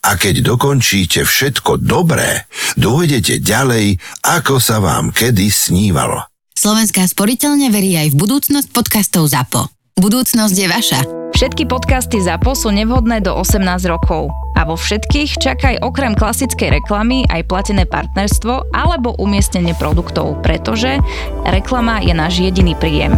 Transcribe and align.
a 0.00 0.16
keď 0.16 0.42
dokončíte 0.44 1.28
všetko 1.28 1.80
dobré, 1.84 2.48
dojdete 2.80 3.44
ďalej, 3.44 4.00
ako 4.24 4.56
sa 4.56 4.80
vám 4.80 5.12
kedy 5.12 5.52
snívalo. 5.52 6.24
Slovenská 6.56 7.08
sporiteľne 7.08 7.72
verí 7.72 7.96
aj 7.96 8.12
v 8.12 8.18
budúcnosť 8.20 8.68
podcastov 8.72 9.32
ZAPO. 9.32 9.68
Budúcnosť 10.00 10.56
je 10.56 10.68
vaša. 10.68 11.00
Všetky 11.30 11.64
podcasty 11.68 12.20
ZAPO 12.20 12.52
sú 12.52 12.68
nevhodné 12.72 13.24
do 13.24 13.32
18 13.32 13.64
rokov. 13.88 14.28
A 14.58 14.68
vo 14.68 14.76
všetkých 14.76 15.40
čakaj 15.40 15.80
okrem 15.80 16.12
klasickej 16.12 16.80
reklamy 16.80 17.24
aj 17.32 17.48
platené 17.48 17.88
partnerstvo 17.88 18.76
alebo 18.76 19.16
umiestnenie 19.16 19.72
produktov, 19.78 20.36
pretože 20.44 21.00
reklama 21.48 22.04
je 22.04 22.12
náš 22.12 22.44
jediný 22.44 22.76
príjem. 22.76 23.16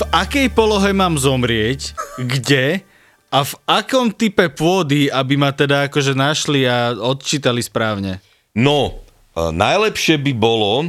V 0.00 0.08
akej 0.16 0.48
polohe 0.56 0.96
mám 0.96 1.20
zomrieť, 1.20 1.92
kde 2.16 2.80
a 3.28 3.38
v 3.44 3.52
akom 3.68 4.08
type 4.08 4.48
pôdy, 4.56 5.12
aby 5.12 5.36
ma 5.36 5.52
teda 5.52 5.92
akože 5.92 6.16
našli 6.16 6.64
a 6.64 6.96
odčítali 6.96 7.60
správne. 7.60 8.24
No, 8.56 9.04
e, 9.36 9.52
najlepšie 9.52 10.16
by 10.16 10.32
bolo, 10.32 10.88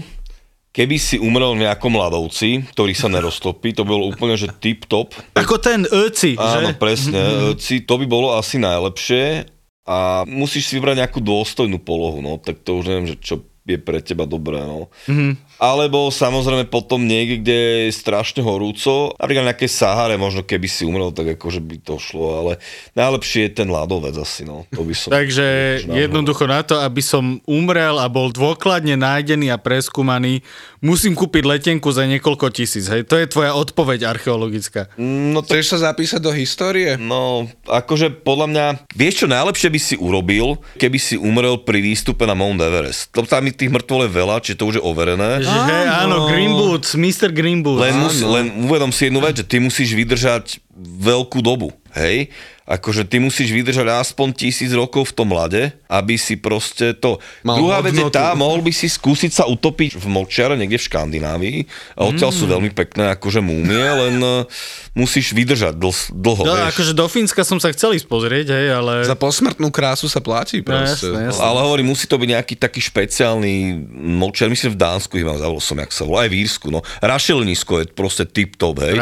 keby 0.72 0.96
si 0.96 1.20
umrel 1.20 1.60
v 1.60 1.68
nejakom 1.68 1.92
ľadovci, 1.92 2.72
ktorý 2.72 2.96
sa 2.96 3.12
neroztopí, 3.12 3.76
to 3.76 3.84
by 3.84 3.92
bolo 3.92 4.08
úplne, 4.16 4.40
že 4.40 4.48
tip-top. 4.48 5.12
Ako 5.36 5.60
ten 5.60 5.84
öci, 5.92 6.40
Áno, 6.40 6.72
že? 6.72 6.80
presne. 6.80 7.20
Mm-hmm. 7.60 7.84
To 7.92 7.94
by 8.00 8.06
bolo 8.08 8.40
asi 8.40 8.64
najlepšie 8.64 9.44
a 9.84 10.24
musíš 10.24 10.72
si 10.72 10.80
vybrať 10.80 11.04
nejakú 11.04 11.20
dôstojnú 11.20 11.84
polohu, 11.84 12.24
no, 12.24 12.40
tak 12.40 12.64
to 12.64 12.80
už 12.80 12.88
neviem, 12.88 13.12
že 13.12 13.20
čo 13.20 13.44
je 13.68 13.76
pre 13.76 14.00
teba 14.00 14.24
dobré, 14.24 14.64
no. 14.64 14.88
Mm-hmm. 15.06 15.32
Alebo 15.62 16.10
samozrejme 16.10 16.66
potom 16.66 17.06
niekde, 17.06 17.38
kde 17.46 17.60
je 17.86 17.94
strašne 17.94 18.42
horúco, 18.42 19.14
napríklad 19.22 19.54
nejaké 19.54 19.70
Sahare, 19.70 20.18
možno 20.18 20.42
keby 20.42 20.66
si 20.66 20.90
umrel, 20.90 21.14
tak 21.14 21.38
akože 21.38 21.62
by 21.62 21.78
to 21.86 22.02
šlo, 22.02 22.42
ale 22.42 22.52
najlepšie 22.98 23.46
je 23.46 23.62
ten 23.62 23.70
ľadovec 23.70 24.18
asi, 24.18 24.42
no. 24.42 24.66
To 24.74 24.82
by 24.82 24.94
som... 24.98 25.14
Takže 25.14 25.46
jednoducho 25.86 26.50
na 26.50 26.66
to, 26.66 26.82
aby 26.82 27.06
som 27.06 27.38
umrel 27.46 28.02
a 28.02 28.10
bol 28.10 28.34
dôkladne 28.34 28.98
nájdený 28.98 29.54
a 29.54 29.62
preskúmaný, 29.62 30.42
musím 30.82 31.14
kúpiť 31.14 31.46
letenku 31.46 31.94
za 31.94 32.10
niekoľko 32.10 32.50
tisíc, 32.50 32.90
hej? 32.90 33.06
To 33.06 33.22
je 33.22 33.30
tvoja 33.30 33.54
odpoveď 33.54 34.10
archeologická. 34.10 34.90
No 34.98 35.46
to 35.46 35.54
Chceš 35.54 35.78
sa 35.78 35.94
zapísať 35.94 36.26
do 36.26 36.34
histórie? 36.34 36.98
No, 36.98 37.46
akože 37.70 38.10
podľa 38.26 38.48
mňa, 38.50 38.66
vieš 38.98 39.24
čo 39.24 39.28
najlepšie 39.30 39.70
by 39.70 39.80
si 39.80 39.96
urobil, 40.02 40.58
keby 40.82 40.98
si 40.98 41.22
umrel 41.22 41.62
pri 41.62 41.86
výstupe 41.86 42.26
na 42.26 42.34
Mount 42.34 42.58
Everest. 42.58 43.14
To 43.14 43.22
tam 43.30 43.46
tých 43.46 43.70
mŕtvol 43.70 44.10
je 44.10 44.12
veľa, 44.12 44.36
čiže 44.42 44.58
to 44.58 44.66
už 44.74 44.76
je 44.82 44.84
overené. 44.84 45.46
Že, 45.46 45.51
hej, 45.52 45.86
áno, 46.08 46.16
Green 46.32 46.54
Boots, 46.54 46.96
Mr. 46.96 47.30
Green 47.34 47.60
Boots. 47.66 47.84
Len, 47.84 47.96
musí, 47.98 48.24
len 48.24 48.46
uvedom 48.64 48.92
si 48.94 49.08
jednu 49.12 49.20
vec, 49.20 49.42
že 49.42 49.46
ty 49.46 49.58
musíš 49.60 49.92
vydržať 49.98 50.64
veľkú 50.80 51.44
dobu, 51.44 51.74
hej? 51.94 52.30
Akože 52.62 53.04
ty 53.04 53.20
musíš 53.20 53.52
vydržať 53.52 53.84
aspoň 53.84 54.32
tisíc 54.32 54.72
rokov 54.72 55.12
v 55.12 55.16
tom 55.18 55.30
lade, 55.30 55.76
aby 55.92 56.16
si 56.16 56.40
proste 56.40 56.96
to... 56.96 57.20
Mal 57.44 57.60
Druhá 57.60 57.84
vec 57.84 57.92
je 57.92 58.08
tá, 58.08 58.32
mohol 58.32 58.64
by 58.64 58.72
si 58.72 58.88
skúsiť 58.88 59.32
sa 59.34 59.44
utopiť 59.44 60.00
v 60.00 60.06
močiare 60.08 60.56
niekde 60.56 60.80
v 60.80 60.86
Škandinávii. 60.88 61.58
A 62.00 62.08
odtiaľ 62.08 62.32
Mm. 62.32 62.38
sú 62.38 62.46
veľmi 62.48 62.72
pekné 62.72 63.12
akože 63.12 63.44
múmie, 63.44 63.76
len 63.76 64.16
eh, 64.16 64.48
musíš 64.94 65.36
vydržať 65.36 65.76
dl, 65.76 65.92
dlho, 66.16 66.48
No, 66.48 66.56
vieš. 66.56 66.72
akože 66.72 66.92
do 66.96 67.06
Fínska 67.12 67.44
som 67.44 67.60
sa 67.60 67.76
chcel 67.76 67.92
ísť 67.92 68.08
pozrieť, 68.08 68.56
hej, 68.56 68.72
ale... 68.72 69.04
Za 69.04 69.20
posmrtnú 69.20 69.68
krásu 69.68 70.08
sa 70.08 70.24
platí 70.24 70.64
proste. 70.64 71.12
jasné, 71.12 71.28
jasné. 71.28 71.44
Ale 71.44 71.60
hovorím, 71.62 71.92
musí 71.92 72.08
to 72.08 72.16
byť 72.16 72.30
nejaký 72.30 72.56
taký 72.56 72.80
špeciálny 72.80 73.84
močiar, 74.16 74.48
myslím 74.48 74.72
v 74.72 74.80
Dánsku 74.80 75.20
ich 75.20 75.28
mám, 75.28 75.36
zavolal 75.36 75.60
som, 75.60 75.76
jak 75.76 75.92
sa 75.92 76.08
volá, 76.08 76.24
aj 76.24 76.32
v 76.32 76.40
Írsku, 76.40 76.68
no. 76.72 76.80
Rašelenisko 77.02 77.84
je 77.84 77.86
proste 77.92 78.24
tip 78.24 78.56
top, 78.56 78.80
hej. 78.80 78.96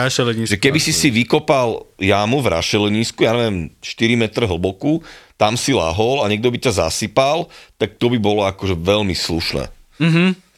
Že 0.47 0.57
keby 0.57 0.79
si 0.81 0.89
si 0.89 1.13
vykopal 1.13 1.85
jamu 1.99 2.39
v 2.39 2.47
rašelenisku, 2.55 3.23
ja 3.23 3.35
neviem, 3.35 3.69
4 3.83 4.15
metre 4.19 4.43
hlbokú, 4.47 5.03
tam 5.39 5.55
si 5.55 5.71
lahol 5.71 6.23
a 6.23 6.27
niekto 6.27 6.51
by 6.51 6.59
ťa 6.59 6.87
zasypal, 6.87 7.47
tak 7.79 7.95
to 7.95 8.11
by 8.11 8.19
bolo 8.19 8.43
akože 8.43 8.75
veľmi 8.75 9.15
slušné. 9.15 9.71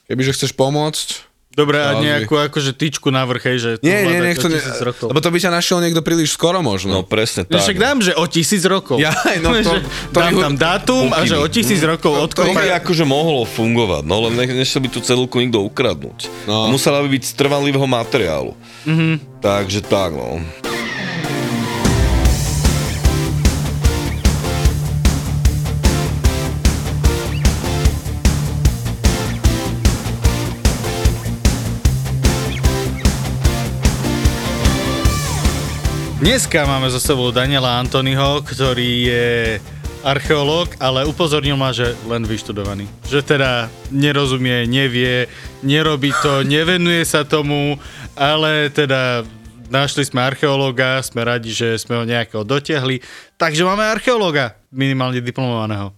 Kebyže 0.09 0.34
chceš 0.38 0.52
pomôcť... 0.57 1.31
Dobre, 1.52 1.84
a 1.84 2.00
nejakú 2.00 2.40
akože 2.40 2.72
tyčku 2.72 3.12
na 3.12 3.28
vrch, 3.28 3.44
hej, 3.44 3.57
že... 3.59 3.69
Nie, 3.84 4.07
nie, 4.07 4.24
nech 4.24 4.40
to... 4.40 4.47
Ne... 4.47 4.56
Lebo 5.12 5.19
to 5.19 5.28
by 5.28 5.35
ťa 5.35 5.52
našiel 5.52 5.84
niekto 5.84 6.00
príliš 6.00 6.31
skoro 6.40 6.63
No 6.63 6.72
možno. 6.72 7.03
presne 7.03 7.44
No, 7.44 7.59
tak. 7.59 7.68
však 7.68 7.78
dám, 7.78 7.97
že 8.00 8.16
o 8.16 8.23
tisíc 8.23 8.63
rokov. 8.63 9.03
Jaj, 9.03 9.44
no 9.44 9.52
to- 9.59 9.59
Že 9.59 9.78
to 10.16 10.19
dám 10.23 10.34
tam 10.40 10.56
dátum 10.56 11.12
a 11.12 11.28
že 11.28 11.35
o 11.35 11.44
tisíc 11.52 11.84
rokov 11.84 12.16
od 12.16 12.31
To 12.40 12.47
by 12.56 12.72
akože 12.79 13.03
mohlo 13.03 13.44
fungovať, 13.44 14.08
no 14.08 14.31
len 14.31 14.40
nech, 14.40 14.63
by 14.63 14.88
tú 14.88 15.03
celúku 15.03 15.44
nikto 15.44 15.59
ukradnúť. 15.59 16.31
No. 16.47 16.72
No. 16.72 16.72
Musela 16.72 17.03
by 17.03 17.19
byť 17.19 17.23
z 17.28 17.34
trvanlivého 17.35 17.84
materiálu. 17.84 18.56
Mm-hmm. 18.88 19.44
Takže 19.44 19.84
tak, 19.84 20.16
no. 20.16 20.40
Dneska 36.22 36.70
máme 36.70 36.86
za 36.94 37.02
sebou 37.02 37.34
Daniela 37.34 37.82
Antonyho, 37.82 38.46
ktorý 38.46 39.09
je 39.09 39.58
archeológ, 40.06 40.70
ale 40.78 41.02
upozornil 41.09 41.58
ma, 41.58 41.74
že 41.74 41.98
len 42.06 42.22
vyštudovaný. 42.30 42.86
Že 43.09 43.26
teda 43.26 43.74
nerozumie, 43.90 44.70
nevie, 44.70 45.26
nerobí 45.66 46.14
to, 46.22 46.46
nevenuje 46.46 47.02
sa 47.09 47.26
tomu, 47.26 47.82
ale 48.14 48.70
teda 48.70 49.26
našli 49.74 50.06
sme 50.06 50.22
archeológa, 50.22 51.02
sme 51.02 51.26
radi, 51.26 51.50
že 51.50 51.82
sme 51.82 51.98
ho 51.98 52.06
nejakého 52.06 52.46
dotiahli, 52.46 53.02
takže 53.42 53.66
máme 53.66 53.82
archeológa, 53.82 54.53
minimálne 54.70 55.26
diplomovaného. 55.26 55.90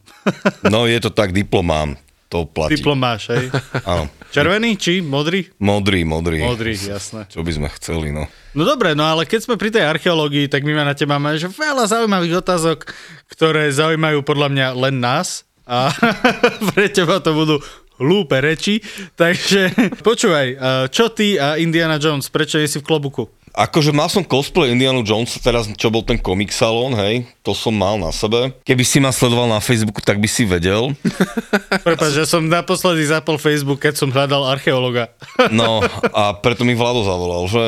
No 0.71 0.87
je 0.87 1.03
to 1.03 1.11
tak, 1.11 1.35
diplomám. 1.35 1.99
To 2.33 2.49
platí. 2.49 2.81
Diplom 2.81 2.97
máš, 2.97 3.29
hej? 3.29 3.53
Áno. 3.89 4.09
Červený 4.33 4.73
či 4.81 5.05
modrý? 5.05 5.45
Modrý, 5.61 6.01
modrý. 6.01 6.41
Modrý, 6.41 6.73
jasné. 6.73 7.29
Čo 7.29 7.45
by 7.45 7.51
sme 7.53 7.69
chceli, 7.77 8.09
no. 8.09 8.25
No 8.57 8.65
dobre, 8.65 8.97
no 8.97 9.05
ale 9.05 9.29
keď 9.29 9.45
sme 9.45 9.55
pri 9.61 9.69
tej 9.69 9.85
archeológii, 9.85 10.49
tak 10.49 10.65
my 10.65 10.73
na 10.73 10.97
teba 10.97 11.21
máme 11.21 11.37
že 11.37 11.53
veľa 11.53 11.85
zaujímavých 11.85 12.41
otázok, 12.41 12.89
ktoré 13.29 13.69
zaujímajú 13.69 14.25
podľa 14.25 14.49
mňa 14.49 14.67
len 14.73 14.97
nás 14.97 15.45
a 15.69 15.93
pre 16.73 16.89
teba 16.89 17.21
to 17.21 17.37
budú 17.37 17.61
hlúpe 18.01 18.41
reči. 18.41 18.81
Takže 19.13 19.69
počúvaj, 20.07 20.47
a 20.57 20.69
čo 20.89 21.13
ty 21.13 21.37
a 21.37 21.61
Indiana 21.61 22.01
Jones, 22.01 22.33
prečo 22.33 22.57
nie 22.57 22.65
si 22.65 22.81
v 22.81 22.87
klobuku? 22.89 23.29
Akože 23.53 23.93
mal 23.93 24.09
som 24.09 24.25
cosplay 24.25 24.73
Indiana 24.73 25.05
Jonesa 25.05 25.37
teraz, 25.37 25.69
čo 25.77 25.93
bol 25.93 26.01
ten 26.01 26.17
comic 26.17 26.49
salón, 26.49 26.97
hej, 26.97 27.29
to 27.45 27.53
som 27.53 27.69
mal 27.69 28.01
na 28.01 28.09
sebe. 28.09 28.49
Keby 28.65 28.81
si 28.81 28.97
ma 28.97 29.13
sledoval 29.13 29.45
na 29.45 29.61
Facebooku, 29.61 30.01
tak 30.01 30.17
by 30.17 30.25
si 30.25 30.41
vedel. 30.41 30.97
Prepač, 31.85 32.17
že 32.17 32.25
som 32.25 32.41
naposledy 32.49 33.05
zapol 33.05 33.37
Facebook, 33.37 33.85
keď 33.85 33.93
som 33.93 34.09
hľadal 34.09 34.49
archeológa. 34.49 35.13
No 35.53 35.85
a 36.15 36.33
preto 36.33 36.65
mi 36.65 36.73
Vlado 36.73 37.05
zavolal, 37.05 37.45
že? 37.45 37.63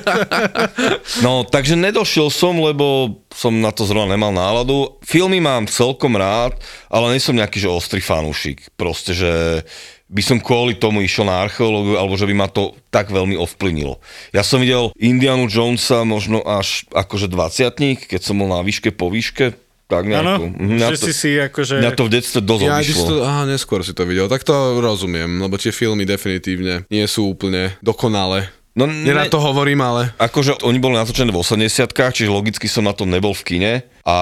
No, 1.24 1.44
takže 1.44 1.76
nedošiel 1.76 2.32
som, 2.32 2.56
lebo 2.56 3.20
som 3.34 3.52
na 3.60 3.68
to 3.74 3.84
zrovna 3.84 4.16
nemal 4.16 4.32
náladu. 4.32 4.96
Filmy 5.04 5.44
mám 5.44 5.68
celkom 5.68 6.16
rád, 6.16 6.56
ale 6.88 7.12
nie 7.12 7.20
som 7.20 7.36
nejaký, 7.36 7.60
že 7.60 7.68
ostrý 7.68 8.00
fanúšik. 8.00 8.72
Proste, 8.80 9.12
že 9.12 9.62
by 10.10 10.22
som 10.26 10.38
kvôli 10.42 10.74
tomu 10.74 11.06
išiel 11.06 11.30
na 11.30 11.38
archeológiu, 11.38 11.94
alebo 11.94 12.18
že 12.18 12.26
by 12.26 12.34
ma 12.34 12.50
to 12.50 12.74
tak 12.90 13.14
veľmi 13.14 13.38
ovplyvnilo. 13.38 14.02
Ja 14.34 14.42
som 14.42 14.58
videl 14.58 14.90
Indianu 14.98 15.46
Jonesa 15.46 16.02
možno 16.02 16.42
až 16.42 16.84
akože 16.90 17.30
20 17.30 18.10
keď 18.10 18.20
som 18.20 18.42
bol 18.42 18.50
na 18.50 18.58
výške 18.66 18.90
po 18.90 19.06
výške, 19.06 19.54
tak 19.90 20.06
nejako. 20.06 20.54
Mhm, 20.54 20.78
mňa 20.78 20.88
že 20.94 20.98
to, 20.98 21.06
si 21.06 21.12
si 21.14 21.30
akože... 21.38 21.74
mňa 21.82 21.92
to 21.94 22.04
v 22.06 22.10
detstve 22.10 22.40
dosť 22.42 22.62
Ja, 22.62 22.78
obišlo. 22.78 23.06
to, 23.06 23.14
aha, 23.26 23.42
neskôr 23.46 23.80
si 23.82 23.94
to 23.94 24.02
videl. 24.06 24.26
Tak 24.30 24.42
to 24.42 24.78
rozumiem, 24.78 25.42
lebo 25.42 25.58
tie 25.58 25.74
filmy 25.74 26.06
definitívne 26.06 26.86
nie 26.90 27.06
sú 27.06 27.34
úplne 27.34 27.74
dokonalé. 27.82 28.50
No, 28.78 28.86
Nerad 28.86 29.34
to 29.34 29.42
hovorím, 29.42 29.82
ale... 29.82 30.14
Akože 30.22 30.62
oni 30.62 30.78
boli 30.78 30.94
natočené 30.94 31.34
v 31.34 31.42
80 31.42 31.90
čiže 31.90 32.30
logicky 32.30 32.70
som 32.70 32.86
na 32.86 32.94
to 32.94 33.02
nebol 33.02 33.34
v 33.34 33.42
kine 33.42 33.72
a 34.06 34.16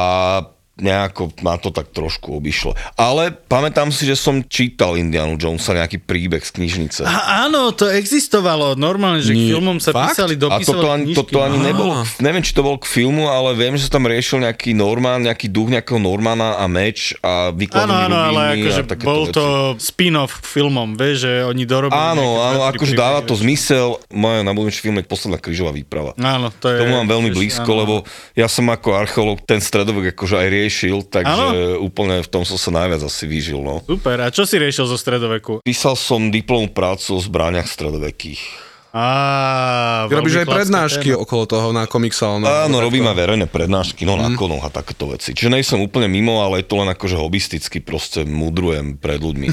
nejako 0.79 1.35
ma 1.41 1.55
to 1.55 1.69
tak 1.69 1.91
trošku 1.91 2.33
obišlo. 2.33 2.73
Ale 2.95 3.31
pamätám 3.31 3.91
si, 3.91 4.03
že 4.03 4.15
som 4.15 4.41
čítal 4.41 4.95
Indiana 4.95 5.35
Jonesa 5.35 5.75
nejaký 5.75 5.99
príbeh 5.99 6.41
z 6.41 6.51
knižnice. 6.53 7.03
A 7.03 7.45
áno, 7.45 7.71
to 7.71 7.87
existovalo 7.87 8.75
normálne, 8.75 9.19
že 9.19 9.31
k 9.31 9.39
Nie, 9.39 9.51
filmom 9.53 9.77
sa 9.77 9.91
fakt? 9.91 10.15
písali, 10.15 10.35
A 10.35 10.39
toto 10.39 10.47
dopisovali 10.49 10.87
ani, 10.89 11.05
knižky. 11.05 11.19
toto 11.19 11.39
ani 11.41 11.59
Á. 11.59 11.65
nebolo, 11.65 11.93
neviem, 12.19 12.43
či 12.43 12.53
to 12.53 12.63
bol 12.63 12.77
k 12.77 12.87
filmu, 12.87 13.27
ale 13.27 13.53
viem, 13.53 13.75
že 13.75 13.87
sa 13.87 13.99
tam 13.99 14.07
riešil 14.07 14.39
nejaký 14.41 14.71
Norman, 14.73 15.21
nejaký 15.21 15.47
duch 15.47 15.69
nejakého 15.69 15.99
Normana 15.99 16.57
a 16.57 16.65
meč 16.65 17.13
a 17.21 17.51
Áno, 17.51 17.59
vykladaný 17.59 18.03
áno, 18.07 18.17
ale 18.17 18.41
akože 18.57 18.83
bol 18.99 19.23
veci. 19.25 19.35
to 19.35 19.45
spin-off 19.77 20.39
k 20.39 20.47
filmom, 20.49 20.95
vieš, 20.95 21.27
že 21.27 21.33
oni 21.43 21.65
dorobili 21.65 21.99
Áno, 21.99 22.39
áno, 22.41 22.61
akože 22.65 22.95
dáva 22.95 23.21
to 23.21 23.35
zmysel. 23.35 23.99
Moja 24.09 24.41
najblúbenejší 24.41 24.81
film 24.81 24.97
je 24.97 25.07
Posledná 25.09 25.37
krížová 25.37 25.73
výprava. 25.73 26.13
Áno, 26.17 26.53
to 26.53 26.69
je... 26.69 26.79
Tomu 26.79 26.95
mám 26.95 27.09
veľmi 27.09 27.31
blízko, 27.31 27.67
áno. 27.67 27.81
lebo 27.81 27.95
ja 28.33 28.47
som 28.47 28.69
ako 28.69 28.93
archeológ 28.93 29.43
ten 29.43 29.59
stredovek 29.59 30.13
akože 30.13 30.37
aj 30.37 30.49
riešil, 30.49 30.67
takže 31.03 31.37
úplne 31.77 32.21
v 32.21 32.29
tom 32.29 32.43
som 32.43 32.55
sa 32.55 32.71
najviac 32.75 33.03
asi 33.03 33.25
vyžil. 33.25 33.59
No. 33.59 33.81
Super, 33.83 34.21
a 34.21 34.29
čo 34.29 34.43
si 34.43 34.55
riešil 34.55 34.85
zo 34.85 34.95
stredoveku? 34.95 35.61
Písal 35.61 35.95
som 35.95 36.29
diplom 36.29 36.67
prácu 36.67 37.15
o 37.15 37.21
zbraniach 37.21 37.67
stredovekých. 37.67 38.69
Á, 38.89 40.09
Ty 40.09 40.17
robíš 40.17 40.41
aj 40.41 40.49
prednášky 40.49 41.13
téma. 41.13 41.21
okolo 41.21 41.45
toho 41.45 41.69
na 41.71 41.85
komiksálnom. 41.85 42.41
Áno, 42.41 42.81
robím 42.81 43.05
aj 43.05 43.17
verejné 43.17 43.45
prednášky, 43.45 44.03
no 44.03 44.17
Mhm. 44.17 44.23
na 44.23 44.31
konoch 44.33 44.65
a 44.65 44.73
takéto 44.73 45.05
veci. 45.07 45.37
Čiže 45.37 45.51
nej 45.51 45.61
som 45.61 45.77
úplne 45.79 46.09
mimo, 46.09 46.41
ale 46.41 46.65
je 46.65 46.67
to 46.67 46.81
len 46.81 46.89
akože 46.89 47.15
hobisticky, 47.15 47.79
proste 47.79 48.25
mudrujem 48.25 48.97
pred 48.97 49.21
ľuďmi. 49.21 49.49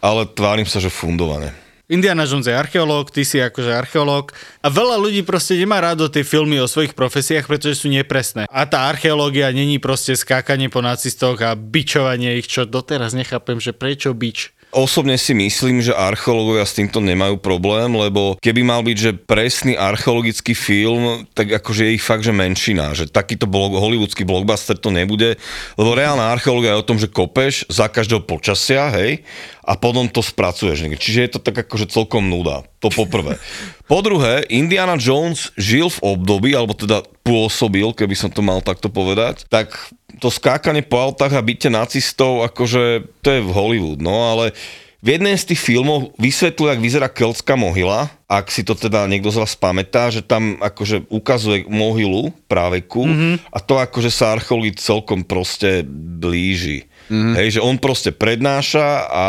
ale 0.00 0.20
tvárim 0.28 0.64
sa, 0.64 0.78
že 0.78 0.86
fundované. 0.86 1.50
Indiana 1.90 2.22
Jones 2.22 2.46
je 2.46 2.54
archeológ, 2.54 3.10
ty 3.10 3.26
si 3.26 3.42
akože 3.42 3.74
archeológ 3.74 4.30
a 4.62 4.70
veľa 4.70 4.94
ľudí 4.94 5.26
proste 5.26 5.58
nemá 5.58 5.82
rádo 5.82 6.06
tie 6.06 6.22
filmy 6.22 6.62
o 6.62 6.70
svojich 6.70 6.94
profesiách, 6.94 7.50
pretože 7.50 7.82
sú 7.82 7.90
nepresné. 7.90 8.46
A 8.46 8.62
tá 8.62 8.86
archeológia 8.86 9.50
není 9.50 9.82
proste 9.82 10.14
skákanie 10.14 10.70
po 10.70 10.86
nacistoch 10.86 11.42
a 11.42 11.58
bičovanie 11.58 12.38
ich, 12.38 12.46
čo 12.46 12.62
doteraz 12.62 13.10
nechápem, 13.10 13.58
že 13.58 13.74
prečo 13.74 14.14
bič. 14.14 14.54
Osobne 14.70 15.18
si 15.18 15.34
myslím, 15.34 15.82
že 15.82 15.90
archeológovia 15.90 16.62
s 16.62 16.78
týmto 16.78 17.02
nemajú 17.02 17.42
problém, 17.42 17.90
lebo 17.90 18.38
keby 18.38 18.62
mal 18.62 18.86
byť, 18.86 18.96
že 19.02 19.18
presný 19.18 19.74
archeologický 19.74 20.54
film, 20.54 21.26
tak 21.34 21.50
akože 21.58 21.90
je 21.90 21.94
ich 21.98 22.04
fakt, 22.06 22.22
že 22.22 22.30
menšina, 22.30 22.94
že 22.94 23.10
takýto 23.10 23.50
blog, 23.50 23.74
hollywoodský 23.74 24.22
blockbuster 24.22 24.78
to 24.78 24.94
nebude, 24.94 25.34
lebo 25.74 25.90
reálna 25.98 26.30
archeológia 26.30 26.78
je 26.78 26.82
o 26.82 26.86
tom, 26.86 27.02
že 27.02 27.10
kopeš 27.10 27.66
za 27.66 27.90
každého 27.90 28.22
počasia, 28.22 28.94
hej, 28.94 29.26
a 29.66 29.74
potom 29.74 30.10
to 30.10 30.18
spracuješ 30.18 30.82
niekde. 30.82 30.98
Čiže 30.98 31.20
je 31.20 31.30
to 31.34 31.40
tak 31.42 31.66
akože 31.66 31.90
celkom 31.90 32.26
nuda. 32.26 32.66
To 32.82 32.88
poprvé. 32.90 33.38
Po 33.86 34.00
druhé, 34.00 34.46
Indiana 34.48 34.96
Jones 34.96 35.52
žil 35.54 35.92
v 35.92 36.14
období, 36.16 36.54
alebo 36.54 36.72
teda 36.74 37.04
pôsobil, 37.26 37.86
keby 37.94 38.14
som 38.16 38.30
to 38.32 38.40
mal 38.40 38.64
takto 38.64 38.90
povedať, 38.90 39.44
tak 39.46 39.74
to 40.18 40.32
skákanie 40.32 40.82
po 40.82 40.98
autách 40.98 41.36
a 41.36 41.44
byte 41.44 41.70
nacistov, 41.70 42.42
akože 42.48 43.06
to 43.22 43.28
je 43.30 43.40
v 43.44 43.50
Hollywood, 43.54 44.00
no 44.02 44.34
ale 44.34 44.56
v 45.00 45.16
jednej 45.16 45.32
z 45.32 45.48
tých 45.52 45.64
filmov 45.64 46.12
vysvetľuje, 46.20 46.76
ak 46.76 46.84
vyzerá 46.84 47.08
keltská 47.08 47.56
mohyla, 47.56 48.12
ak 48.28 48.52
si 48.52 48.60
to 48.60 48.76
teda 48.76 49.08
niekto 49.08 49.32
z 49.32 49.40
vás 49.40 49.56
pamätá, 49.56 50.12
že 50.12 50.20
tam 50.20 50.60
akože 50.60 51.08
ukazuje 51.08 51.64
mohylu 51.72 52.36
práveku 52.44 53.08
mm-hmm. 53.08 53.34
a 53.48 53.58
to 53.64 53.80
akože 53.80 54.12
sa 54.12 54.36
archeológii 54.36 54.76
celkom 54.76 55.24
proste 55.24 55.88
blíži. 56.20 56.84
Mm-hmm. 57.08 57.34
Hej, 57.40 57.48
že 57.58 57.64
on 57.64 57.80
proste 57.80 58.12
prednáša 58.12 58.88
a 59.08 59.26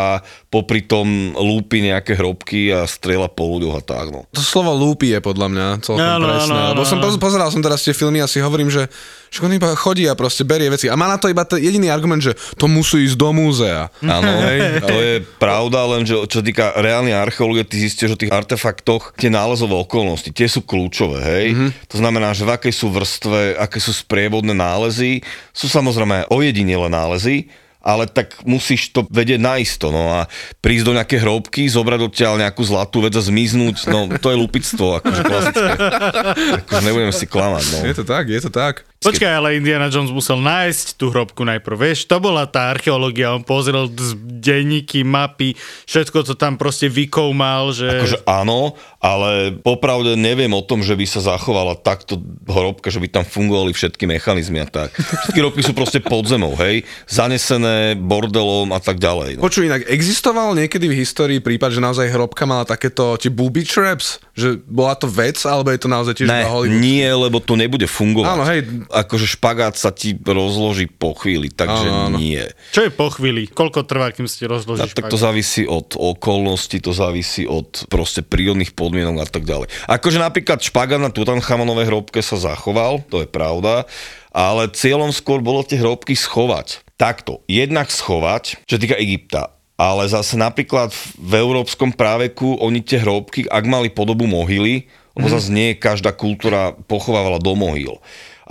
popri 0.52 0.84
tom 0.84 1.32
lúpi 1.32 1.80
nejaké 1.80 2.12
hrobky 2.12 2.68
a 2.68 2.84
strieľa 2.84 3.32
po 3.32 3.48
ľuďoch 3.56 3.80
a 3.80 3.82
tak, 3.82 4.12
no. 4.12 4.28
To 4.36 4.44
slovo 4.44 4.76
lúpi 4.76 5.08
je 5.08 5.24
podľa 5.24 5.48
mňa 5.48 5.66
celkom 5.80 6.04
Áno, 6.04 6.28
presné. 6.28 6.52
áno, 6.52 6.76
lebo 6.76 6.84
áno, 6.84 6.90
som 6.92 7.16
pozeral 7.16 7.48
som 7.48 7.64
teraz 7.64 7.80
tie 7.80 7.96
filmy 7.96 8.20
a 8.20 8.28
si 8.28 8.36
hovorím, 8.36 8.68
že, 8.68 8.84
že 9.32 9.40
on 9.40 9.48
iba 9.48 9.72
chodí 9.72 10.04
a 10.04 10.12
proste 10.12 10.44
berie 10.44 10.68
veci. 10.68 10.92
A 10.92 10.94
má 11.00 11.08
na 11.08 11.16
to 11.16 11.32
iba 11.32 11.48
ten 11.48 11.56
jediný 11.56 11.88
argument, 11.88 12.20
že 12.20 12.36
to 12.60 12.68
musí 12.68 13.08
ísť 13.08 13.16
do 13.16 13.32
múzea. 13.32 13.88
Áno, 14.04 14.28
to 14.92 14.96
je 15.00 15.14
pravda, 15.40 15.88
len 15.96 16.04
že 16.04 16.20
čo 16.28 16.44
týka 16.44 16.76
reálnej 16.76 17.16
archeológie, 17.16 17.64
ty 17.64 17.80
zistíš, 17.80 18.12
že 18.12 18.14
o 18.14 18.20
tých 18.20 18.36
artefaktoch 18.36 19.16
tie 19.16 19.32
nálezové 19.32 19.72
okolnosti, 19.80 20.28
tie 20.36 20.52
sú 20.52 20.60
kľúčové, 20.68 21.18
hej. 21.24 21.46
Mm-hmm. 21.56 21.70
To 21.88 21.96
znamená, 21.96 22.36
že 22.36 22.44
v 22.44 22.52
akej 22.60 22.76
sú 22.76 22.92
vrstve, 22.92 23.56
aké 23.56 23.80
sú 23.80 23.96
sprievodné 23.96 24.52
nálezy, 24.52 25.24
sú 25.56 25.72
samozrejme 25.72 26.28
aj 26.28 26.28
ojedinelé 26.28 26.92
nálezy, 26.92 27.48
ale 27.82 28.06
tak 28.06 28.38
musíš 28.46 28.94
to 28.94 29.02
vedieť 29.10 29.42
naisto, 29.42 29.90
no 29.90 30.22
a 30.22 30.30
prísť 30.62 30.84
do 30.86 30.92
nejaké 30.94 31.18
hrobky, 31.18 31.66
zobrať 31.66 32.00
odtiaľ 32.06 32.38
nejakú 32.38 32.62
zlatú 32.62 33.02
vec 33.02 33.14
a 33.18 33.22
zmiznúť, 33.22 33.90
no 33.90 34.06
to 34.22 34.30
je 34.30 34.36
lupictvo, 34.38 35.02
akože 35.02 35.22
klasické. 35.26 35.72
akože 36.62 36.82
nebudem 36.86 37.12
si 37.12 37.26
klamať, 37.26 37.64
no. 37.74 37.78
Je 37.82 37.94
to 37.98 38.04
tak, 38.06 38.30
je 38.30 38.40
to 38.40 38.50
tak. 38.54 38.86
Počkaj, 39.04 39.32
ale 39.32 39.54
Indiana 39.54 39.86
Jones 39.86 40.08
musel 40.08 40.38
nájsť 40.38 40.86
tú 40.94 41.08
hrobku 41.08 41.42
najprv, 41.42 41.76
vieš, 41.76 42.04
to 42.04 42.16
bola 42.16 42.44
tá 42.44 42.68
archeológia, 42.68 43.30
on 43.30 43.42
pozrel 43.42 43.86
z- 43.88 44.14
denníky, 44.38 45.02
mapy, 45.02 45.54
všetko 45.84 46.22
to 46.22 46.34
tam 46.34 46.54
proste 46.54 46.86
vykoumal, 46.86 47.70
že... 47.70 47.86
Akože 47.88 48.18
áno, 48.24 48.74
ale 48.98 49.50
popravde 49.52 50.14
neviem 50.14 50.50
o 50.50 50.60
tom, 50.60 50.80
že 50.80 50.92
by 50.92 51.04
sa 51.04 51.20
zachovala 51.20 51.74
takto 51.74 52.18
hrobka, 52.44 52.88
že 52.88 52.98
by 52.98 53.08
tam 53.08 53.24
fungovali 53.24 53.70
všetky 53.70 54.02
mechanizmy 54.04 54.58
a 54.58 54.66
tak. 54.66 54.90
Všetky 54.94 55.38
hrobky 55.38 55.60
sú 55.60 55.72
proste 55.72 55.98
pod 55.98 56.24
zemou, 56.24 56.54
hej, 56.56 56.82
zanesené 57.06 57.94
bordelom 57.94 58.70
a 58.70 58.78
tak 58.78 58.98
ďalej. 58.98 59.38
No. 59.38 59.42
Počuj, 59.42 59.66
inak 59.66 59.86
existoval 59.86 60.54
niekedy 60.54 60.86
v 60.86 60.96
histórii 60.96 61.38
prípad, 61.38 61.70
že 61.70 61.80
naozaj 61.80 62.06
hrobka 62.08 62.42
mala 62.44 62.62
takéto 62.62 63.14
tie 63.14 63.28
booby 63.28 63.62
traps? 63.62 64.18
Že 64.32 64.58
bola 64.64 64.94
to 64.94 65.06
vec, 65.06 65.38
alebo 65.42 65.68
je 65.68 65.78
to 65.78 65.88
naozaj 65.88 66.14
tiež 66.14 66.26
Ne, 66.26 66.42
Hollywood? 66.44 66.78
nie, 66.78 67.06
lebo 67.06 67.38
to 67.38 67.54
nebude 67.54 67.84
fungovať. 67.84 68.28
Áno, 68.28 68.44
hej. 68.44 68.60
Akože 68.94 69.24
špagát 69.26 69.72
sa 69.72 69.88
ti 69.88 70.12
rozloží 70.14 70.84
po 70.84 71.12
chvíli, 71.12 71.48
takže 71.48 71.88
Áno, 71.88 72.06
áno. 72.06 72.16
nie. 72.16 72.44
Čo 72.70 72.84
je 72.84 72.92
po 72.92 73.08
chvíli? 73.08 73.48
Koľko 73.48 73.82
trvá, 73.82 74.08
kým 74.08 74.28
si 74.28 74.44
A 74.44 74.52
rozložíš? 74.52 74.92
tak 74.92 75.08
to 75.08 75.16
závisí 75.16 75.64
od 75.64 75.92
okolností, 75.92 76.78
to 76.78 76.92
závisí 76.92 77.44
od 77.44 77.88
proste 77.88 78.20
prírodných 78.20 78.72
podmienok 78.72 79.16
a 79.18 79.26
tak 79.26 79.42
ďalej. 79.42 79.72
Akože 79.86 80.18
napríklad 80.18 80.60
špagát 80.60 80.98
na 80.98 81.08
Tutanchamonovej 81.08 81.88
hrobke 81.88 82.20
sa 82.20 82.36
zachoval, 82.36 83.00
to 83.06 83.18
je 83.18 83.26
pravda, 83.26 83.88
ale 84.28 84.68
cieľom 84.68 85.08
skôr 85.08 85.40
bolo 85.40 85.60
tie 85.60 85.76
hrobky 85.76 86.12
schovať. 86.12 86.84
Takto, 86.94 87.40
jednak 87.44 87.88
schovať, 87.88 88.60
čo 88.62 88.76
týka 88.76 88.94
Egypta, 88.94 89.50
ale 89.74 90.06
zase 90.06 90.36
napríklad 90.36 90.92
v- 90.92 91.00
v 91.18 91.32
európskom 91.34 91.90
práveku 91.90 92.54
oni 92.56 92.78
tie 92.78 93.00
hrobky, 93.00 93.44
ak 93.44 93.64
mali 93.64 93.88
podobu 93.88 94.24
mohyly, 94.24 94.86
lebo 95.12 95.26
zase 95.26 95.48
nie 95.48 95.74
každá 95.74 96.12
kultúra 96.12 96.72
pochovávala 96.82 97.36
do 97.36 97.52
mohyl. 97.52 98.00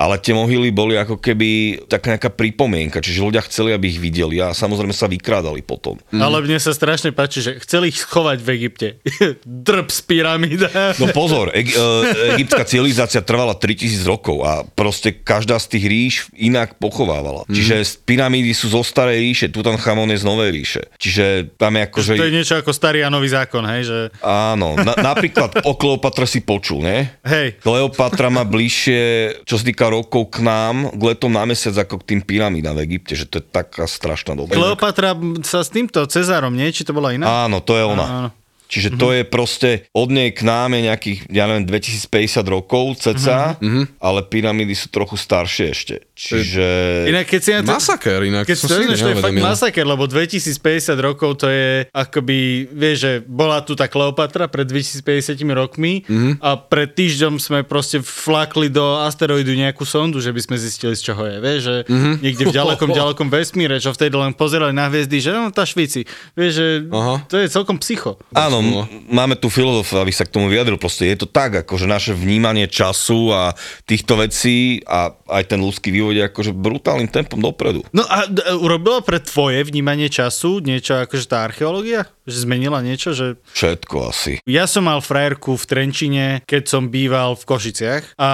Ale 0.01 0.18
tie 0.18 0.33
mohyly 0.33 0.74
boli 0.74 0.98
ako 0.98 1.21
keby 1.21 1.77
taká 1.86 2.18
nejaká 2.18 2.33
pripomienka, 2.33 3.06
čiže 3.06 3.21
ľudia 3.21 3.45
chceli, 3.45 3.69
aby 3.69 3.94
ich 3.94 4.01
videli 4.01 4.42
a 4.42 4.50
samozrejme 4.50 4.89
sa 4.98 5.06
vykrádali 5.06 5.62
potom. 5.62 6.01
Ale 6.09 6.42
mne 6.42 6.57
sa 6.57 6.74
strašne 6.74 7.13
páči, 7.13 7.45
že 7.45 7.62
chceli 7.62 7.94
ich 7.94 8.01
schovať 8.01 8.42
v 8.42 8.50
Egypte. 8.57 8.88
Drb 9.69 9.94
z 9.94 10.01
pyramída. 10.01 10.74
No 10.98 11.13
pozor, 11.13 11.53
Egy- 11.53 11.77
e, 11.77 12.33
egyptská 12.33 12.65
civilizácia 12.65 13.21
trvala 13.21 13.53
3000 13.53 14.01
rokov 14.09 14.42
a 14.42 14.65
proste 14.65 15.13
každá 15.13 15.62
z 15.62 15.77
tých 15.77 15.86
ríš 15.86 16.13
inak 16.33 16.81
pochovávala. 16.81 17.45
Mhm. 17.45 17.53
Čiže 17.53 17.75
z 17.86 17.94
pyramídy 18.01 18.57
sú 18.57 18.74
zo 18.74 18.81
starej 18.81 19.21
ríše, 19.21 19.53
Tutanchamon 19.53 20.10
je 20.10 20.17
z 20.17 20.25
novej 20.25 20.50
ríše. 20.50 20.81
Čiže 20.98 21.53
tam 21.62 21.77
je 21.77 21.81
akože... 21.86 22.12
To 22.17 22.25
je 22.25 22.34
niečo 22.34 22.58
ako 22.58 22.74
starý 22.74 23.05
a 23.05 23.13
nový 23.13 23.29
zákon, 23.29 23.62
hej, 23.70 23.86
že 23.86 23.98
Áno, 24.25 24.74
na, 24.81 24.98
napríklad 24.98 25.62
o 25.62 25.77
Kleopatre 25.79 26.25
si 26.25 26.41
počul, 26.41 26.81
ne? 26.81 27.22
hej, 27.22 27.62
Kleopatra 27.62 28.34
má 28.34 28.41
bližšie, 28.41 29.00
čo 29.46 29.62
sa 29.62 29.63
týka 29.67 29.90
rokov 29.91 30.39
k 30.39 30.48
nám, 30.48 30.95
k 30.95 31.01
letom 31.03 31.36
na 31.36 31.43
mesiac 31.43 31.75
ako 31.75 32.00
k 32.00 32.15
tým 32.15 32.21
pyramídám 32.24 32.79
v 32.79 32.88
Egypte, 32.88 33.19
že 33.19 33.27
to 33.27 33.43
je 33.43 33.45
taká 33.45 33.83
strašná 33.83 34.33
doba. 34.33 34.55
Kleopatra 34.55 35.12
sa 35.43 35.62
s 35.62 35.69
týmto 35.69 36.00
Cezárom, 36.07 36.55
nie? 36.55 36.71
Či 36.71 36.88
to 36.88 36.95
bola 36.95 37.12
iná? 37.12 37.45
Áno, 37.45 37.60
to 37.60 37.75
je 37.75 37.83
ona. 37.83 38.05
Áno. 38.07 38.29
Čiže 38.72 38.96
to 38.96 39.12
je 39.12 39.28
proste, 39.28 39.92
od 39.92 40.08
nej 40.08 40.32
k 40.32 40.48
nám 40.48 40.72
je 40.72 40.88
nejakých, 40.88 41.20
ja 41.28 41.44
neviem, 41.44 41.68
2050 41.68 42.08
rokov 42.48 43.04
ceca, 43.04 43.60
ale 44.00 44.20
pyramídy 44.24 44.72
sú 44.72 44.88
trochu 44.88 45.20
staršie 45.20 45.66
ešte. 45.75 45.96
Čiže... 46.16 46.66
Inak 47.12 47.28
keď 47.28 47.42
si 47.44 47.51
na 47.51 47.62
to... 47.68 47.75
Masaker, 47.75 48.24
inak 48.24 48.48
Keď 48.48 48.56
to 48.56 48.68
to 48.72 49.12
je 49.12 49.16
fakt 49.20 49.36
masaker, 49.36 49.84
lebo 49.84 50.08
2050 50.08 50.96
rokov 51.04 51.44
to 51.44 51.51
je 51.51 51.84
akoby, 51.92 52.72
vieš, 52.72 52.98
že 53.04 53.12
bola 53.28 53.60
tu 53.60 53.75
tá 53.75 53.92
Kleopatra 53.92 54.48
pred 54.48 54.63
2050 54.63 55.36
rokmi 55.51 56.08
Mhm. 56.08 56.40
a 56.40 56.56
pred 56.56 56.96
týždňom 56.96 57.44
sme 57.44 57.68
proste 57.68 58.00
flakli 58.00 58.72
do 58.72 59.04
asteroidu 59.04 59.51
nejakú 59.51 59.84
sondu, 59.84 60.24
že 60.24 60.32
by 60.32 60.42
sme 60.48 60.56
zistili, 60.56 60.96
z 60.96 61.12
čoho 61.12 61.28
je, 61.28 61.38
vieš, 61.44 61.60
že 61.68 61.75
Mhm. 61.92 62.12
niekde 62.24 62.44
v 62.48 62.54
ďalekom, 62.56 62.90
ďalekom 62.96 63.28
vesmíre, 63.28 63.84
čo 63.84 63.92
vtedy 63.92 64.16
len 64.16 64.32
pozerali 64.32 64.72
na 64.72 64.88
hviezdy, 64.88 65.18
že 65.20 65.36
no, 65.36 65.51
tá 65.51 65.68
Švici, 65.68 66.08
vieš, 66.38 66.51
že 66.56 66.68
Aha. 66.88 67.28
to 67.28 67.36
je 67.36 67.51
celkom 67.51 67.75
psycho. 67.82 68.16
Áno, 68.32 68.61
máme 69.10 69.36
tu 69.36 69.50
filozof, 69.50 69.91
aby 69.98 70.13
sa 70.13 70.24
k 70.24 70.34
tomu 70.34 70.48
vyjadril. 70.48 70.77
Proste 70.77 71.10
je 71.10 71.25
to 71.25 71.27
tak, 71.27 71.65
akože 71.65 71.89
naše 71.89 72.12
vnímanie 72.13 72.70
času 72.70 73.34
a 73.34 73.53
týchto 73.84 74.18
vecí 74.22 74.82
a 74.86 75.12
aj 75.27 75.44
ten 75.51 75.60
ľudský 75.60 75.89
vývoj 75.91 76.13
je 76.15 76.24
akože 76.27 76.51
brutálnym 76.56 77.10
tempom 77.10 77.39
dopredu. 77.39 77.84
No 77.91 78.06
a 78.08 78.25
d- 78.30 78.44
urobilo 78.58 79.01
pre 79.03 79.20
tvoje 79.20 79.63
vnímanie 79.63 80.08
času 80.08 80.62
niečo 80.62 81.01
akože 81.01 81.25
tá 81.27 81.44
archeológia? 81.44 82.08
Že 82.30 82.46
zmenila 82.46 82.80
niečo? 82.86 83.18
Že... 83.18 83.42
Všetko 83.54 83.96
asi. 84.10 84.34
Ja 84.46 84.70
som 84.70 84.86
mal 84.86 85.01
frajerku 85.01 85.58
v 85.58 85.68
Trenčine, 85.68 86.25
keď 86.46 86.63
som 86.70 86.94
býval 86.94 87.34
v 87.34 87.44
Košiciach 87.50 88.04
a 88.18 88.30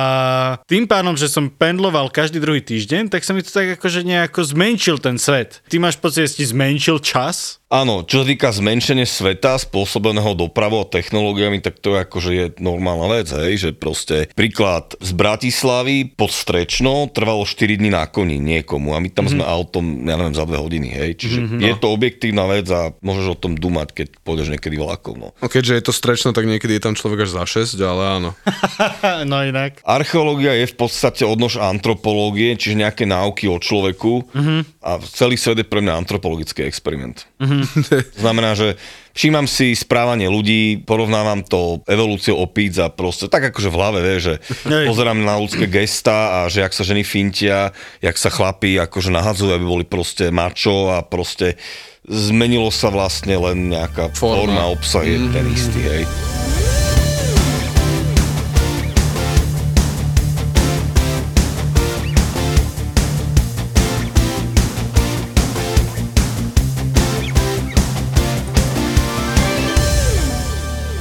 tým 0.67 0.85
pádom, 0.85 1.15
že 1.15 1.31
som 1.31 1.47
pendloval 1.47 2.11
každý 2.11 2.43
druhý 2.43 2.59
týždeň, 2.59 3.07
tak 3.07 3.23
sa 3.23 3.31
mi 3.31 3.41
to 3.43 3.51
tak 3.51 3.79
akože 3.79 4.03
nejako 4.03 4.43
zmenšil 4.43 4.99
ten 4.99 5.15
svet. 5.15 5.63
Ty 5.71 5.79
máš 5.79 5.95
pocit, 5.99 6.27
že 6.27 6.39
si 6.39 6.43
zmenšil 6.51 6.99
čas? 6.99 7.63
Áno, 7.67 8.07
čo 8.07 8.23
sa 8.23 8.25
týka 8.31 8.47
zmenšenie 8.55 9.03
sveta 9.03 9.59
spôsobeného 9.59 10.39
dopravou 10.39 10.87
a 10.87 10.87
technológiami, 10.87 11.59
tak 11.59 11.83
to 11.83 11.99
je 11.99 11.99
akože 11.99 12.31
je 12.31 12.45
normálna 12.63 13.19
vec, 13.19 13.27
hej, 13.27 13.59
že 13.59 13.69
proste 13.75 14.31
príklad 14.39 14.95
z 15.03 15.11
Bratislavy 15.11 16.15
pod 16.15 16.31
Strečno 16.31 17.11
trvalo 17.11 17.43
4 17.43 17.75
dní 17.75 17.91
na 17.91 18.07
koni 18.07 18.39
niekomu 18.39 18.95
a 18.95 19.03
my 19.03 19.11
tam 19.11 19.27
mm-hmm. 19.27 19.43
sme 19.43 19.51
autom, 19.51 19.83
ja 20.07 20.15
neviem, 20.15 20.31
za 20.31 20.47
dve 20.47 20.63
hodiny, 20.63 20.89
hej, 20.95 21.11
čiže 21.19 21.39
mm-hmm, 21.43 21.59
je 21.59 21.73
to 21.75 21.87
objektívna 21.91 22.47
vec 22.47 22.71
a 22.71 22.95
môžeš 23.03 23.35
o 23.35 23.37
tom 23.37 23.59
dumať, 23.59 23.76
keď 23.85 24.17
pôjdeš 24.25 24.49
niekedy 24.49 24.81
vlakom, 24.81 25.19
no. 25.19 25.29
No 25.37 25.47
keďže 25.51 25.77
je 25.77 25.83
to 25.85 25.93
strečno, 25.93 26.33
tak 26.33 26.49
niekedy 26.49 26.79
je 26.79 26.85
tam 26.89 26.97
človek 26.97 27.29
až 27.29 27.37
za 27.37 27.43
6, 27.45 27.77
ale 27.83 28.03
áno. 28.17 28.29
no 29.29 29.37
inak. 29.45 29.83
Archeológia 29.85 30.57
je 30.57 30.71
v 30.71 30.75
podstate 30.75 31.27
odnož 31.27 31.61
antropológie, 31.61 32.57
čiže 32.57 32.81
nejaké 32.81 33.05
náuky 33.05 33.45
o 33.45 33.61
človeku 33.61 34.33
mm-hmm. 34.33 34.59
a 34.81 34.97
celý 35.05 35.37
svet 35.37 35.61
je 35.61 35.67
pre 35.67 35.83
mňa 35.83 36.01
antropologický 36.01 36.65
experiment. 36.65 37.27
Mm-hmm. 37.37 37.61
Znamená, 38.23 38.55
že 38.55 38.77
všímam 39.17 39.49
si 39.49 39.73
správanie 39.73 40.29
ľudí, 40.29 40.85
porovnávam 40.85 41.41
to 41.41 41.81
evolúciou 41.89 42.37
opíc 42.37 42.77
a 42.77 42.93
proste 42.93 43.25
tak 43.25 43.49
akože 43.49 43.69
v 43.73 43.77
hlave, 43.77 43.99
vie, 44.05 44.17
že 44.21 44.33
pozerám 44.85 45.17
na 45.17 45.41
ľudské 45.41 45.65
gesta 45.65 46.43
a 46.43 46.49
že 46.51 46.61
jak 46.61 46.73
sa 46.73 46.85
ženy 46.85 47.01
fintia, 47.01 47.73
jak 48.01 48.15
sa 48.15 48.29
chlapí 48.29 48.77
akože 48.77 49.09
nahadzujú, 49.09 49.51
aby 49.53 49.65
boli 49.65 49.85
proste 49.89 50.29
mačo 50.29 50.93
a 50.93 51.01
proste 51.01 51.57
zmenilo 52.07 52.71
sa 52.71 52.87
vlastne 52.87 53.35
len 53.35 53.67
nejaká 53.67 54.15
forma, 54.15 54.47
forma 54.47 54.63
obsah 54.71 55.03
je 55.03 55.19
mm. 55.19 55.31
ten 55.35 55.45
istý, 55.51 55.81
hej. 55.83 56.03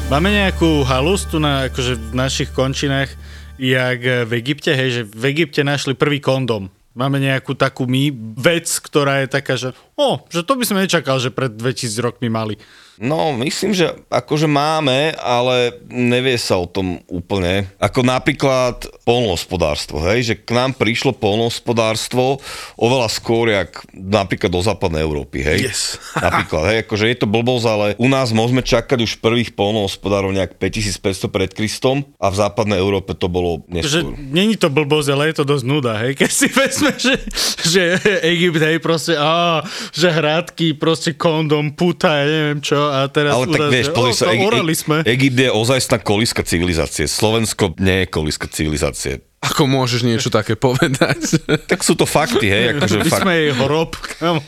Máme 0.06 0.30
nejakú 0.30 0.86
halus 0.86 1.26
tu 1.26 1.42
na, 1.42 1.66
akože 1.66 1.98
v 1.98 2.14
našich 2.14 2.50
končinách, 2.54 3.10
jak 3.58 4.00
v 4.00 4.32
Egypte, 4.38 4.70
hej, 4.70 4.88
že 4.90 5.02
v 5.02 5.34
Egypte 5.34 5.66
našli 5.66 5.98
prvý 5.98 6.22
kondom. 6.22 6.70
Máme 6.96 7.20
nejakú 7.20 7.52
takú 7.52 7.84
my 7.84 8.08
vec, 8.40 8.66
ktorá 8.80 9.20
je 9.20 9.28
taká, 9.28 9.60
že 9.60 9.76
o, 10.00 10.24
že 10.32 10.40
to 10.40 10.56
by 10.56 10.64
som 10.64 10.80
nečakal, 10.80 11.20
že 11.20 11.28
pred 11.28 11.52
2000 11.52 11.92
rokmi 12.00 12.32
mali. 12.32 12.56
No, 12.96 13.36
myslím, 13.36 13.76
že 13.76 13.92
akože 14.08 14.48
máme, 14.48 15.12
ale 15.20 15.76
nevie 15.92 16.40
sa 16.40 16.56
o 16.56 16.64
tom 16.64 17.04
úplne. 17.12 17.68
Ako 17.76 18.00
napríklad 18.00 18.88
polnohospodárstvo, 19.04 20.00
hej, 20.08 20.32
že 20.32 20.34
k 20.40 20.56
nám 20.56 20.72
prišlo 20.80 21.12
polnohospodárstvo 21.12 22.40
oveľa 22.80 23.08
skôr, 23.12 23.52
jak 23.52 23.84
napríklad 23.92 24.48
do 24.48 24.64
západnej 24.64 25.04
Európy, 25.04 25.44
hej. 25.44 25.68
Yes. 25.68 26.00
napríklad, 26.24 26.62
hej, 26.72 26.78
akože 26.88 27.04
je 27.12 27.18
to 27.20 27.28
blbosť, 27.28 27.66
ale 27.68 27.86
u 28.00 28.08
nás 28.08 28.32
môžeme 28.32 28.64
čakať 28.64 29.04
už 29.04 29.20
prvých 29.20 29.52
polnohospodárov 29.52 30.32
nejak 30.32 30.56
5500 30.56 31.28
pred 31.28 31.50
Kristom 31.52 32.08
a 32.16 32.32
v 32.32 32.36
západnej 32.40 32.80
Európe 32.80 33.12
to 33.12 33.28
bolo 33.28 33.60
neskôr. 33.68 34.16
Že 34.16 34.32
není 34.32 34.56
to 34.56 34.72
blbosť, 34.72 35.08
ale 35.12 35.28
je 35.30 35.36
to 35.36 35.44
dosť 35.44 35.64
nuda, 35.68 36.00
hej, 36.00 36.16
keď 36.16 36.30
si 36.32 36.48
vezme, 36.48 36.92
že, 36.96 37.14
že 37.60 37.82
Egypt, 38.24 38.60
hej, 38.64 38.76
proste, 38.80 39.12
á, 39.20 39.60
že 39.92 40.08
hrádky, 40.08 40.80
proste 40.80 41.12
kondom, 41.12 41.76
puta, 41.76 42.24
ja 42.24 42.24
neviem 42.24 42.64
čo, 42.64 42.85
a 42.90 43.00
teraz 43.10 43.32
Ale 43.36 43.46
tak 43.50 43.60
vieš, 43.70 43.86
pozri 43.92 44.14
sa, 44.14 44.30
Eg- 44.30 44.42
sme. 44.76 44.96
Egypt 45.04 45.38
je 45.38 45.50
ozajstná 45.50 45.98
koliska 46.02 46.42
civilizácie. 46.42 47.04
Slovensko 47.06 47.74
nie 47.82 48.04
je 48.04 48.06
koliska 48.06 48.46
civilizácie. 48.50 49.22
Ako 49.44 49.68
môžeš 49.68 50.00
niečo 50.00 50.32
také 50.32 50.56
povedať? 50.56 51.38
tak 51.70 51.84
sú 51.84 51.92
to 51.92 52.08
fakty, 52.08 52.48
hej. 52.48 52.64
Akože 52.72 52.96
My 53.04 53.10
fakt... 53.12 53.22
sme 53.22 53.34
jej 53.36 53.52
hrob, 53.52 53.92
kamo. 53.92 54.42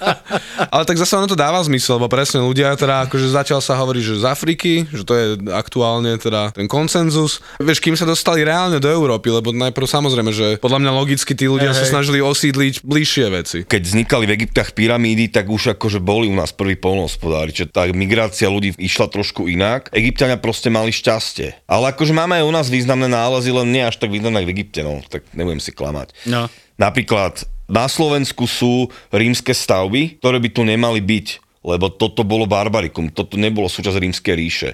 Ale 0.74 0.84
tak 0.86 0.96
zase 0.96 1.18
ono 1.18 1.26
to 1.26 1.34
dáva 1.34 1.58
zmysel, 1.66 1.98
lebo 1.98 2.06
presne 2.06 2.38
ľudia 2.38 2.78
teda, 2.78 3.10
akože 3.10 3.26
začal 3.34 3.58
sa 3.58 3.74
hovoriť, 3.74 4.02
že 4.06 4.14
z 4.22 4.24
Afriky, 4.24 4.72
že 4.86 5.02
to 5.02 5.12
je 5.18 5.26
aktuálne 5.50 6.14
teda 6.16 6.54
ten 6.54 6.70
konsenzus. 6.70 7.42
Vieš, 7.58 7.82
kým 7.82 7.98
sa 7.98 8.06
dostali 8.06 8.46
reálne 8.46 8.78
do 8.78 8.86
Európy, 8.86 9.34
lebo 9.34 9.50
najprv 9.50 9.86
samozrejme, 9.90 10.30
že 10.30 10.46
podľa 10.62 10.86
mňa 10.86 10.92
logicky 10.94 11.34
tí 11.34 11.50
ľudia 11.50 11.74
Hej. 11.74 11.82
sa 11.82 11.98
snažili 11.98 12.22
osídliť 12.22 12.86
bližšie 12.86 13.26
veci. 13.34 13.58
Keď 13.66 13.82
vznikali 13.82 14.30
v 14.30 14.34
Egyptách 14.38 14.78
pyramídy, 14.78 15.26
tak 15.26 15.50
už 15.50 15.74
akože 15.74 15.98
boli 15.98 16.30
u 16.30 16.36
nás 16.38 16.54
prví 16.54 16.78
polnohospodári, 16.78 17.50
čiže 17.50 17.74
tá 17.74 17.90
migrácia 17.90 18.46
ľudí 18.46 18.78
išla 18.78 19.10
trošku 19.10 19.50
inak. 19.50 19.90
Egyptiania 19.90 20.38
proste 20.38 20.70
mali 20.70 20.94
šťastie. 20.94 21.66
Ale 21.66 21.90
akože 21.90 22.14
máme 22.14 22.38
aj 22.38 22.44
u 22.46 22.52
nás 22.54 22.66
významné 22.70 23.10
nálezy, 23.10 23.50
len 23.50 23.68
nie 23.74 23.82
až 23.82 24.03
tak 24.06 24.20
ako 24.20 24.44
v 24.44 24.54
Egypte, 24.54 24.80
no, 24.84 25.00
tak 25.06 25.24
nebudem 25.32 25.62
si 25.62 25.72
klamať. 25.72 26.12
No. 26.28 26.46
Napríklad 26.76 27.46
na 27.70 27.88
Slovensku 27.88 28.44
sú 28.44 28.92
rímske 29.08 29.56
stavby, 29.56 30.20
ktoré 30.20 30.36
by 30.40 30.48
tu 30.52 30.62
nemali 30.68 31.00
byť, 31.00 31.26
lebo 31.64 31.88
toto 31.88 32.20
bolo 32.28 32.44
barbarikum, 32.44 33.08
toto 33.08 33.40
nebolo 33.40 33.72
súčasť 33.72 33.96
rímskej 33.96 34.34
ríše. 34.36 34.70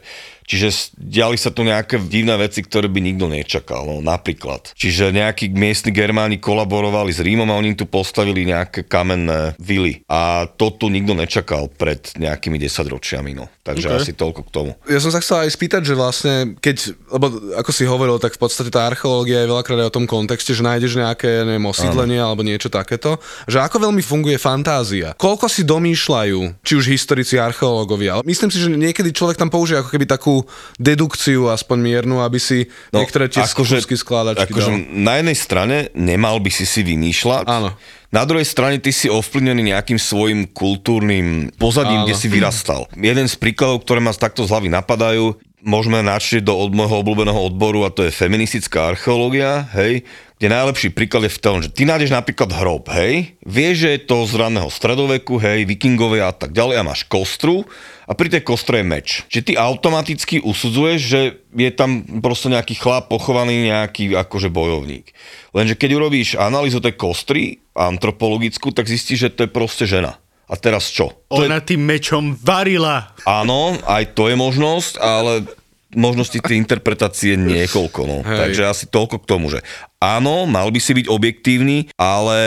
Čiže 0.50 0.98
diali 0.98 1.38
sa 1.38 1.54
tu 1.54 1.62
nejaké 1.62 2.02
divné 2.02 2.34
veci, 2.34 2.66
ktoré 2.66 2.90
by 2.90 2.98
nikto 2.98 3.30
nečakal, 3.30 3.86
no 3.86 4.02
napríklad. 4.02 4.74
Čiže 4.74 5.14
nejakí 5.14 5.46
miestni 5.54 5.94
Germáni 5.94 6.42
kolaborovali 6.42 7.14
s 7.14 7.22
Rímom 7.22 7.46
a 7.46 7.54
oni 7.54 7.78
tu 7.78 7.86
postavili 7.86 8.42
nejaké 8.42 8.82
kamenné 8.82 9.54
vily. 9.62 10.02
A 10.10 10.50
to 10.50 10.74
tu 10.74 10.90
nikto 10.90 11.14
nečakal 11.14 11.70
pred 11.70 12.02
nejakými 12.18 12.58
desaťročiami, 12.58 13.38
no. 13.38 13.46
Takže 13.62 13.90
Okay. 13.90 14.06
asi 14.06 14.12
toľko 14.14 14.40
k 14.46 14.50
tomu. 14.54 14.70
Ja 14.86 15.02
som 15.02 15.10
sa 15.10 15.18
chcel 15.18 15.46
aj 15.46 15.50
spýtať, 15.50 15.82
že 15.82 15.94
vlastne, 15.98 16.54
keď, 16.62 16.94
lebo 17.10 17.26
ako 17.58 17.70
si 17.74 17.82
hovoril, 17.82 18.22
tak 18.22 18.38
v 18.38 18.42
podstate 18.42 18.70
tá 18.70 18.86
archeológia 18.86 19.42
je 19.42 19.50
veľakrát 19.50 19.82
aj 19.82 19.88
o 19.90 19.96
tom 19.98 20.06
kontexte, 20.06 20.54
že 20.54 20.62
nájdeš 20.62 20.94
nejaké, 20.94 21.42
neviem, 21.42 21.66
osídlenie 21.66 22.22
alebo 22.22 22.46
niečo 22.46 22.70
takéto, 22.70 23.18
že 23.50 23.58
ako 23.58 23.90
veľmi 23.90 24.02
funguje 24.02 24.38
fantázia. 24.38 25.18
Koľko 25.18 25.50
si 25.50 25.66
domýšľajú, 25.66 26.62
či 26.62 26.72
už 26.78 26.86
historici, 26.86 27.34
archeológovia, 27.34 28.22
myslím 28.22 28.50
si, 28.54 28.62
že 28.62 28.70
niekedy 28.70 29.10
človek 29.10 29.38
tam 29.38 29.50
použije 29.50 29.82
ako 29.82 29.90
keby 29.90 30.06
takú 30.06 30.39
dedukciu, 30.76 31.48
aspoň 31.48 31.78
miernu, 31.80 32.20
aby 32.20 32.38
si 32.38 32.68
no, 32.90 33.00
niektoré 33.02 33.26
tie 33.26 33.42
akože- 33.42 33.82
kúsky 33.82 33.96
skladačky 33.96 34.50
akože 34.50 34.70
dal. 34.70 34.80
na 34.92 35.12
jednej 35.18 35.38
strane 35.38 35.76
nemal 35.92 36.38
by 36.38 36.50
si 36.50 36.64
si 36.64 36.80
vymýšľať. 36.82 37.44
Áno. 37.46 37.74
Na 38.10 38.26
druhej 38.26 38.42
strane 38.42 38.82
ty 38.82 38.90
si 38.90 39.06
ovplyvnený 39.06 39.70
nejakým 39.70 39.94
svojim 39.94 40.50
kultúrnym 40.50 41.54
pozadím, 41.54 42.02
Áno. 42.02 42.06
kde 42.10 42.18
si 42.18 42.26
vyrastal. 42.26 42.90
Jeden 42.98 43.30
z 43.30 43.38
príkladov, 43.38 43.86
ktoré 43.86 44.02
ma 44.02 44.10
takto 44.10 44.42
z 44.42 44.50
hlavy 44.50 44.66
napadajú, 44.66 45.38
môžeme 45.64 46.00
načrieť 46.04 46.48
do 46.48 46.54
od 46.56 46.72
môjho 46.72 47.00
obľúbeného 47.00 47.40
odboru 47.40 47.84
a 47.84 47.92
to 47.92 48.04
je 48.04 48.12
feministická 48.14 48.92
archeológia, 48.92 49.68
hej, 49.76 50.04
kde 50.40 50.56
najlepší 50.56 50.88
príklad 50.96 51.28
je 51.28 51.36
v 51.36 51.42
tom, 51.42 51.56
že 51.60 51.68
ty 51.68 51.84
nájdeš 51.84 52.16
napríklad 52.16 52.48
hrob, 52.52 52.88
hej, 52.92 53.36
vieš, 53.44 53.84
že 53.84 53.88
je 53.96 54.00
to 54.08 54.24
z 54.24 54.40
raného 54.40 54.68
stredoveku, 54.72 55.36
hej, 55.40 55.68
vikingovia 55.68 56.30
a 56.30 56.34
tak 56.36 56.56
ďalej 56.56 56.76
a 56.80 56.86
máš 56.86 57.04
kostru 57.08 57.64
a 58.08 58.12
pri 58.16 58.28
tej 58.32 58.42
kostre 58.44 58.80
je 58.80 58.86
meč. 58.86 59.08
Čiže 59.28 59.46
ty 59.48 59.52
automaticky 59.56 60.44
usudzuješ, 60.44 61.00
že 61.00 61.20
je 61.56 61.70
tam 61.72 62.04
proste 62.20 62.52
nejaký 62.52 62.76
chlap 62.76 63.08
pochovaný, 63.08 63.72
nejaký 63.72 64.12
akože 64.16 64.52
bojovník. 64.52 65.12
Lenže 65.56 65.74
keď 65.74 65.90
urobíš 65.96 66.28
analýzu 66.36 66.84
tej 66.84 66.94
kostry 66.94 67.64
antropologickú, 67.74 68.70
tak 68.76 68.86
zistíš, 68.86 69.28
že 69.28 69.32
to 69.32 69.40
je 69.46 69.50
proste 69.50 69.88
žena. 69.88 70.19
A 70.50 70.58
teraz 70.58 70.90
čo? 70.90 71.14
To 71.30 71.40
je, 71.40 71.46
Ona 71.46 71.62
tým 71.62 71.78
mečom 71.78 72.34
varila. 72.34 73.14
áno, 73.22 73.78
aj 73.86 74.18
to 74.18 74.26
je 74.26 74.34
možnosť, 74.34 74.98
ale 74.98 75.46
možnosti 75.94 76.38
tej 76.38 76.58
interpretácie 76.58 77.38
niekoľko. 77.38 78.00
No. 78.06 78.16
Hej. 78.26 78.38
Takže 78.50 78.62
asi 78.66 78.84
toľko 78.90 79.22
k 79.22 79.28
tomu, 79.30 79.46
že 79.50 79.62
áno, 80.00 80.48
mal 80.48 80.72
by 80.72 80.80
si 80.80 80.96
byť 80.96 81.06
objektívny, 81.12 81.92
ale 82.00 82.38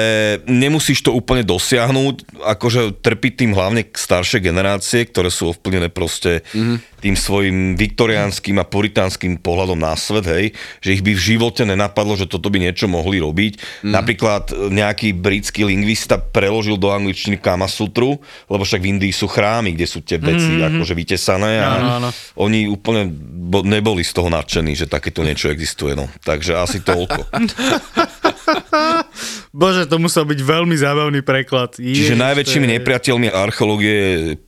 nemusíš 0.50 1.06
to 1.06 1.14
úplne 1.14 1.46
dosiahnuť, 1.46 2.42
akože 2.42 2.98
trpiť 2.98 3.34
tým 3.46 3.52
hlavne 3.54 3.86
staršie 3.94 4.42
generácie, 4.42 5.06
ktoré 5.06 5.30
sú 5.30 5.54
ovplyvnené 5.54 5.94
proste 5.94 6.42
mm-hmm. 6.50 7.06
tým 7.06 7.14
svojim 7.14 7.58
viktoriánskym 7.78 8.58
a 8.58 8.66
puritánskym 8.66 9.38
pohľadom 9.38 9.78
na 9.78 9.94
svet, 9.94 10.26
hej, 10.26 10.46
že 10.82 10.98
ich 10.98 11.06
by 11.06 11.14
v 11.14 11.26
živote 11.38 11.62
nenapadlo, 11.62 12.18
že 12.18 12.26
toto 12.26 12.50
by 12.50 12.58
niečo 12.58 12.90
mohli 12.90 13.22
robiť. 13.22 13.86
Mm. 13.86 13.94
Napríklad 13.94 14.44
nejaký 14.74 15.14
britský 15.14 15.70
lingvista 15.70 16.18
preložil 16.18 16.82
do 16.82 16.90
angličtiny 16.90 17.38
Kamasutru, 17.38 18.18
lebo 18.50 18.66
však 18.66 18.82
v 18.82 18.98
Indii 18.98 19.14
sú 19.14 19.30
chrámy, 19.30 19.78
kde 19.78 19.86
sú 19.86 20.02
tie 20.02 20.18
veci 20.18 20.58
mm-hmm. 20.58 20.74
akože 20.74 20.94
vytesané 20.98 21.62
a 21.62 21.70
Áno, 21.78 21.90
áno. 22.02 22.10
oni 22.42 22.66
úplne 22.66 23.14
bo, 23.14 23.62
neboli 23.62 24.02
z 24.02 24.18
toho 24.18 24.34
nadšení, 24.34 24.74
že 24.74 24.90
takéto 24.90 25.22
niečo 25.22 25.54
existuje. 25.54 25.94
No. 25.94 26.10
Takže 26.26 26.58
asi 26.58 26.82
toľko. 26.82 27.30
Bože, 29.54 29.86
to 29.86 30.02
musel 30.02 30.26
byť 30.26 30.40
veľmi 30.42 30.74
zábavný 30.74 31.22
preklad. 31.22 31.78
Čiže 31.78 32.14
Ježiš, 32.14 32.20
najväčšími 32.20 32.66
to 32.66 32.70
je- 32.70 32.76
nepriateľmi 32.80 33.28
archeológie 33.30 33.98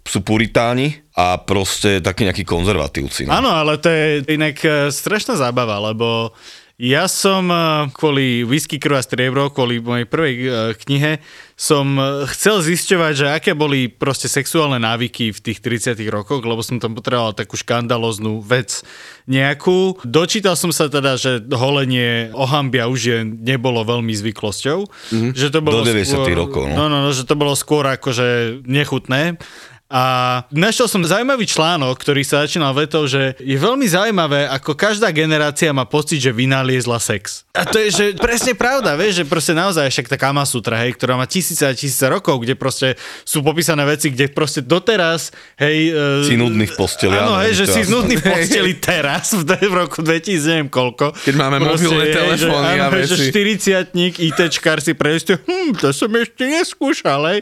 sú 0.01 0.19
puritáni 0.25 1.05
a 1.15 1.39
proste 1.39 2.03
takí 2.03 2.27
nejakí 2.27 2.43
konzervatívci. 2.43 3.29
No. 3.29 3.39
Áno, 3.39 3.49
ale 3.53 3.79
to 3.79 3.87
je 3.87 4.25
inak 4.27 4.57
e, 4.65 4.91
strašná 4.91 5.39
zábava, 5.39 5.79
lebo 5.79 6.35
Ja 6.75 7.07
som 7.07 7.47
eh, 7.47 7.87
kvôli 7.95 8.43
Whisky 8.43 8.83
krv 8.83 8.99
a 8.99 9.01
striebro, 9.03 9.47
kvôli 9.47 9.79
mojej 9.79 10.03
prvej 10.11 10.33
eh, 10.43 10.49
knihe, 10.75 11.23
som 11.55 11.95
eh, 11.95 12.27
chcel 12.27 12.59
zisťovať, 12.59 13.13
že 13.15 13.27
aké 13.31 13.51
boli 13.55 13.87
proste 13.87 14.27
sexuálne 14.27 14.75
návyky 14.83 15.31
v 15.31 15.39
tých 15.39 15.63
30 15.63 15.95
rokoch, 16.11 16.43
lebo 16.43 16.59
som 16.59 16.75
tam 16.75 16.91
potreboval 16.91 17.31
takú 17.31 17.55
škandaloznú 17.55 18.43
vec 18.43 18.83
nejakú. 19.23 20.03
Dočítal 20.03 20.59
som 20.59 20.75
sa 20.75 20.91
teda, 20.91 21.15
že 21.15 21.47
holenie 21.47 22.35
ohambia 22.35 22.91
už 22.91 22.99
je 22.99 23.19
nebolo 23.23 23.87
veľmi 23.87 24.11
zvyklosťou. 24.11 24.79
Mm-hmm. 24.83 25.31
Že 25.31 25.47
to 25.55 25.59
bolo 25.63 25.79
Do 25.79 25.95
90 25.95 26.11
skôr, 26.11 26.35
rokov, 26.35 26.63
no. 26.75 26.75
no, 26.75 26.85
no, 26.91 26.97
no, 27.07 27.09
že 27.15 27.23
to 27.23 27.39
bolo 27.39 27.55
skôr 27.55 27.87
akože 27.87 28.59
nechutné. 28.67 29.39
A 29.85 30.41
našiel 30.49 30.89
som 30.89 31.05
zaujímavý 31.05 31.45
článok, 31.45 32.01
ktorý 32.01 32.25
sa 32.25 32.41
začínal 32.41 32.73
vetou, 32.73 33.05
že 33.05 33.37
je 33.37 33.53
veľmi 33.53 33.85
zaujímavé, 33.85 34.49
ako 34.49 34.73
každá 34.73 35.13
generácia 35.13 35.69
má 35.69 35.85
pocit, 35.85 36.17
že 36.25 36.33
vynaliezla 36.33 36.97
sex. 36.97 37.45
A 37.53 37.69
to 37.69 37.77
je 37.77 37.93
že 37.93 38.05
presne 38.17 38.57
pravda, 38.57 38.97
vieš, 38.97 39.21
že 39.21 39.25
proste 39.29 39.53
naozaj 39.53 39.85
však 39.93 40.09
tá 40.09 40.17
Kama 40.17 40.41
Sutra, 40.43 40.81
hej, 40.81 40.97
ktorá 40.97 41.13
má 41.13 41.29
tisíce 41.29 41.61
a 41.61 41.71
tisíce 41.71 42.01
rokov, 42.09 42.41
kde 42.41 42.57
proste 42.57 42.97
sú 43.21 43.45
popísané 43.45 43.85
veci, 43.85 44.09
kde 44.09 44.25
proste 44.33 44.65
doteraz, 44.65 45.29
hej... 45.61 45.93
e, 45.93 46.25
Si 46.25 46.33
nudný 46.33 46.65
v 46.65 46.73
posteli, 46.73 47.13
Áno, 47.13 47.37
hej, 47.45 47.53
že 47.53 47.65
si 47.69 47.85
nudný 47.85 48.17
v 48.17 48.25
posteli 48.25 48.73
teraz, 48.81 49.37
v, 49.37 49.45
roku 49.69 50.01
2000, 50.01 50.49
neviem 50.49 50.69
koľko. 50.73 51.13
Keď 51.13 51.35
máme 51.37 51.61
mobilné 51.61 52.09
hej, 52.09 52.15
telefóny 52.17 52.73
a 52.81 52.89
hej, 52.89 53.05
že 53.05 53.15
veci. 53.29 53.93
40 53.93 54.17
ITčkár 54.33 54.81
si 54.81 54.97
prejste, 54.97 55.37
hm, 55.45 55.77
to 55.77 55.93
som 55.93 56.09
ešte 56.09 56.41
neskúšal, 56.41 57.21
hej, 57.37 57.39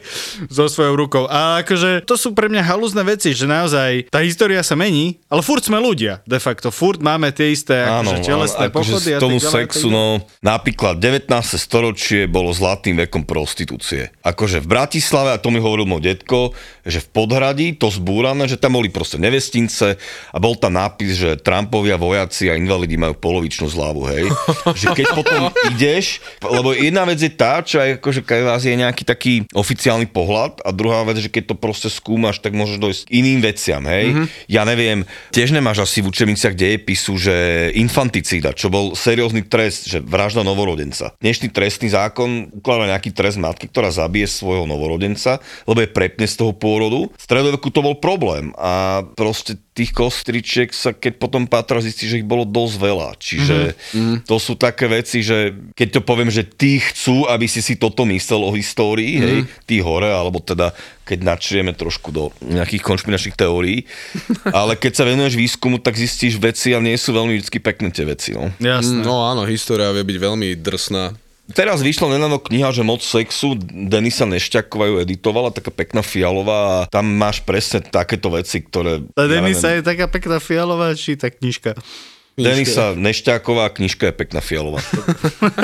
so 0.52 0.68
svojou 0.68 1.00
rukou. 1.00 1.24
A 1.32 1.64
akože 1.64 2.04
to 2.04 2.20
sú 2.20 2.33
pre 2.34 2.50
mňa 2.50 2.62
halúzne 2.66 3.02
veci, 3.06 3.32
že 3.32 3.48
naozaj 3.48 4.12
tá 4.12 4.22
história 4.22 4.60
sa 4.62 4.74
mení, 4.78 5.22
ale 5.32 5.42
furt 5.46 5.64
sme 5.64 5.80
ľudia, 5.80 6.26
de 6.28 6.38
facto. 6.38 6.74
Furt 6.74 7.00
máme 7.00 7.32
tie 7.32 7.54
isté 7.54 7.86
akože, 7.86 8.26
telesné 8.26 8.66
akože 8.68 8.76
pochody 8.76 9.10
z 9.10 9.16
a 9.16 9.20
tomu 9.22 9.38
ďalej, 9.40 9.50
a 9.50 9.54
sexu, 9.54 9.88
no, 9.90 10.06
napríklad 10.42 11.00
19. 11.00 11.30
storočie 11.56 12.26
bolo 12.28 12.52
zlatým 12.52 12.98
vekom 13.06 13.24
prostitúcie. 13.24 14.12
Akože 14.26 14.60
v 14.60 14.68
Bratislave, 14.68 15.34
a 15.34 15.42
to 15.42 15.54
mi 15.54 15.62
hovoril 15.62 15.88
môj 15.88 16.04
detko, 16.04 16.52
že 16.84 17.00
v 17.00 17.08
Podhradí 17.14 17.68
to 17.80 17.88
zbúrané, 17.88 18.50
že 18.50 18.60
tam 18.60 18.76
boli 18.76 18.92
proste 18.92 19.16
nevestince 19.16 19.96
a 20.34 20.38
bol 20.38 20.60
tam 20.60 20.76
nápis, 20.76 21.16
že 21.16 21.40
Trumpovia, 21.40 21.96
vojaci 21.96 22.52
a 22.52 22.58
invalidi 22.60 23.00
majú 23.00 23.16
polovičnú 23.16 23.72
zľavu, 23.72 24.02
hej. 24.12 24.26
že 24.82 24.88
keď 24.92 25.06
potom 25.16 25.42
ideš, 25.72 26.20
lebo 26.44 26.76
jedna 26.76 27.08
vec 27.08 27.20
je 27.24 27.32
tá, 27.32 27.64
čo 27.64 27.80
aj 27.80 28.02
akože 28.02 28.22
je 28.64 28.76
nejaký 28.80 29.04
taký 29.08 29.34
oficiálny 29.54 30.10
pohľad 30.10 30.64
a 30.64 30.70
druhá 30.76 31.04
vec, 31.08 31.20
že 31.20 31.32
keď 31.32 31.54
to 31.54 31.56
proste 31.56 31.90
skúmaš, 32.24 32.40
tak 32.40 32.56
môžeš 32.56 32.80
dojsť 32.80 33.02
k 33.04 33.14
iným 33.20 33.40
veciam, 33.44 33.84
hej. 33.84 34.06
Mhm. 34.08 34.12
Mm-hmm. 34.24 34.28
Ja 34.48 34.64
neviem, 34.64 35.00
tiež 35.36 35.52
nemáš 35.52 35.84
asi 35.84 36.00
v 36.00 36.08
učebniciach 36.08 36.56
dejepisu, 36.56 37.20
že 37.20 37.36
infanticída, 37.76 38.56
čo 38.56 38.72
bol 38.72 38.96
seriózny 38.96 39.44
trest, 39.44 39.92
že 39.92 40.00
vražda 40.00 40.48
novorodenca. 40.48 41.12
Dnešný 41.20 41.52
trestný 41.52 41.92
zákon 41.92 42.48
ukladá 42.56 42.88
nejaký 42.96 43.12
trest 43.12 43.36
matky, 43.36 43.68
ktorá 43.68 43.92
zabije 43.92 44.32
svojho 44.32 44.64
novorodenca, 44.64 45.44
lebo 45.68 45.84
je 45.84 45.92
prepne 45.92 46.24
z 46.24 46.40
toho 46.40 46.56
pôrodu. 46.56 47.12
V 47.12 47.24
stredoveku 47.24 47.68
to 47.68 47.84
bol 47.84 48.00
problém 48.00 48.56
a 48.56 49.04
proste 49.04 49.60
tých 49.74 49.90
kostričiek 49.90 50.70
sa, 50.70 50.94
keď 50.94 51.18
potom 51.18 51.50
patra, 51.50 51.82
zistí, 51.82 52.06
že 52.06 52.22
ich 52.22 52.30
bolo 52.30 52.46
dosť 52.46 52.76
veľa. 52.78 53.10
Čiže 53.18 53.58
mm-hmm. 53.74 54.16
to 54.30 54.38
sú 54.38 54.54
také 54.54 54.86
veci, 54.86 55.26
že 55.26 55.50
keď 55.74 56.00
to 56.00 56.02
poviem, 56.06 56.30
že 56.30 56.46
tí 56.46 56.78
chcú, 56.78 57.26
aby 57.26 57.50
si 57.50 57.66
si 57.66 57.74
toto 57.74 58.06
myslel 58.06 58.46
o 58.46 58.54
histórii, 58.54 59.18
mm-hmm. 59.18 59.26
hej, 59.26 59.38
tí 59.66 59.82
hore, 59.82 60.14
alebo 60.14 60.38
teda 60.38 60.78
keď 61.04 61.20
načrieme 61.24 61.76
trošku 61.76 62.10
do 62.10 62.32
nejakých 62.44 62.84
konšpiračných 62.84 63.38
teórií, 63.38 63.86
ale 64.60 64.80
keď 64.80 64.92
sa 65.00 65.04
venuješ 65.08 65.36
výskumu, 65.36 65.80
tak 65.80 66.00
zistíš 66.00 66.40
veci 66.40 66.72
a 66.72 66.80
nie 66.80 66.96
sú 66.96 67.12
veľmi 67.12 67.40
vždy 67.40 67.58
pekné 67.60 67.90
tie 67.92 68.08
veci. 68.08 68.36
No. 68.36 68.52
Jasné. 68.60 69.04
No 69.04 69.28
áno, 69.28 69.44
história 69.44 69.92
vie 69.92 70.04
byť 70.04 70.18
veľmi 70.18 70.48
drsná. 70.60 71.16
Teraz 71.52 71.84
vyšla 71.84 72.16
nedávno 72.16 72.40
kniha, 72.40 72.72
že 72.72 72.88
Moc 72.88 73.04
sexu, 73.04 73.60
Denisa 73.68 74.24
Nešťaková 74.24 74.88
ju 74.88 74.96
editovala, 75.04 75.52
taká 75.52 75.76
pekná 75.76 76.00
fialová 76.00 76.60
a 76.64 76.78
tam 76.88 77.04
máš 77.04 77.44
presne 77.44 77.84
takéto 77.84 78.32
veci, 78.32 78.64
ktoré... 78.64 79.04
Tá 79.12 79.28
ja 79.28 79.44
Denisa 79.44 79.76
neviem, 79.76 79.84
je 79.84 79.90
taká 79.92 80.06
pekná 80.08 80.40
fialová, 80.40 80.96
či 80.96 81.20
tá 81.20 81.28
knižka. 81.28 81.76
Denisa 82.34 82.98
Nešťáková, 82.98 83.70
knižka 83.70 84.10
je 84.10 84.14
pekná 84.18 84.42
fialová. 84.42 84.82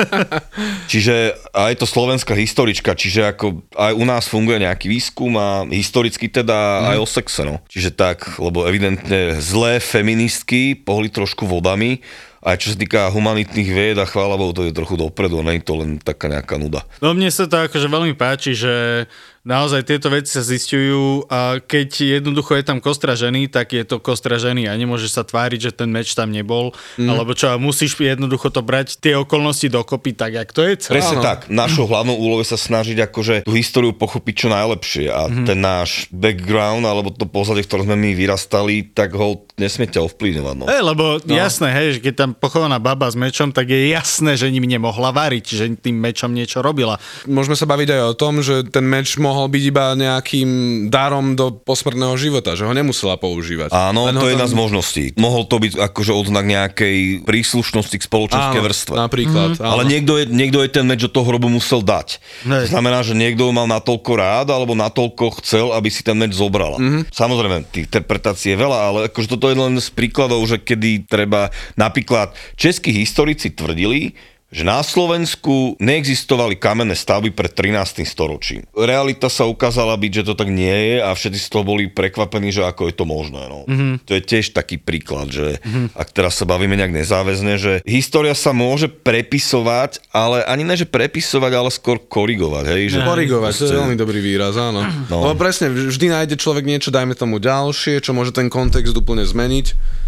čiže 0.90 1.34
a 1.50 1.74
je 1.74 1.76
to 1.82 1.86
slovenská 1.86 2.38
historička, 2.38 2.94
čiže 2.94 3.26
ako 3.26 3.66
aj 3.74 3.92
u 3.98 4.04
nás 4.06 4.30
funguje 4.30 4.62
nejaký 4.62 4.86
výskum 4.86 5.34
a 5.34 5.66
historicky 5.66 6.30
teda 6.30 6.94
aj 6.94 6.98
o 7.02 7.06
sexe, 7.10 7.42
no. 7.42 7.58
Čiže 7.66 7.90
tak, 7.98 8.38
lebo 8.38 8.70
evidentne 8.70 9.42
zlé 9.42 9.82
feministky 9.82 10.78
pohli 10.78 11.10
trošku 11.10 11.42
vodami, 11.42 12.06
aj 12.40 12.56
čo 12.56 12.72
sa 12.72 12.76
týka 12.80 13.12
humanitných 13.12 13.68
vied 13.68 13.96
a 14.00 14.08
chvála 14.08 14.40
Bohu, 14.40 14.56
to 14.56 14.64
je 14.64 14.72
trochu 14.72 14.96
dopredu, 14.96 15.44
nie 15.44 15.60
je 15.60 15.66
to 15.68 15.74
len 15.76 16.00
taká 16.00 16.32
nejaká 16.32 16.56
nuda. 16.56 16.88
No 17.04 17.12
mne 17.12 17.28
sa 17.28 17.44
to 17.44 17.60
akože 17.68 17.84
veľmi 17.84 18.16
páči, 18.16 18.56
že 18.56 19.04
naozaj 19.40 19.88
tieto 19.88 20.12
veci 20.12 20.36
sa 20.36 20.44
zistujú 20.44 21.24
a 21.32 21.60
keď 21.64 22.20
jednoducho 22.20 22.56
je 22.60 22.64
tam 22.64 22.78
kostra 22.80 23.16
ženy, 23.16 23.48
tak 23.48 23.72
je 23.72 23.84
to 23.88 23.96
kostra 24.00 24.36
ženy 24.36 24.68
a 24.68 24.76
nemôžeš 24.76 25.16
sa 25.16 25.22
tváriť, 25.24 25.60
že 25.68 25.72
ten 25.72 25.88
meč 25.88 26.12
tam 26.12 26.28
nebol, 26.28 26.76
mm. 27.00 27.08
alebo 27.08 27.32
čo, 27.32 27.48
a 27.52 27.56
musíš 27.56 27.96
jednoducho 27.96 28.52
to 28.52 28.60
brať 28.60 29.00
tie 29.00 29.16
okolnosti 29.16 29.68
dokopy 29.68 30.12
tak, 30.12 30.36
jak 30.36 30.50
to 30.52 30.60
je 30.64 30.74
celé. 30.80 31.00
Presne 31.00 31.24
tak. 31.24 31.48
Našou 31.48 31.88
hlavnou 31.88 32.16
úlohou 32.20 32.44
je 32.44 32.52
sa 32.52 32.60
snažiť 32.60 33.00
akože 33.08 33.34
tú 33.48 33.52
históriu 33.56 33.96
pochopiť 33.96 34.34
čo 34.44 34.48
najlepšie 34.52 35.06
a 35.08 35.28
mm-hmm. 35.28 35.46
ten 35.48 35.58
náš 35.60 36.08
background 36.12 36.84
alebo 36.84 37.08
to 37.08 37.24
pozadie, 37.24 37.64
v 37.64 37.68
ktorom 37.68 37.84
sme 37.88 37.96
my 37.96 38.10
vyrastali, 38.12 38.92
tak 38.92 39.16
ho 39.16 39.40
nesmie 39.60 39.86
ťa 39.86 40.00
ovplyvňovať. 40.08 40.54
No. 40.56 40.64
Hej, 40.64 40.82
lebo 40.82 41.04
no. 41.20 41.32
jasné, 41.36 41.68
hej, 41.76 41.88
že 41.96 41.98
keď 42.00 42.14
tam 42.16 42.30
pochovaná 42.32 42.80
baba 42.80 43.06
s 43.12 43.14
mečom, 43.14 43.52
tak 43.52 43.68
je 43.68 43.92
jasné, 43.92 44.40
že 44.40 44.48
ním 44.48 44.64
nemohla 44.64 45.12
variť, 45.12 45.44
že 45.52 45.64
tým 45.76 46.00
mečom 46.00 46.32
niečo 46.32 46.64
robila. 46.64 46.96
Môžeme 47.28 47.54
sa 47.54 47.68
baviť 47.68 47.88
aj 47.92 48.02
o 48.08 48.14
tom, 48.16 48.40
že 48.40 48.64
ten 48.72 48.82
meč 48.88 49.20
mohol 49.20 49.52
byť 49.52 49.62
iba 49.68 49.92
nejakým 49.92 50.48
darom 50.88 51.36
do 51.36 51.52
posmrtného 51.52 52.16
života, 52.16 52.56
že 52.56 52.64
ho 52.64 52.72
nemusela 52.72 53.20
používať. 53.20 53.68
Áno, 53.70 54.08
Len 54.08 54.16
to 54.16 54.26
je 54.26 54.34
jedna 54.34 54.48
tam- 54.48 54.54
z 54.56 54.60
možností. 54.64 55.04
Mohol 55.20 55.42
to 55.50 55.56
byť 55.60 55.72
akože 55.76 56.12
odznak 56.16 56.44
nejakej 56.48 57.26
príslušnosti 57.28 57.96
k 58.00 58.02
spoločenskej 58.06 58.60
Áno, 58.62 58.66
vrstve. 58.66 58.94
Napríklad. 58.96 59.48
Mm-hmm. 59.58 59.68
Ale 59.68 59.82
niekto 59.84 60.12
je, 60.16 60.24
niekto 60.30 60.58
je 60.64 60.70
ten 60.72 60.84
meč 60.86 61.04
do 61.04 61.10
toho 61.10 61.28
hrobu 61.28 61.50
musel 61.50 61.84
dať. 61.84 62.22
Hej. 62.48 62.70
To 62.70 62.78
znamená, 62.78 63.04
že 63.04 63.18
niekto 63.18 63.50
ho 63.50 63.52
mal 63.52 63.68
natoľko 63.68 64.12
rád, 64.16 64.46
alebo 64.54 64.72
natoľko 64.72 65.42
chcel, 65.42 65.74
aby 65.74 65.90
si 65.92 66.00
ten 66.06 66.16
meč 66.16 66.38
zobrala. 66.38 66.78
Mm-hmm. 66.78 67.02
Samozrejme, 67.10 67.56
tých 67.68 67.90
interpretácií 67.90 68.54
je 68.54 68.58
veľa, 68.58 68.78
ale 68.78 68.98
akože 69.10 69.26
toto 69.26 69.49
je 69.50 69.58
len 69.58 69.74
z 69.78 69.90
príkladov, 69.92 70.46
že 70.46 70.62
kedy 70.62 71.10
treba, 71.10 71.50
napríklad 71.74 72.32
českí 72.54 72.94
historici 72.94 73.50
tvrdili, 73.50 74.14
že 74.50 74.66
na 74.66 74.82
Slovensku 74.82 75.78
neexistovali 75.78 76.58
kamenné 76.58 76.98
stavby 76.98 77.30
pred 77.30 77.54
13. 77.54 78.02
storočím. 78.02 78.66
Realita 78.74 79.30
sa 79.30 79.46
ukázala 79.46 79.94
byť, 79.94 80.22
že 80.22 80.26
to 80.26 80.34
tak 80.34 80.50
nie 80.50 80.74
je 80.74 80.96
a 80.98 81.14
všetci 81.14 81.38
z 81.38 81.48
toho 81.48 81.62
boli 81.62 81.86
prekvapení, 81.86 82.50
že 82.50 82.66
ako 82.66 82.90
je 82.90 82.94
to 82.98 83.06
možné. 83.06 83.46
No. 83.46 83.62
Mm-hmm. 83.70 84.10
To 84.10 84.12
je 84.18 84.22
tiež 84.26 84.50
taký 84.50 84.82
príklad, 84.82 85.30
že 85.30 85.62
mm-hmm. 85.62 85.94
ak 85.94 86.08
teraz 86.10 86.34
sa 86.34 86.50
bavíme 86.50 86.74
nejak 86.74 86.90
nezáväzne, 86.90 87.62
že 87.62 87.72
história 87.86 88.34
sa 88.34 88.50
môže 88.50 88.90
prepisovať, 88.90 90.10
ale 90.10 90.42
ani 90.50 90.66
ne, 90.66 90.74
že 90.74 90.90
prepisovať, 90.90 91.52
ale 91.54 91.70
skôr 91.70 92.02
korigovať. 92.02 92.64
Hej? 92.74 92.82
Že 92.98 92.98
Korigovať, 93.06 93.52
to 93.54 93.56
je 93.56 93.68
proste- 93.70 93.78
veľmi 93.78 93.96
dobrý 93.96 94.18
výraz, 94.18 94.58
áno. 94.58 94.82
No. 94.82 95.20
No. 95.20 95.30
Lebo 95.30 95.38
presne, 95.38 95.70
vždy 95.70 96.06
nájde 96.10 96.34
človek 96.34 96.66
niečo, 96.66 96.90
dajme 96.90 97.14
tomu 97.14 97.38
ďalšie, 97.38 98.02
čo 98.02 98.10
môže 98.10 98.34
ten 98.34 98.50
kontext 98.50 98.94
úplne 98.98 99.22
zmeniť. 99.22 100.00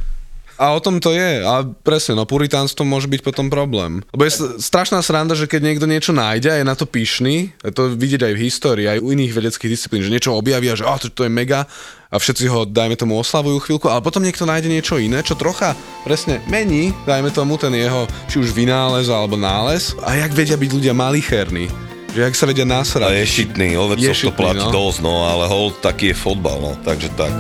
A 0.63 0.71
o 0.71 0.79
tom 0.79 1.03
to 1.03 1.11
je. 1.11 1.43
A 1.43 1.67
presne, 1.67 2.15
no 2.15 2.23
puritánstvo 2.23 2.87
môže 2.87 3.11
byť 3.11 3.27
potom 3.27 3.51
problém. 3.51 4.07
Lebo 4.15 4.23
je 4.23 4.63
strašná 4.63 5.03
sranda, 5.03 5.35
že 5.35 5.51
keď 5.51 5.61
niekto 5.67 5.91
niečo 5.91 6.15
nájde 6.15 6.55
a 6.55 6.57
je 6.63 6.71
na 6.71 6.79
to 6.79 6.87
pyšný, 6.87 7.51
to 7.75 7.91
vidieť 7.99 8.31
aj 8.31 8.35
v 8.39 8.43
histórii, 8.47 8.87
aj 8.87 9.03
u 9.03 9.11
iných 9.11 9.35
vedeckých 9.35 9.75
disciplín, 9.75 10.07
že 10.07 10.15
niečo 10.15 10.39
objavia, 10.39 10.79
že 10.79 10.87
oh, 10.87 10.95
to, 11.03 11.11
to 11.11 11.27
je 11.27 11.33
mega 11.35 11.67
a 12.13 12.21
všetci 12.21 12.45
ho, 12.47 12.63
dajme 12.69 12.95
tomu, 12.95 13.19
oslavujú 13.19 13.59
chvíľku, 13.65 13.91
ale 13.91 14.05
potom 14.05 14.23
niekto 14.23 14.47
nájde 14.47 14.69
niečo 14.71 15.01
iné, 15.03 15.25
čo 15.25 15.35
trocha 15.35 15.75
presne 16.07 16.39
mení, 16.47 16.95
dajme 17.09 17.35
tomu 17.35 17.59
ten 17.59 17.75
jeho, 17.75 18.07
či 18.31 18.39
už 18.39 18.55
vynález 18.55 19.11
alebo 19.11 19.35
nález. 19.35 19.97
A 20.07 20.15
jak 20.15 20.31
vedia 20.31 20.55
byť 20.55 20.71
ľudia 20.71 20.95
malicherní. 20.95 21.67
Že 22.13 22.29
jak 22.29 22.37
sa 22.37 22.45
vedia 22.45 22.69
nasrať. 22.69 23.09
A 23.09 23.17
je 23.17 23.25
šitný, 23.25 23.75
o 23.81 23.89
Je 23.97 24.13
to 24.13 24.37
platí 24.37 24.61
no. 24.61 24.71
dosť, 24.71 25.01
no 25.01 25.25
ale 25.25 25.49
hold, 25.49 25.81
taký 25.81 26.13
je 26.13 26.17
fotbal, 26.21 26.61
no, 26.61 26.73
takže 26.85 27.09
tak. 27.17 27.33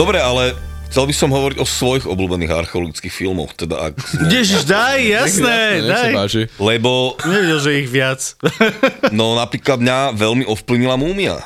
Dobre, 0.00 0.18
ale 0.18 0.56
chcel 0.88 1.04
by 1.04 1.14
som 1.14 1.28
hovoriť 1.28 1.58
o 1.60 1.66
svojich 1.68 2.08
obľúbených 2.08 2.52
archeologických 2.64 3.12
filmoch, 3.12 3.52
teda 3.52 3.92
ak... 3.92 4.00
Ježiš, 4.32 4.64
daj, 4.64 5.00
jasné, 5.04 5.84
daj. 5.84 6.12
Lebo, 6.56 7.18
Nevidel, 7.26 7.60
že 7.60 7.70
ich 7.84 7.88
viac. 7.90 8.20
no 9.18 9.36
napríklad 9.36 9.82
mňa 9.82 10.16
veľmi 10.16 10.44
ovplyvnila 10.48 10.96
múmia. 10.96 11.36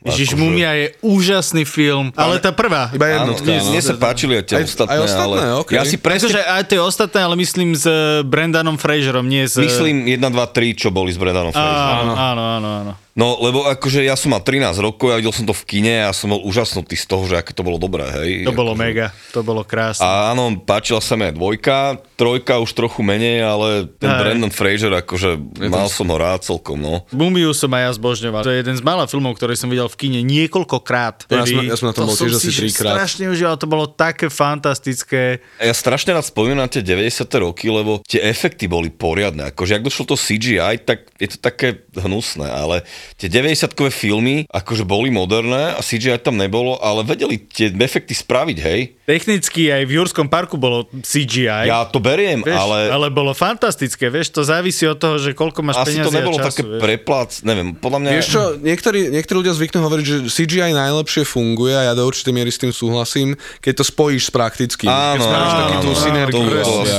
Ježiš, 0.00 0.32
Akože- 0.32 0.40
Mumia 0.40 0.72
je 0.80 0.86
úžasný 1.04 1.68
film, 1.68 2.08
ale 2.16 2.40
tá 2.40 2.56
prvá. 2.56 2.88
Iba 2.88 3.04
Áno, 3.20 3.36
jednotka, 3.36 3.52
mne, 3.52 3.60
no. 3.60 3.68
mne 3.68 3.82
sa 3.84 3.94
páčili 4.00 4.32
aj 4.40 4.44
tie 4.48 4.56
Aj- 4.56 4.64
ostatné, 4.64 4.96
aj 4.96 5.00
ostatné, 5.04 5.44
ale 5.44 5.60
okej. 5.60 5.74
ja 5.76 5.82
si 5.84 5.96
presne 6.00 6.32
Pretože 6.32 6.40
aj 6.40 6.64
tie 6.72 6.80
ostatné, 6.80 7.20
ale 7.20 7.34
myslím 7.36 7.76
s 7.76 7.84
eh, 7.84 8.24
Brandonom 8.24 8.80
Fraserom, 8.80 9.28
nie 9.28 9.44
s... 9.44 9.60
myslím 9.60 10.08
1, 10.08 10.16
2, 10.24 10.32
3, 10.32 10.80
čo 10.80 10.88
boli 10.88 11.12
s 11.12 11.20
Brendanom 11.20 11.52
Fraserom. 11.52 11.76
Áno, 12.00 12.12
áno, 12.16 12.42
áno, 12.48 12.68
áno. 12.80 12.92
No, 13.10 13.42
lebo 13.42 13.66
akože 13.66 14.06
ja 14.06 14.14
som 14.14 14.30
mal 14.30 14.40
13 14.40 14.78
rokov, 14.78 15.10
ja 15.10 15.18
videl 15.18 15.34
som 15.34 15.42
to 15.42 15.50
v 15.50 15.64
kine 15.66 16.06
a 16.06 16.14
som 16.14 16.30
bol 16.30 16.46
úžasnutý 16.46 16.94
z 16.94 17.06
toho, 17.10 17.26
že 17.26 17.34
aké 17.36 17.50
to 17.50 17.66
bolo 17.66 17.74
dobré, 17.74 18.06
hej. 18.22 18.46
To 18.46 18.54
bolo 18.54 18.72
akože... 18.72 18.84
mega, 18.86 19.06
to 19.34 19.40
bolo 19.42 19.66
krásne. 19.66 20.06
A 20.06 20.30
áno, 20.30 20.54
páčila 20.56 21.02
sa 21.02 21.18
mi 21.18 21.26
aj 21.26 21.34
dvojka, 21.34 21.76
trojka 22.14 22.62
už 22.62 22.70
trochu 22.70 23.02
menej, 23.02 23.42
ale 23.42 23.68
ten 23.98 24.06
Hej. 24.06 24.18
Brandon 24.22 24.52
Fraser, 24.54 24.92
akože 24.94 25.42
mal 25.66 25.90
som 25.90 26.06
ho 26.06 26.16
rád 26.16 26.46
celkom, 26.46 26.78
no. 26.78 27.02
Mumiu 27.10 27.50
som 27.50 27.68
aj 27.74 27.82
ja 27.82 27.90
zbožňoval. 27.98 28.46
To 28.46 28.52
je 28.54 28.58
jeden 28.62 28.76
z 28.78 28.82
mála 28.82 29.10
filmov, 29.10 29.34
ktorý 29.34 29.58
som 29.58 29.66
videl 29.66 29.90
v 29.90 29.96
kine 29.98 30.20
niekoľkokrát. 30.22 31.26
Ja 31.28 31.42
som- 31.42 31.66
ja 31.66 31.74
som 31.74 31.86
na 31.90 31.94
tom 31.96 32.06
bol 32.06 32.14
tiež 32.14 32.38
asi 32.38 32.48
si 32.48 32.70
trikrát. 32.70 32.94
strašne 32.94 33.26
užíval, 33.26 33.58
to 33.58 33.66
bolo 33.66 33.90
také 33.90 34.30
fantastické. 34.30 35.42
Ja 35.58 35.74
strašne 35.74 36.14
rád 36.14 36.24
spomínam 36.24 36.62
na 36.62 36.70
tie 36.70 36.80
90. 36.80 37.26
roky, 37.40 37.66
lebo 37.66 38.04
tie 38.06 38.22
efekty 38.22 38.70
boli 38.70 38.88
poriadne. 38.88 39.50
Akože 39.50 39.74
ak 39.74 39.82
došlo 39.82 40.04
to 40.04 40.16
CGI, 40.16 40.78
tak 40.78 41.10
je 41.18 41.26
to 41.26 41.38
také 41.38 41.82
hnusné, 41.92 42.46
ale 42.46 42.86
tie 43.16 43.28
90-kové 43.28 43.92
filmy 43.92 44.46
akože 44.50 44.84
boli 44.88 45.12
moderné 45.12 45.76
a 45.76 45.80
CGI 45.80 46.20
tam 46.20 46.36
nebolo, 46.36 46.78
ale 46.80 47.04
vedeli 47.04 47.38
tie 47.38 47.70
efekty 47.70 48.14
spraviť, 48.14 48.58
hej. 48.60 48.80
Technicky 49.04 49.70
aj 49.70 49.82
v 49.86 49.92
Jurskom 49.98 50.30
parku 50.30 50.54
bolo 50.54 50.86
CGI. 51.02 51.66
Ja 51.66 51.86
to 51.86 51.98
beriem, 51.98 52.46
Vieš, 52.46 52.56
ale... 52.56 52.78
ale, 52.90 53.06
bolo 53.10 53.34
fantastické, 53.34 54.06
vieš, 54.06 54.30
to 54.30 54.46
závisí 54.46 54.86
od 54.86 54.98
toho, 54.98 55.18
že 55.18 55.34
koľko 55.34 55.60
máš 55.66 55.82
asi 55.82 55.98
to 55.98 56.14
nebolo 56.14 56.38
a 56.38 56.46
času, 56.46 56.48
také 56.50 56.62
vieš. 56.62 56.82
preplac, 56.82 57.30
neviem, 57.42 57.68
podľa 57.74 57.98
mňa... 58.02 58.10
Vieš 58.16 58.28
čo, 58.30 58.42
niektorí, 58.60 59.00
niektorí 59.10 59.36
ľudia 59.42 59.54
zvyknú 59.56 59.78
hovoriť, 59.82 60.04
že 60.04 60.16
CGI 60.30 60.72
najlepšie 60.74 61.22
funguje 61.26 61.74
a 61.74 61.90
ja 61.90 61.92
do 61.98 62.06
určitej 62.06 62.32
miery 62.34 62.50
s 62.50 62.58
tým 62.62 62.70
súhlasím, 62.70 63.34
keď 63.58 63.82
to 63.82 63.84
spojíš 63.86 64.28
s 64.28 64.32
praktickým. 64.32 64.90
Áno, 64.90 65.24
takú 65.26 65.74
tú 65.86 65.92
synergiu. 65.94 66.42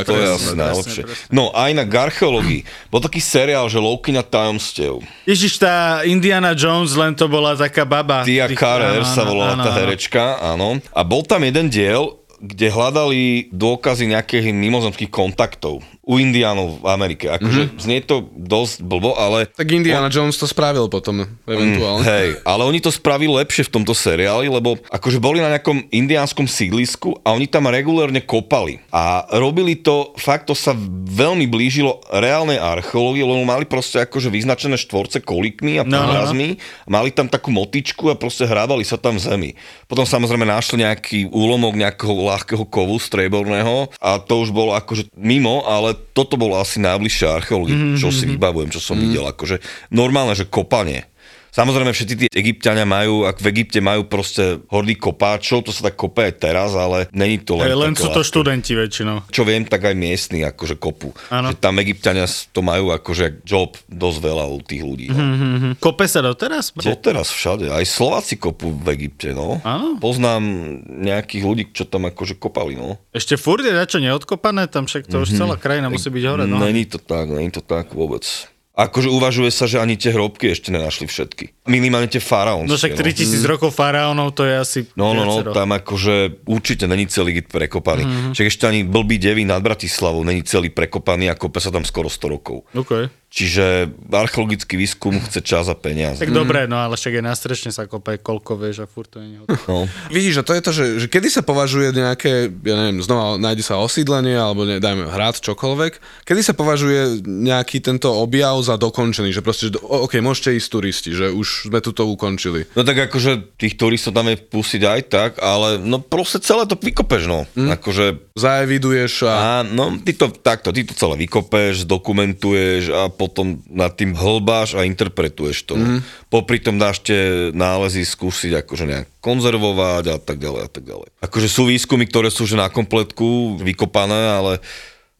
to, 0.03 0.13
je 0.15 0.27
asi 0.27 0.53
najlepšie. 0.55 1.03
No 1.31 1.51
a 1.51 1.71
inak 1.71 1.87
k 1.91 1.95
archeológii. 2.07 2.61
Bol 2.87 3.03
taký 3.03 3.19
seriál, 3.19 3.67
že 3.67 3.79
Loukyňa 3.79 4.23
tajomstiev. 4.23 5.03
Ježiš, 5.27 5.59
tá 5.59 5.90
Indiana 6.07 6.55
Jones, 6.55 6.95
len 6.95 7.11
to 7.11 7.27
bola 7.27 7.59
taká 7.59 7.83
baba. 7.83 8.23
Tia 8.23 8.47
Carrer 8.55 9.03
sa 9.03 9.27
volala 9.27 9.59
áno, 9.59 9.63
tá 9.67 9.71
herečka, 9.75 10.39
áno. 10.39 10.79
A 10.95 11.01
bol 11.03 11.27
tam 11.27 11.43
jeden 11.43 11.67
diel, 11.67 12.21
kde 12.41 12.73
hľadali 12.73 13.53
dôkazy 13.53 14.09
nejakých 14.09 14.49
mimozemských 14.49 15.11
kontaktov 15.13 15.85
u 16.11 16.19
indiánov 16.19 16.83
v 16.83 16.91
Amerike. 16.91 17.31
Akože 17.31 17.71
mm-hmm. 17.71 17.79
znie 17.79 18.03
to 18.03 18.27
dosť 18.35 18.83
blbo, 18.83 19.15
ale 19.15 19.47
Tak 19.47 19.71
Indiana 19.71 20.11
Jones 20.11 20.35
to 20.35 20.43
spravil 20.43 20.91
potom, 20.91 21.23
eventuálne. 21.47 22.03
Mm, 22.03 22.11
hej, 22.11 22.27
ale 22.43 22.67
oni 22.67 22.83
to 22.83 22.91
spravili 22.91 23.31
lepšie 23.39 23.71
v 23.71 23.79
tomto 23.79 23.95
seriáli, 23.95 24.51
lebo 24.51 24.75
akože 24.91 25.23
boli 25.23 25.39
na 25.39 25.55
nejakom 25.55 25.87
indiánskom 25.87 26.51
sídlisku 26.51 27.15
a 27.23 27.31
oni 27.31 27.47
tam 27.47 27.71
regulérne 27.71 28.19
kopali. 28.19 28.83
A 28.91 29.23
robili 29.39 29.79
to, 29.79 30.11
fakt 30.19 30.51
to 30.51 30.55
sa 30.57 30.75
veľmi 31.07 31.47
blížilo 31.47 32.03
reálnej 32.11 32.59
archeológii, 32.59 33.23
lebo 33.23 33.47
mali 33.47 33.63
proste 33.63 34.03
akože 34.03 34.27
vyznačené 34.27 34.75
štvorce 34.75 35.23
kolikmi 35.23 35.79
a 35.79 35.87
No, 35.87 35.95
no, 35.95 35.95
no. 35.95 36.07
podrazmi, 36.11 36.47
mali 36.91 37.09
tam 37.15 37.31
takú 37.31 37.55
motičku 37.55 38.11
a 38.11 38.19
proste 38.19 38.43
hrávali 38.43 38.83
sa 38.83 38.99
tam 38.99 39.15
v 39.15 39.23
zemi. 39.23 39.49
Potom 39.87 40.03
samozrejme 40.03 40.43
našli 40.43 40.83
nejaký 40.83 41.19
úlomok 41.31 41.79
nejakého 41.79 42.15
ľahkého 42.15 42.63
kovu 42.67 42.99
strieborného 42.99 43.91
a 43.99 44.19
to 44.19 44.43
už 44.43 44.51
bolo 44.51 44.75
akože 44.75 45.11
mimo, 45.15 45.63
ale 45.67 46.00
toto 46.11 46.35
bolo 46.35 46.57
asi 46.57 46.81
najbližšie 46.81 47.27
archeológii, 47.29 47.77
Mhm, 47.77 47.97
čo 48.01 48.09
si 48.09 48.25
vybavujem, 48.25 48.73
čo 48.73 48.81
som 48.81 48.97
videl. 48.97 49.23
Akože 49.23 49.61
normálne, 49.89 50.33
že 50.33 50.49
kopanie. 50.49 51.10
Samozrejme, 51.51 51.91
všetci 51.91 52.15
tí 52.15 52.25
Egyptiania 52.31 52.87
majú, 52.87 53.27
ak 53.27 53.43
v 53.43 53.51
Egypte 53.51 53.83
majú 53.83 54.07
proste 54.07 54.63
hordy 54.71 54.95
kopáčov, 54.95 55.67
to 55.67 55.75
sa 55.75 55.91
tak 55.91 55.99
kope 55.99 56.23
aj 56.23 56.39
teraz, 56.39 56.71
ale 56.71 57.11
není 57.11 57.43
to 57.43 57.59
len 57.59 57.67
Hej, 57.67 57.75
len 57.75 57.93
sú 57.99 58.07
to 58.07 58.23
študenti 58.23 58.71
väčšinou. 58.71 59.27
Čo 59.27 59.43
viem, 59.43 59.67
tak 59.67 59.83
aj 59.83 59.91
miestni 59.91 60.47
akože 60.47 60.79
kopu. 60.79 61.11
Áno. 61.27 61.51
Že 61.51 61.59
tam 61.59 61.75
Egyptiania 61.83 62.23
to 62.55 62.63
majú 62.63 62.95
akože 62.95 63.43
job 63.43 63.75
dosť 63.91 64.19
veľa 64.23 64.45
u 64.47 64.63
tých 64.63 64.79
ľudí. 64.79 65.07
No. 65.11 65.19
Hm, 65.19 65.71
Kope 65.83 66.07
sa 66.07 66.23
doteraz? 66.23 66.71
Doteraz 66.71 67.27
všade, 67.35 67.67
aj 67.67 67.83
Slováci 67.83 68.39
kopú 68.39 68.71
v 68.71 68.87
Egypte, 68.95 69.35
no. 69.35 69.59
Áno. 69.67 69.99
Poznám 69.99 70.39
nejakých 70.87 71.43
ľudí, 71.43 71.63
čo 71.75 71.83
tam 71.83 72.07
akože 72.07 72.39
kopali, 72.39 72.79
no. 72.79 72.95
Ešte 73.11 73.35
furt 73.35 73.59
je 73.59 73.75
dačo 73.75 73.99
neodkopané, 73.99 74.71
tam 74.71 74.87
však 74.87 75.11
to 75.11 75.27
už 75.27 75.35
celá 75.35 75.59
krajina 75.59 75.91
musí 75.91 76.07
byť 76.07 76.23
hore. 76.31 76.47
No. 76.47 76.63
Není 76.63 76.87
to 76.87 76.95
tak, 76.95 77.27
není 77.27 77.51
to 77.51 77.59
tak 77.59 77.91
vôbec. 77.91 78.23
Akože 78.71 79.11
uvažuje 79.11 79.51
sa, 79.51 79.67
že 79.67 79.83
ani 79.83 79.99
tie 79.99 80.15
hrobky 80.15 80.55
ešte 80.55 80.71
nenašli 80.71 81.03
všetky. 81.03 81.67
Minimálne 81.67 82.07
tie 82.07 82.23
faraónske. 82.23 82.71
No 82.71 82.79
však 82.79 82.95
3000 82.95 83.43
rokov 83.43 83.75
faraónov, 83.75 84.31
to 84.31 84.47
je 84.47 84.55
asi 84.55 84.79
No, 84.95 85.11
no, 85.11 85.27
no, 85.27 85.43
tam 85.51 85.75
akože 85.75 86.47
určite 86.47 86.87
není 86.87 87.03
celý 87.11 87.35
Egypt 87.35 87.51
prekopaný. 87.51 88.07
Mm-hmm. 88.07 88.31
Však 88.31 88.47
ešte 88.47 88.63
ani 88.71 88.87
blbý 88.87 89.19
devy 89.19 89.43
nad 89.43 89.59
Bratislavou 89.59 90.23
není 90.23 90.47
celý 90.47 90.71
prekopaný 90.71 91.27
a 91.27 91.35
kope 91.35 91.59
sa 91.59 91.67
tam 91.67 91.83
skoro 91.83 92.07
100 92.07 92.31
rokov. 92.31 92.63
Okay. 92.71 93.11
Čiže 93.31 93.87
archeologický 94.11 94.75
výskum 94.75 95.15
chce 95.23 95.39
čas 95.39 95.71
a 95.71 95.75
peniaze. 95.75 96.19
Tak 96.19 96.35
dobre, 96.35 96.67
no 96.67 96.75
ale 96.75 96.99
však 96.99 97.15
aj 97.15 97.23
na 97.23 97.31
strešne 97.31 97.71
sa 97.71 97.87
kope 97.87 98.19
koľko, 98.19 98.59
vieš, 98.59 98.83
a 98.83 98.87
furt 98.91 99.07
to 99.07 99.23
nie 99.23 99.39
je. 99.39 99.47
No. 99.71 99.87
Vidíš, 100.11 100.43
a 100.43 100.43
to 100.43 100.51
je 100.51 100.59
to, 100.59 100.71
že, 100.75 100.85
že 100.99 101.07
kedy 101.07 101.31
sa 101.31 101.39
považuje 101.39 101.95
nejaké, 101.95 102.51
ja 102.51 102.75
neviem, 102.75 102.99
znova 102.99 103.39
nájde 103.39 103.63
sa 103.63 103.79
osídlenie, 103.79 104.35
alebo 104.35 104.67
ne, 104.67 104.83
dajme 104.83 105.07
hrad, 105.07 105.39
čokoľvek, 105.39 106.27
kedy 106.27 106.41
sa 106.43 106.51
považuje 106.51 107.23
nejaký 107.23 107.79
tento 107.79 108.11
objav 108.11 108.59
za 108.67 108.75
dokončený, 108.75 109.31
že 109.31 109.39
proste, 109.39 109.71
že, 109.71 109.79
o- 109.79 110.03
OK, 110.03 110.19
môžete 110.19 110.51
ísť 110.59 110.67
turisti, 110.67 111.11
že 111.15 111.31
už 111.31 111.71
sme 111.71 111.79
tu 111.79 111.95
to 111.95 112.03
ukončili. 112.03 112.67
No 112.75 112.83
tak 112.83 112.99
akože 113.07 113.55
tých 113.55 113.79
turistov 113.79 114.11
tam 114.11 114.27
je 114.27 114.35
pustiť 114.43 114.83
aj 114.83 115.01
tak, 115.07 115.31
ale 115.39 115.79
no 115.79 116.03
proste 116.03 116.43
celé 116.43 116.67
to 116.67 116.75
vykopeš, 116.75 117.31
no. 117.31 117.47
Mm. 117.55 117.79
Akože 117.79 118.19
Zaeviduješ 118.35 119.27
a... 119.27 119.33
A 119.35 119.49
no, 119.63 119.99
ty 119.99 120.15
to 120.15 120.31
takto, 120.31 120.71
ty 120.71 120.87
to 120.87 120.95
celé 120.95 121.19
vykopeš, 121.27 121.83
dokumentuješ 121.83 122.83
a 122.91 123.01
potom 123.21 123.61
nad 123.69 123.93
tým 123.93 124.17
hlbáš 124.17 124.73
a 124.73 124.89
interpretuješ 124.89 125.69
to. 125.69 125.77
Mm. 125.77 126.01
Popri 126.33 126.57
tom 126.57 126.81
dáš 126.81 127.05
tie 127.05 127.53
nálezy 127.53 128.01
skúsiť 128.01 128.65
akože 128.65 128.89
nejak 128.89 129.07
konzervovať 129.21 130.05
a 130.09 130.17
tak 130.17 130.41
ďalej 130.41 130.61
a 130.65 130.69
tak 130.73 130.83
ďalej. 130.89 131.13
Akože 131.21 131.45
sú 131.45 131.69
výskumy, 131.69 132.09
ktoré 132.09 132.33
sú 132.33 132.49
že 132.49 132.57
na 132.57 132.73
kompletku 132.73 133.61
vykopané, 133.61 134.33
ale 134.33 134.53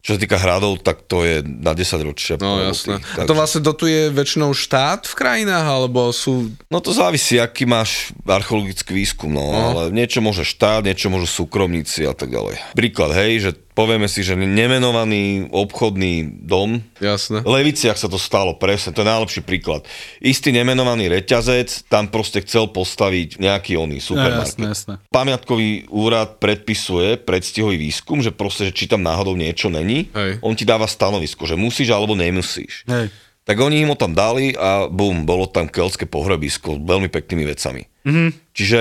čo 0.02 0.18
sa 0.18 0.20
týka 0.20 0.34
hradov, 0.34 0.82
tak 0.82 1.06
to 1.06 1.22
je 1.22 1.46
na 1.46 1.78
10 1.78 2.02
ročia. 2.02 2.34
No 2.42 2.58
jasné. 2.58 2.98
A 3.14 3.22
to 3.22 3.38
vlastne 3.38 3.62
dotuje 3.62 4.10
väčšinou 4.10 4.50
štát 4.50 5.06
v 5.06 5.14
krajinách, 5.14 5.62
alebo 5.62 6.10
sú... 6.10 6.50
No 6.66 6.82
to 6.82 6.90
závisí, 6.90 7.38
aký 7.38 7.70
máš 7.70 8.10
archeologický 8.26 8.98
výskum, 8.98 9.30
no, 9.30 9.54
ale 9.54 9.94
niečo 9.94 10.18
môže 10.18 10.42
štát, 10.42 10.82
niečo 10.82 11.06
môžu 11.06 11.30
súkromníci 11.30 12.02
a 12.02 12.18
tak 12.18 12.34
ďalej. 12.34 12.58
Príklad, 12.74 13.14
hej, 13.14 13.32
že 13.46 13.50
povieme 13.72 14.04
si, 14.04 14.20
že 14.20 14.36
nemenovaný 14.36 15.48
obchodný 15.48 16.44
dom, 16.44 16.80
Jasné. 16.96 17.40
v 17.40 17.50
Leviciach 17.50 17.96
sa 17.96 18.06
to 18.06 18.16
stalo, 18.16 18.54
presne, 18.54 18.92
to 18.92 19.00
je 19.00 19.08
najlepší 19.08 19.42
príklad. 19.42 19.84
Istý 20.18 20.52
nemenovaný 20.52 21.08
reťazec 21.08 21.88
tam 21.88 22.06
proste 22.06 22.40
chcel 22.40 22.68
postaviť 22.68 23.36
nejaký 23.38 23.74
oný 23.74 23.98
No, 23.98 24.04
supermarket. 24.04 24.56
jasné, 24.56 24.64
jasné. 24.68 24.92
Pamiatkový 25.08 25.88
úrad 25.88 26.36
predpisuje 26.36 27.16
predstihový 27.16 27.76
výskum, 27.76 28.20
že 28.20 28.30
proste, 28.30 28.68
že 28.68 28.74
či 28.74 28.84
tam 28.86 29.00
náhodou 29.00 29.32
niečo 29.32 29.68
není, 29.68 30.12
Hej. 30.12 30.40
on 30.40 30.52
ti 30.52 30.64
dáva 30.64 30.84
stanovisko, 30.84 31.44
že 31.44 31.54
musíš 31.54 31.90
alebo 31.90 32.12
nemusíš. 32.12 32.84
Hej. 32.86 33.08
Tak 33.42 33.58
oni 33.58 33.82
im 33.82 33.90
ho 33.90 33.98
tam 33.98 34.14
dali 34.14 34.54
a 34.54 34.86
bum, 34.86 35.26
bolo 35.26 35.50
tam 35.50 35.66
keľské 35.66 36.06
pohrebisko 36.06 36.78
s 36.78 36.80
veľmi 36.80 37.10
peknými 37.10 37.42
vecami. 37.42 37.82
Mm-hmm. 38.06 38.28
Čiže 38.54 38.80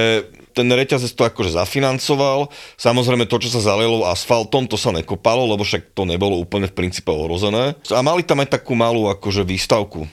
ten 0.51 0.67
reťazec 0.67 1.11
to 1.15 1.23
akože 1.25 1.55
zafinancoval. 1.55 2.51
Samozrejme 2.75 3.25
to, 3.25 3.39
čo 3.39 3.49
sa 3.51 3.73
zalielo 3.73 4.05
asfaltom, 4.07 4.67
to 4.67 4.75
sa 4.75 4.91
nekopalo, 4.91 5.47
lebo 5.47 5.63
však 5.63 5.95
to 5.95 6.03
nebolo 6.03 6.37
úplne 6.37 6.67
v 6.67 6.75
princípe 6.75 7.09
ohrozené. 7.09 7.75
A 7.89 7.99
mali 8.03 8.21
tam 8.21 8.43
aj 8.43 8.59
takú 8.59 8.75
malú 8.75 9.09
akože 9.09 9.47
výstavku. 9.47 10.05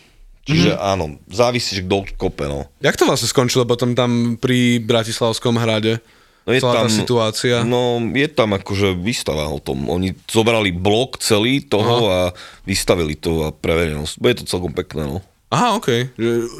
Čiže 0.48 0.72
mm-hmm. 0.72 0.92
áno, 0.96 1.04
závisí, 1.28 1.76
že 1.76 1.84
kto 1.84 2.08
kope, 2.16 2.48
no. 2.48 2.64
Jak 2.80 2.96
to 2.96 3.04
vlastne 3.04 3.28
skončilo 3.28 3.68
potom 3.68 3.92
tam 3.92 4.40
pri 4.40 4.80
Bratislavskom 4.80 5.60
hrade? 5.60 6.00
No 6.48 6.56
je 6.56 6.64
Celá 6.64 6.72
tá 6.72 6.82
tam, 6.88 6.88
situácia. 6.88 7.56
No, 7.60 8.00
je 8.00 8.24
tam 8.32 8.56
akože 8.56 8.96
výstava 8.96 9.44
o 9.52 9.60
tom. 9.60 9.84
Oni 9.92 10.16
zobrali 10.24 10.72
blok 10.72 11.20
celý 11.20 11.60
toho 11.60 12.08
a 12.08 12.20
vystavili 12.64 13.20
to 13.20 13.44
a 13.44 13.52
pre 13.52 13.76
verejnosť. 13.76 14.16
Bude 14.16 14.40
to 14.40 14.48
celkom 14.48 14.72
pekné, 14.72 15.04
no. 15.04 15.20
Aha, 15.48 15.74
OK. 15.74 15.88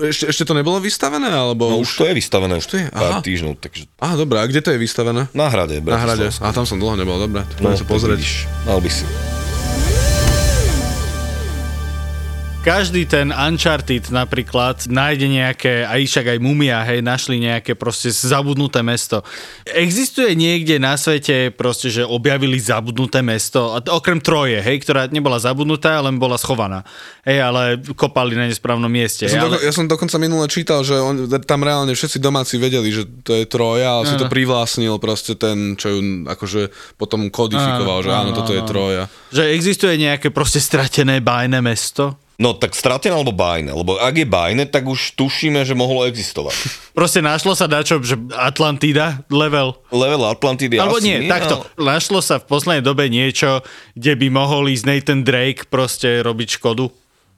Ešte, 0.03 0.33
ešte 0.33 0.43
to 0.43 0.53
nebolo 0.53 0.81
vystavené, 0.81 1.29
alebo 1.29 1.69
No 1.69 1.85
už 1.85 1.93
to 1.95 2.05
je 2.05 2.17
vystavené 2.17 2.57
už 2.57 2.67
to 2.67 2.81
je? 2.81 2.89
pár 2.89 3.13
Aha. 3.15 3.21
týždňov, 3.21 3.61
takže 3.61 3.85
Aha, 4.01 4.15
dobré. 4.17 4.41
A 4.41 4.45
kde 4.45 4.61
to 4.61 4.73
je 4.73 4.79
vystavené? 4.79 5.29
na 5.31 5.47
hrade. 5.47 5.77
Na 5.79 6.01
hrade. 6.01 6.33
A 6.35 6.49
tam 6.51 6.65
som 6.65 6.81
dlho 6.81 6.97
nebol, 6.97 7.21
dobre. 7.21 7.45
No, 7.61 7.77
sa 7.77 7.85
pozrieť. 7.85 8.17
vidíš, 8.17 8.49
Mal 8.65 8.81
by 8.81 8.89
si. 8.89 9.28
Každý 12.59 13.09
ten 13.09 13.33
Uncharted 13.33 14.13
napríklad 14.13 14.91
nájde 14.91 15.27
nejaké, 15.31 15.73
aj 15.89 16.01
však 16.05 16.27
aj 16.37 16.39
mumia, 16.43 16.85
hej, 16.85 17.01
našli 17.01 17.41
nejaké 17.41 17.73
proste 17.79 18.13
zabudnuté 18.13 18.85
mesto. 18.85 19.25
Existuje 19.65 20.37
niekde 20.37 20.77
na 20.77 20.99
svete 21.01 21.55
proste, 21.55 21.89
že 21.89 22.05
objavili 22.05 22.61
zabudnuté 22.61 23.25
mesto, 23.25 23.73
a 23.73 23.81
okrem 23.89 24.21
Troje, 24.21 24.61
hej, 24.61 24.85
ktorá 24.85 25.09
nebola 25.09 25.41
zabudnutá, 25.41 26.03
len 26.05 26.21
bola 26.21 26.37
schovaná. 26.37 26.85
Hej, 27.25 27.39
ale 27.41 27.63
kopali 27.97 28.37
na 28.37 28.45
nesprávnom 28.45 28.91
mieste. 28.91 29.25
Ja 29.25 29.39
som, 29.39 29.49
ale... 29.49 29.57
doko- 29.57 29.65
ja 29.65 29.73
som 29.73 29.87
dokonca 29.89 30.17
minule 30.21 30.45
čítal, 30.53 30.85
že 30.85 30.99
on, 30.99 31.25
tam 31.47 31.65
reálne 31.65 31.95
všetci 31.95 32.19
domáci 32.21 32.61
vedeli, 32.61 32.93
že 32.93 33.09
to 33.25 33.33
je 33.39 33.49
Troja, 33.49 34.03
ale 34.03 34.05
si 34.05 34.15
to 34.21 34.29
privlastnil 34.29 35.01
proste 35.01 35.39
ten, 35.39 35.79
čo 35.79 35.95
ju 35.95 36.01
akože 36.29 36.69
potom 37.01 37.33
kodifikoval, 37.33 38.03
Áno, 38.03 38.05
že 38.05 38.11
áno, 38.13 38.31
áno, 38.35 38.37
toto 38.37 38.53
je. 38.53 38.63
Troja. 38.69 39.05
Že 39.33 39.43
existuje 39.57 39.95
nejaké 39.97 40.29
proste 40.29 40.61
stratené 40.61 41.25
bajné 41.25 41.65
mesto? 41.65 42.28
No 42.39 42.55
tak 42.55 42.71
stratené 42.71 43.19
alebo 43.19 43.35
bajné, 43.35 43.75
lebo 43.75 43.99
ak 43.99 44.15
je 44.15 44.23
bajné, 44.23 44.71
tak 44.71 44.87
už 44.87 45.19
tušíme, 45.19 45.59
že 45.67 45.75
mohlo 45.75 46.07
existovať. 46.07 46.55
Proste 46.99 47.19
našlo 47.19 47.59
sa 47.59 47.67
dačo, 47.67 47.99
že 47.99 48.15
Atlantida 48.31 49.27
level. 49.27 49.75
Level 49.91 50.23
Atlantidy 50.23 50.79
Alebo 50.79 51.03
asi 51.03 51.19
nie, 51.19 51.27
takto. 51.27 51.67
ale- 51.67 51.99
Našlo 51.99 52.23
sa 52.23 52.39
v 52.39 52.47
poslednej 52.47 52.87
dobe 52.87 53.11
niečo, 53.11 53.67
kde 53.93 54.15
by 54.15 54.31
mohol 54.31 54.71
ísť 54.71 54.87
Nathan 54.87 55.27
Drake 55.27 55.67
proste 55.67 56.23
robiť 56.23 56.63
škodu. 56.63 56.87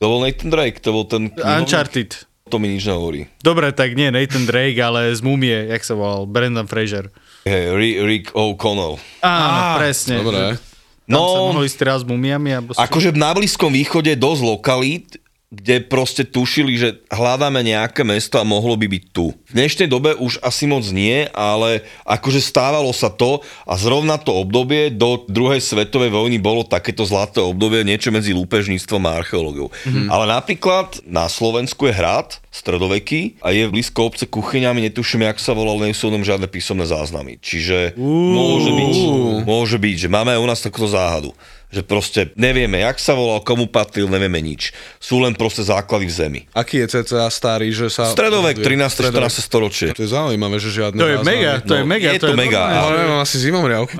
To 0.00 0.04
bol 0.04 0.20
Nathan 0.20 0.52
Drake, 0.52 0.84
to 0.84 0.92
bol 0.92 1.08
ten... 1.08 1.32
Uncharted. 1.32 2.28
To 2.52 2.60
mi 2.60 2.68
nič 2.68 2.84
nehovorí. 2.84 3.24
Dobre, 3.40 3.72
tak 3.72 3.96
nie 3.96 4.12
Nathan 4.12 4.44
Drake, 4.44 4.76
ale 4.76 5.16
z 5.16 5.24
Mumie, 5.24 5.64
jak 5.70 5.80
sa 5.80 5.96
volal, 5.96 6.28
Brandon 6.28 6.68
Fraser. 6.68 7.08
Hey, 7.48 7.72
Rick 8.04 8.36
O'Connell. 8.36 9.00
Áno, 9.24 9.80
presne. 9.80 10.20
Dobre. 10.20 10.60
Tam 11.10 11.18
sa 11.18 11.38
No, 11.42 11.50
mohli 11.52 11.66
ísť 11.66 11.78
teraz 11.82 11.98
s 12.00 12.06
mumiami. 12.06 12.50
Alebo 12.54 12.70
akože 12.72 13.10
na 13.18 13.34
Blízkom 13.34 13.74
východe 13.74 14.14
dosť 14.14 14.42
lokalít, 14.46 15.18
kde 15.50 15.82
proste 15.82 16.22
tušili, 16.22 16.78
že 16.78 17.02
hľadáme 17.10 17.58
nejaké 17.66 18.06
mesto 18.06 18.38
a 18.38 18.46
mohlo 18.46 18.78
by 18.78 18.86
byť 18.86 19.04
tu. 19.10 19.34
V 19.34 19.52
dnešnej 19.58 19.90
dobe 19.90 20.14
už 20.14 20.38
asi 20.46 20.70
moc 20.70 20.86
nie, 20.94 21.26
ale 21.34 21.82
akože 22.06 22.38
stávalo 22.38 22.94
sa 22.94 23.10
to 23.10 23.42
a 23.66 23.74
zrovna 23.74 24.14
to 24.14 24.30
obdobie 24.30 24.94
do 24.94 25.26
druhej 25.26 25.58
svetovej 25.58 26.14
vojny 26.14 26.38
bolo 26.38 26.62
takéto 26.62 27.02
zlaté 27.02 27.42
obdobie, 27.42 27.82
niečo 27.82 28.14
medzi 28.14 28.30
lúpežníctvom 28.30 29.02
a 29.10 29.18
archeológiou. 29.18 29.74
Mm-hmm. 29.74 30.06
Ale 30.06 30.24
napríklad 30.30 31.02
na 31.02 31.26
Slovensku 31.26 31.90
je 31.90 31.98
hrad, 31.98 32.38
stredoveký 32.54 33.42
a 33.42 33.50
je 33.50 33.66
blízko 33.66 34.06
obce 34.06 34.30
kuchyňami, 34.30 34.86
netuším, 34.86 35.26
jak 35.26 35.42
sa 35.42 35.50
volal, 35.50 35.82
nie 35.82 35.98
sú 35.98 36.10
o 36.10 36.14
tom 36.14 36.22
žiadne 36.22 36.46
písomné 36.46 36.86
záznamy. 36.86 37.42
Čiže 37.42 37.98
môže 37.98 38.70
byť, 38.70 38.94
môže 39.50 39.76
byť, 39.82 39.96
že 40.06 40.08
máme 40.10 40.38
u 40.38 40.46
nás 40.46 40.62
takúto 40.62 40.86
záhadu. 40.86 41.34
Že 41.70 41.82
proste 41.86 42.20
nevieme, 42.34 42.82
jak 42.82 42.98
sa 42.98 43.14
volal, 43.14 43.46
komu 43.46 43.70
patril, 43.70 44.10
nevieme 44.10 44.42
nič. 44.42 44.74
Sú 44.98 45.22
len 45.22 45.38
proste 45.38 45.62
základy 45.62 46.10
v 46.10 46.14
zemi. 46.14 46.40
Aký 46.50 46.82
je 46.82 46.98
cca 46.98 47.30
starý, 47.30 47.70
že 47.70 47.86
sa... 47.86 48.10
Stredovek, 48.10 48.58
13. 48.58 48.90
Stredovek. 48.90 49.30
14. 49.30 49.38
storočie. 49.38 49.88
To 49.94 50.02
je 50.02 50.10
zaujímavé, 50.10 50.58
že 50.58 50.66
žiadne 50.74 50.98
To 50.98 51.06
je 51.06 51.18
mega, 51.22 51.62
to 51.62 51.78
je 51.78 51.82
No, 51.82 51.86
mega. 51.86 52.10
je 52.10 52.20
to 52.20 52.34
mega, 52.34 52.62
Ale 52.66 53.06
mám 53.06 53.22
asi 53.22 53.38
zimom 53.38 53.62
riavky. 53.62 53.94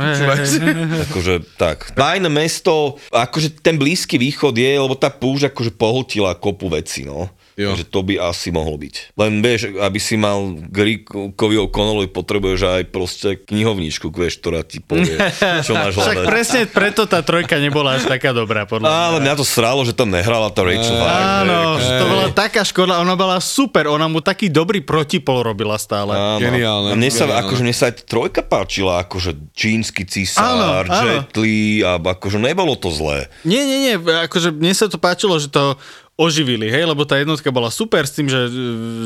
Akože 1.07 1.47
tak. 1.55 1.95
Bajné 1.95 2.27
mesto, 2.27 2.99
akože 3.15 3.63
ten 3.63 3.79
blízky 3.79 4.19
východ 4.19 4.55
je, 4.59 4.73
lebo 4.75 4.99
tá 4.99 5.07
púšť 5.07 5.55
akože 5.55 5.71
pohltila 5.75 6.35
kopu 6.35 6.67
veci, 6.75 7.07
no. 7.07 7.31
Jo. 7.55 7.73
Takže 7.73 7.87
to 7.87 8.01
by 8.03 8.15
asi 8.21 8.49
mohlo 8.49 8.75
byť. 8.75 9.15
Len 9.15 9.33
vieš, 9.39 9.61
aby 9.77 9.99
si 9.99 10.15
mal 10.15 10.39
Grickovi 10.71 11.57
O'Connellovi 11.57 12.09
potrebuješ 12.09 12.61
aj 12.63 12.83
proste 12.89 13.29
knihovničku, 13.37 14.09
vieš, 14.09 14.39
ktorá 14.39 14.63
ti 14.63 14.79
povie, 14.79 15.13
čo 15.67 15.75
máš 15.75 15.95
Však 15.95 16.17
hľadať. 16.17 16.27
presne 16.27 16.61
preto 16.65 17.05
tá 17.05 17.21
trojka 17.21 17.57
nebola 17.57 17.97
až 17.97 18.07
taká 18.07 18.31
dobrá, 18.31 18.65
podľa 18.65 18.89
mňa. 18.89 18.97
Ale 19.11 19.19
mňa 19.21 19.35
to 19.35 19.45
sralo, 19.45 19.83
že 19.83 19.93
tam 19.93 20.09
nehrala 20.09 20.49
tá 20.49 20.63
Rachel 20.63 20.95
Weisz. 20.95 21.27
Áno, 21.45 21.59
hej, 21.77 21.99
to 22.01 22.05
bola 22.07 22.27
taká 22.31 22.63
škoda, 22.63 22.97
ona 22.97 23.13
bola 23.13 23.37
super, 23.39 23.87
ona 23.87 24.07
mu 24.07 24.19
taký 24.19 24.49
dobrý 24.49 24.81
protipol 24.81 25.43
robila 25.43 25.77
stále. 25.77 26.15
Áno. 26.15 26.41
Geniálne, 26.41 26.93
A 26.93 26.97
mne 26.97 27.11
sa, 27.11 27.25
geniálne. 27.25 27.45
akože 27.45 27.61
mne 27.61 27.75
sa 27.75 27.85
aj 27.87 27.95
trojka 28.05 28.41
páčila, 28.41 29.05
akože 29.05 29.37
čínsky 29.53 30.09
cisár. 30.09 30.89
Jet 30.89 31.35
Li, 31.37 31.83
a 31.83 31.97
akože 31.97 32.39
nebolo 32.39 32.73
to 32.75 32.89
zlé. 32.89 33.29
Nie, 33.45 33.63
nie, 33.63 33.79
nie, 33.85 33.95
akože 34.01 34.51
mne 34.51 34.73
sa 34.73 34.87
to 34.87 34.97
páčilo, 34.97 35.37
že 35.37 35.53
to 35.53 35.77
oživili, 36.21 36.69
hej, 36.69 36.85
lebo 36.85 37.09
tá 37.09 37.17
jednotka 37.17 37.49
bola 37.49 37.73
super 37.73 38.05
s 38.05 38.13
tým, 38.13 38.29
že 38.29 38.37
uh, 38.37 38.53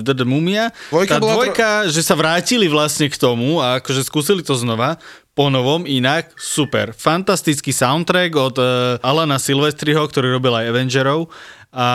DD 0.03 0.27
Mumia. 0.27 0.75
Dvojka 0.91 1.13
tá 1.15 1.17
dvojka, 1.23 1.69
že 1.87 2.03
sa 2.03 2.19
vrátili 2.19 2.67
vlastne 2.67 3.07
k 3.07 3.15
tomu 3.15 3.63
a 3.63 3.79
akože 3.79 4.03
skúsili 4.03 4.43
to 4.43 4.59
znova, 4.59 4.99
po 5.35 5.51
novom, 5.51 5.87
inak 5.87 6.31
super. 6.39 6.95
Fantastický 6.95 7.71
soundtrack 7.71 8.31
od 8.35 8.57
uh, 8.59 8.67
Alana 9.03 9.39
Silvestriho, 9.39 10.03
ktorý 10.03 10.35
robil 10.35 10.55
aj 10.55 10.71
Avengerov 10.71 11.31
a 11.75 11.89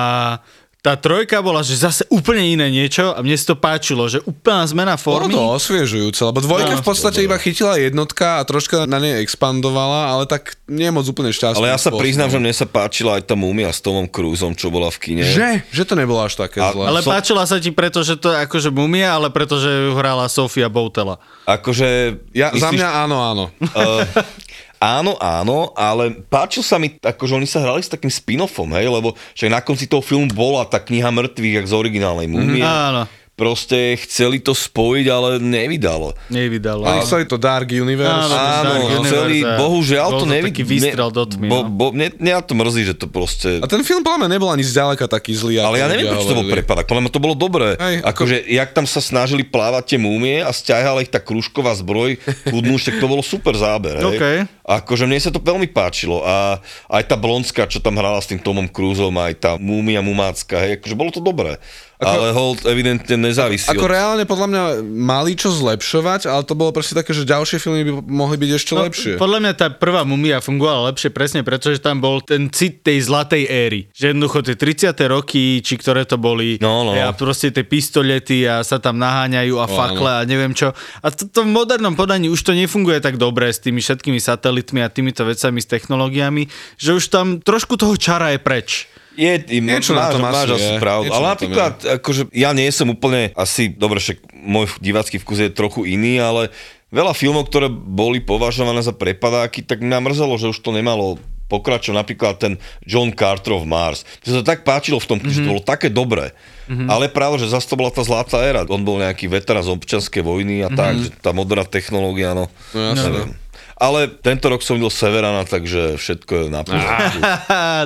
tá 0.79 0.95
trojka 0.95 1.39
bola, 1.39 1.59
že 1.59 1.75
zase 1.75 2.07
úplne 2.07 2.39
iné 2.49 2.67
niečo 2.67 3.11
a 3.11 3.19
mne 3.19 3.35
sa 3.35 3.51
to 3.51 3.55
páčilo, 3.55 4.07
že 4.07 4.23
úplná 4.23 4.63
zmena 4.63 4.95
Bolo 4.95 5.27
formy. 5.27 5.33
to 5.33 5.43
osviežujúce, 5.53 6.23
lebo 6.23 6.39
dvojka 6.39 6.71
No. 6.71 6.79
v 6.79 6.85
podstate 6.85 7.19
iba 7.19 7.35
chytila 7.35 7.75
jednotka 7.75 8.39
a 8.39 8.47
troška 8.47 8.83
na 8.85 8.95
nej 8.95 9.19
expandovala, 9.19 10.07
ale 10.09 10.23
tak 10.23 10.55
nie 10.65 10.87
moc 10.87 11.03
úplne 11.03 11.29
šťastný. 11.29 11.59
Ale 11.59 11.69
ja 11.69 11.77
sa 11.77 11.91
priznám, 11.91 12.29
že 12.29 12.37
mne 12.37 12.51
sa 12.51 12.63
páčila 12.63 13.19
aj 13.19 13.25
tá 13.25 13.35
múmia 13.35 13.67
s 13.67 13.79
Tomom 13.79 14.07
Cruiseom, 14.07 14.53
čo 14.53 14.69
bola 14.69 14.87
v 14.87 14.97
kine. 14.97 15.23
Že? 15.25 15.67
Že 15.67 15.83
to 15.83 15.93
nebolo 15.95 16.19
až 16.21 16.39
také 16.39 16.59
A- 16.59 16.71
zlé. 16.71 16.87
Ale 16.87 16.99
Som- 16.99 17.11
páčila 17.11 17.43
sa 17.43 17.59
ti 17.59 17.69
preto, 17.69 17.99
že 17.99 18.15
to 18.15 18.31
je 18.31 18.39
akože 18.39 18.69
mumia, 18.69 19.11
ale 19.11 19.27
preto, 19.27 19.57
že 19.57 19.67
ju 19.67 19.93
hrala 19.93 20.25
Sofia 20.25 20.67
Boutela. 20.67 21.19
Akože... 21.43 22.15
Ja, 22.31 22.49
za 22.51 22.71
myslíš- 22.71 22.77
mňa 22.77 22.89
áno, 23.03 23.17
áno. 23.19 23.43
Uh, 23.59 24.07
áno, 24.79 25.19
áno, 25.19 25.75
ale 25.75 26.23
páčil 26.31 26.63
sa 26.63 26.79
mi, 26.79 26.95
akože 26.95 27.35
oni 27.35 27.47
sa 27.47 27.59
hrali 27.61 27.83
s 27.83 27.91
takým 27.91 28.09
spin-offom, 28.09 28.71
hej, 28.79 28.87
lebo 28.87 29.13
však 29.35 29.51
na 29.51 29.59
konci 29.59 29.85
toho 29.85 29.99
filmu 29.99 30.31
bola 30.31 30.63
tá 30.65 30.79
kniha 30.79 31.11
mŕtvych, 31.11 31.55
jak 31.59 31.67
z 31.67 31.75
originálnej 31.75 32.27
múmie. 32.31 32.63
Áno, 32.63 33.05
Proste 33.39 33.95
chceli 34.03 34.43
to 34.43 34.51
spojiť, 34.51 35.05
ale 35.07 35.29
nevydalo. 35.39 36.11
nevydalo. 36.27 36.83
Oni 36.83 36.99
chceli 37.07 37.23
to 37.23 37.39
Dark 37.39 37.71
Universe. 37.71 38.27
Áno. 38.27 38.35
Áno, 38.35 38.63
Dark 38.67 38.83
Universe, 38.83 39.07
chceli, 39.07 39.37
bohužiaľ 39.47 40.07
to 40.11 40.17
to 40.19 40.25
nevidí. 40.27 40.59
taký 40.59 40.63
výstrel 40.67 41.09
do 41.09 41.23
tmy, 41.23 41.47
Bo, 41.47 41.57
no. 41.63 41.71
bo, 41.71 41.85
mne, 41.95 42.11
mňa 42.19 42.43
to 42.43 42.53
mrzí, 42.53 42.81
že 42.83 42.95
to 42.99 43.07
proste... 43.07 43.63
A 43.63 43.67
ten 43.71 43.79
film 43.87 44.03
podľa 44.03 44.27
mňa 44.27 44.29
nebol 44.35 44.51
ani 44.51 44.67
zďaleka 44.67 45.07
taký 45.07 45.31
zlý. 45.31 45.63
Ale 45.63 45.79
ja 45.79 45.87
neviem, 45.87 46.11
prečo 46.11 46.27
to 46.27 46.35
bol 46.35 46.51
prepadak. 46.51 46.85
Podľa 46.85 47.01
mňa 47.07 47.11
to 47.15 47.21
bolo 47.23 47.35
dobré. 47.39 47.79
Hej, 47.79 47.95
ako- 48.03 48.27
akože, 48.27 48.37
jak 48.51 48.69
tam 48.75 48.83
sa 48.83 48.99
snažili 48.99 49.47
plávať 49.47 49.95
tie 49.95 49.99
múmie 50.03 50.43
a 50.43 50.51
stiahala 50.51 50.99
ich 50.99 51.07
tá 51.07 51.23
kružková 51.23 51.71
zbroj, 51.79 52.19
chudnúštek, 52.51 52.99
to 52.99 53.07
bolo 53.07 53.23
super 53.23 53.55
záber. 53.55 54.03
Hej. 54.03 54.05
OK. 54.11 54.23
Akože 54.67 55.07
mne 55.07 55.23
sa 55.23 55.31
to 55.31 55.39
veľmi 55.39 55.71
páčilo. 55.71 56.19
A 56.27 56.59
aj 56.91 57.03
tá 57.07 57.15
blondská, 57.15 57.63
čo 57.71 57.79
tam 57.79 57.95
hrala 57.95 58.19
s 58.19 58.27
tým 58.27 58.43
Tomom 58.43 58.67
Cruiseom, 58.67 59.15
aj 59.15 59.33
tá 59.39 59.51
múmia 59.55 60.03
mumácka, 60.03 60.59
hej, 60.59 60.83
akože 60.83 60.95
bolo 60.99 61.15
to 61.15 61.23
dobré. 61.23 61.55
Ako, 61.99 62.07
ale 62.15 62.27
hold 62.31 62.63
evidentne 62.63 63.19
nezávisí 63.19 63.67
Ako 63.67 63.83
od... 63.83 63.91
reálne 63.91 64.23
podľa 64.23 64.47
mňa 64.47 64.61
mali 64.87 65.35
čo 65.35 65.51
zlepšovať, 65.51 66.31
ale 66.31 66.47
to 66.47 66.55
bolo 66.55 66.71
proste 66.71 66.95
také, 66.95 67.11
že 67.11 67.27
ďalšie 67.27 67.59
filmy 67.59 67.83
by 67.83 67.91
mohli 68.07 68.39
byť 68.39 68.51
ešte 68.55 68.71
lepšie. 68.71 69.11
No, 69.19 69.19
Podľa 69.19 69.39
mňa 69.43 69.53
tá 69.59 69.67
prvá 69.67 70.07
mumia 70.07 70.39
fungovala 70.39 70.95
lepšie 70.95 71.11
presne 71.11 71.43
preto, 71.43 71.67
že 71.75 71.83
tam 71.83 71.99
bol 71.99 72.23
ten 72.23 72.47
cit 72.55 72.87
tej 72.87 73.03
zlatej 73.03 73.43
éry. 73.51 73.91
Že 73.91 74.15
jednoducho 74.15 74.39
tie 74.47 74.55
30. 74.55 74.95
roky, 75.11 75.59
či 75.59 75.75
ktoré 75.75 76.07
to 76.07 76.15
boli, 76.15 76.55
No, 76.63 76.87
no. 76.87 76.95
a 76.95 77.11
proste 77.11 77.51
tie 77.51 77.67
pistolety 77.67 78.47
a 78.47 78.63
sa 78.63 78.79
tam 78.79 78.95
naháňajú 78.95 79.59
a 79.59 79.67
No, 79.67 79.75
fakle 79.75 80.11
a 80.11 80.21
neviem 80.23 80.55
čo. 80.55 80.71
A 81.03 81.11
to, 81.11 81.27
to 81.27 81.43
v 81.43 81.51
modernom 81.51 81.99
podaní 81.99 82.31
už 82.31 82.47
to 82.47 82.55
nefunguje 82.55 83.03
tak 83.03 83.19
dobre 83.19 83.51
s 83.51 83.59
tými 83.59 83.83
všetkými 83.83 84.23
satelitmi 84.23 84.79
a 84.79 84.87
týmito 84.87 85.27
vecami, 85.27 85.59
s 85.59 85.67
technológiami, 85.67 86.47
že 86.79 86.95
už 86.95 87.11
tam 87.11 87.43
trošku 87.43 87.75
toho 87.75 87.99
čara 87.99 88.31
je 88.31 88.39
preč. 88.39 88.87
Je, 89.19 89.59
im, 89.59 89.67
Niečo 89.67 89.91
na 89.91 90.07
máš, 90.07 90.13
tom 90.15 90.21
máš 90.23 90.49
asi 90.55 90.71
je. 90.71 90.79
pravdu. 90.79 91.11
Ale 91.11 91.25
na 91.27 91.31
napríklad, 91.35 91.73
akože 91.99 92.31
ja 92.31 92.55
nie 92.55 92.71
som 92.71 92.87
úplne 92.87 93.35
asi, 93.35 93.67
dobre, 93.67 93.99
však 93.99 94.31
môj 94.31 94.71
divácky 94.79 95.19
vkus 95.19 95.43
je 95.43 95.51
trochu 95.51 95.83
iný, 95.91 96.23
ale 96.23 96.47
veľa 96.87 97.11
filmov, 97.11 97.51
ktoré 97.51 97.67
boli 97.67 98.23
považované 98.23 98.79
za 98.79 98.95
prepadáky, 98.95 99.59
tak 99.67 99.83
mňa 99.83 99.99
mrzelo, 99.99 100.39
že 100.39 100.55
už 100.55 100.63
to 100.63 100.71
nemalo 100.71 101.19
pokračovať. 101.49 101.97
Napríklad 101.97 102.33
ten 102.37 102.53
John 102.85 103.11
Carterov 103.11 103.65
Mars. 103.65 104.05
Mne 104.23 104.29
sa 104.29 104.39
to 104.39 104.47
tak 104.47 104.61
páčilo 104.63 105.01
v 105.01 105.09
tom, 105.09 105.17
mm-hmm. 105.17 105.33
že 105.33 105.43
to 105.43 105.51
bolo 105.51 105.63
také 105.65 105.89
dobré. 105.89 106.31
Mm-hmm. 106.69 106.87
Ale 106.87 107.09
práve, 107.09 107.41
že 107.41 107.49
zase 107.49 107.65
to 107.65 107.75
bola 107.75 107.89
tá 107.89 108.05
zlatá 108.05 108.39
éra. 108.45 108.63
On 108.69 108.85
bol 108.85 109.01
nejaký 109.01 109.25
veterán 109.25 109.65
z 109.65 109.73
občianskej 109.73 110.21
vojny 110.21 110.61
a 110.61 110.69
mm-hmm. 110.69 110.77
tak, 110.77 110.95
tá 111.25 111.33
moderná 111.33 111.65
technológia, 111.65 112.37
no. 112.37 112.47
No 112.77 112.93
jasné. 112.93 113.03
neviem. 113.09 113.48
Ale 113.79 114.11
tento 114.11 114.51
rok 114.51 114.59
som 114.59 114.75
videl 114.75 114.91
Severana, 114.91 115.47
takže 115.47 115.95
všetko 115.95 116.31
je 116.35 116.45
na 116.51 116.67
poriadku. 116.67 117.19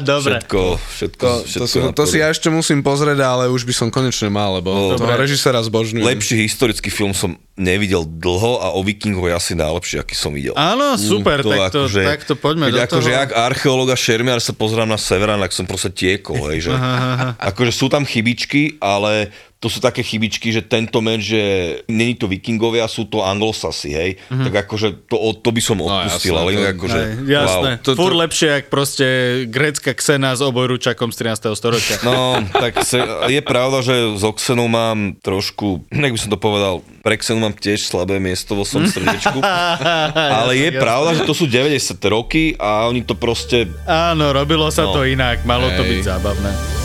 Dobre. 0.02 0.42
Všetko, 0.42 0.62
všetko, 0.82 1.22
To, 1.22 1.34
všetko 1.46 1.62
to, 1.62 1.66
si, 1.70 1.78
na 1.78 1.94
to 1.94 2.04
si 2.10 2.18
ja 2.18 2.28
ešte 2.28 2.50
musím 2.50 2.82
pozrieť, 2.82 3.22
ale 3.22 3.44
už 3.48 3.62
by 3.62 3.74
som 3.78 3.88
konečne 3.94 4.34
mal, 4.34 4.58
lebo 4.58 4.74
No, 4.74 4.98
toho 4.98 5.14
režisera 5.14 5.62
zbožňujem. 5.62 6.02
Lepší 6.02 6.42
historický 6.42 6.90
film 6.90 7.14
som 7.14 7.38
nevidel 7.54 8.10
dlho 8.10 8.58
a 8.58 8.74
o 8.74 8.82
vikingoch 8.82 9.30
je 9.30 9.36
asi 9.38 9.54
najlepší, 9.54 10.02
aký 10.02 10.18
som 10.18 10.34
videl. 10.34 10.58
Áno, 10.58 10.98
super, 10.98 11.46
tak 11.46 11.70
to, 11.70 11.86
tak 11.86 12.26
to 12.26 12.34
poďme 12.34 12.74
keď 12.74 12.74
do 12.74 12.84
akože 12.90 13.12
toho. 13.14 13.20
jak 13.22 13.30
archeológ 13.38 13.88
a 13.94 13.98
šermiar 13.98 14.42
sa 14.42 14.58
pozerám 14.58 14.90
na 14.90 14.98
Severan, 14.98 15.38
tak 15.38 15.54
som 15.54 15.70
proste 15.70 15.94
tiekol, 15.94 16.42
hej, 16.50 16.66
že 16.68 16.74
akože 17.38 17.70
sú 17.70 17.94
tam 17.94 18.02
chybičky, 18.02 18.82
ale 18.82 19.30
to 19.64 19.72
sú 19.72 19.80
také 19.80 20.04
chybičky, 20.04 20.52
že 20.52 20.60
tento 20.60 21.00
meč, 21.00 21.32
že 21.32 21.42
není 21.88 22.14
to 22.14 22.28
vikingovia, 22.28 22.84
sú 22.86 23.08
to 23.08 23.24
anglosasy, 23.24 23.90
hej. 23.90 24.10
Mm-hmm. 24.20 24.44
Tak 24.44 24.54
akože 24.68 24.88
to, 25.08 25.16
to 25.34 25.50
by 25.50 25.62
som 25.64 25.80
odpustil, 25.80 26.36
jasné, 26.36 26.42
ale 26.44 26.52
to- 26.52 26.68
akože, 26.76 27.00
Hej, 27.00 27.12
jasné. 27.24 27.72
wow. 27.72 27.84
To, 27.88 27.90
Fúr 27.96 28.12
lepšie, 28.14 28.48
jak 28.52 28.66
proste 28.68 29.06
grécka 29.48 29.96
ksena 29.96 30.36
s 30.36 30.44
obojručakom 30.44 31.10
z 31.10 31.32
13. 31.40 31.56
storočia. 31.56 31.96
No, 32.04 32.44
tak 32.52 32.84
se, 32.84 33.00
je 33.26 33.40
pravda, 33.40 33.80
že 33.80 33.96
s 34.14 34.24
Oxenou 34.26 34.68
mám 34.68 35.16
trošku, 35.18 35.88
jak 35.88 36.12
by 36.12 36.20
som 36.20 36.28
to 36.28 36.36
povedal, 36.36 36.74
pre 37.00 37.16
Xenu 37.16 37.40
mám 37.40 37.56
tiež 37.56 37.80
slabé 37.80 38.20
miesto 38.20 38.52
vo 38.54 38.68
svojom 38.68 38.92
srdiečku. 38.92 39.40
ale 40.40 40.60
je 40.60 40.76
pravda, 40.76 41.16
že 41.16 41.24
to 41.24 41.32
sú 41.32 41.48
90. 41.48 41.72
roky 42.06 42.52
a 42.56 42.84
oni 42.86 43.00
to 43.00 43.16
proste 43.16 43.72
Áno, 43.86 44.32
robilo 44.32 44.68
sa 44.68 44.84
No. 44.84 44.92
to 44.92 45.08
inak, 45.08 45.44
malo 45.44 45.72
to 45.72 45.80
byť 45.82 46.00
Hej. 46.00 46.06
zábavné. 46.06 46.83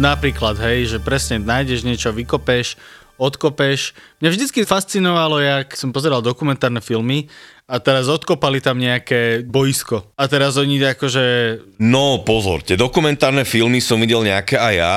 Napríklad, 0.00 0.56
hej, 0.64 0.96
že 0.96 0.98
presne 0.98 1.44
nájdeš 1.44 1.84
niečo, 1.84 2.08
vykopeš, 2.08 2.80
odkopeš. 3.20 3.92
Mňa 4.24 4.32
vždycky 4.32 4.64
fascinovalo, 4.64 5.44
jak 5.44 5.76
som 5.76 5.92
pozeral 5.92 6.24
dokumentárne 6.24 6.80
filmy 6.80 7.28
a 7.68 7.76
teraz 7.84 8.08
odkopali 8.08 8.64
tam 8.64 8.80
nejaké 8.80 9.44
boisko. 9.44 10.08
A 10.16 10.24
teraz 10.24 10.56
oni 10.56 10.80
akože 10.80 11.24
No 11.84 12.24
pozor, 12.24 12.64
tie 12.64 12.80
dokumentárne 12.80 13.44
filmy 13.44 13.84
som 13.84 14.00
videl 14.00 14.24
nejaké 14.24 14.56
aj 14.56 14.74
ja 14.74 14.96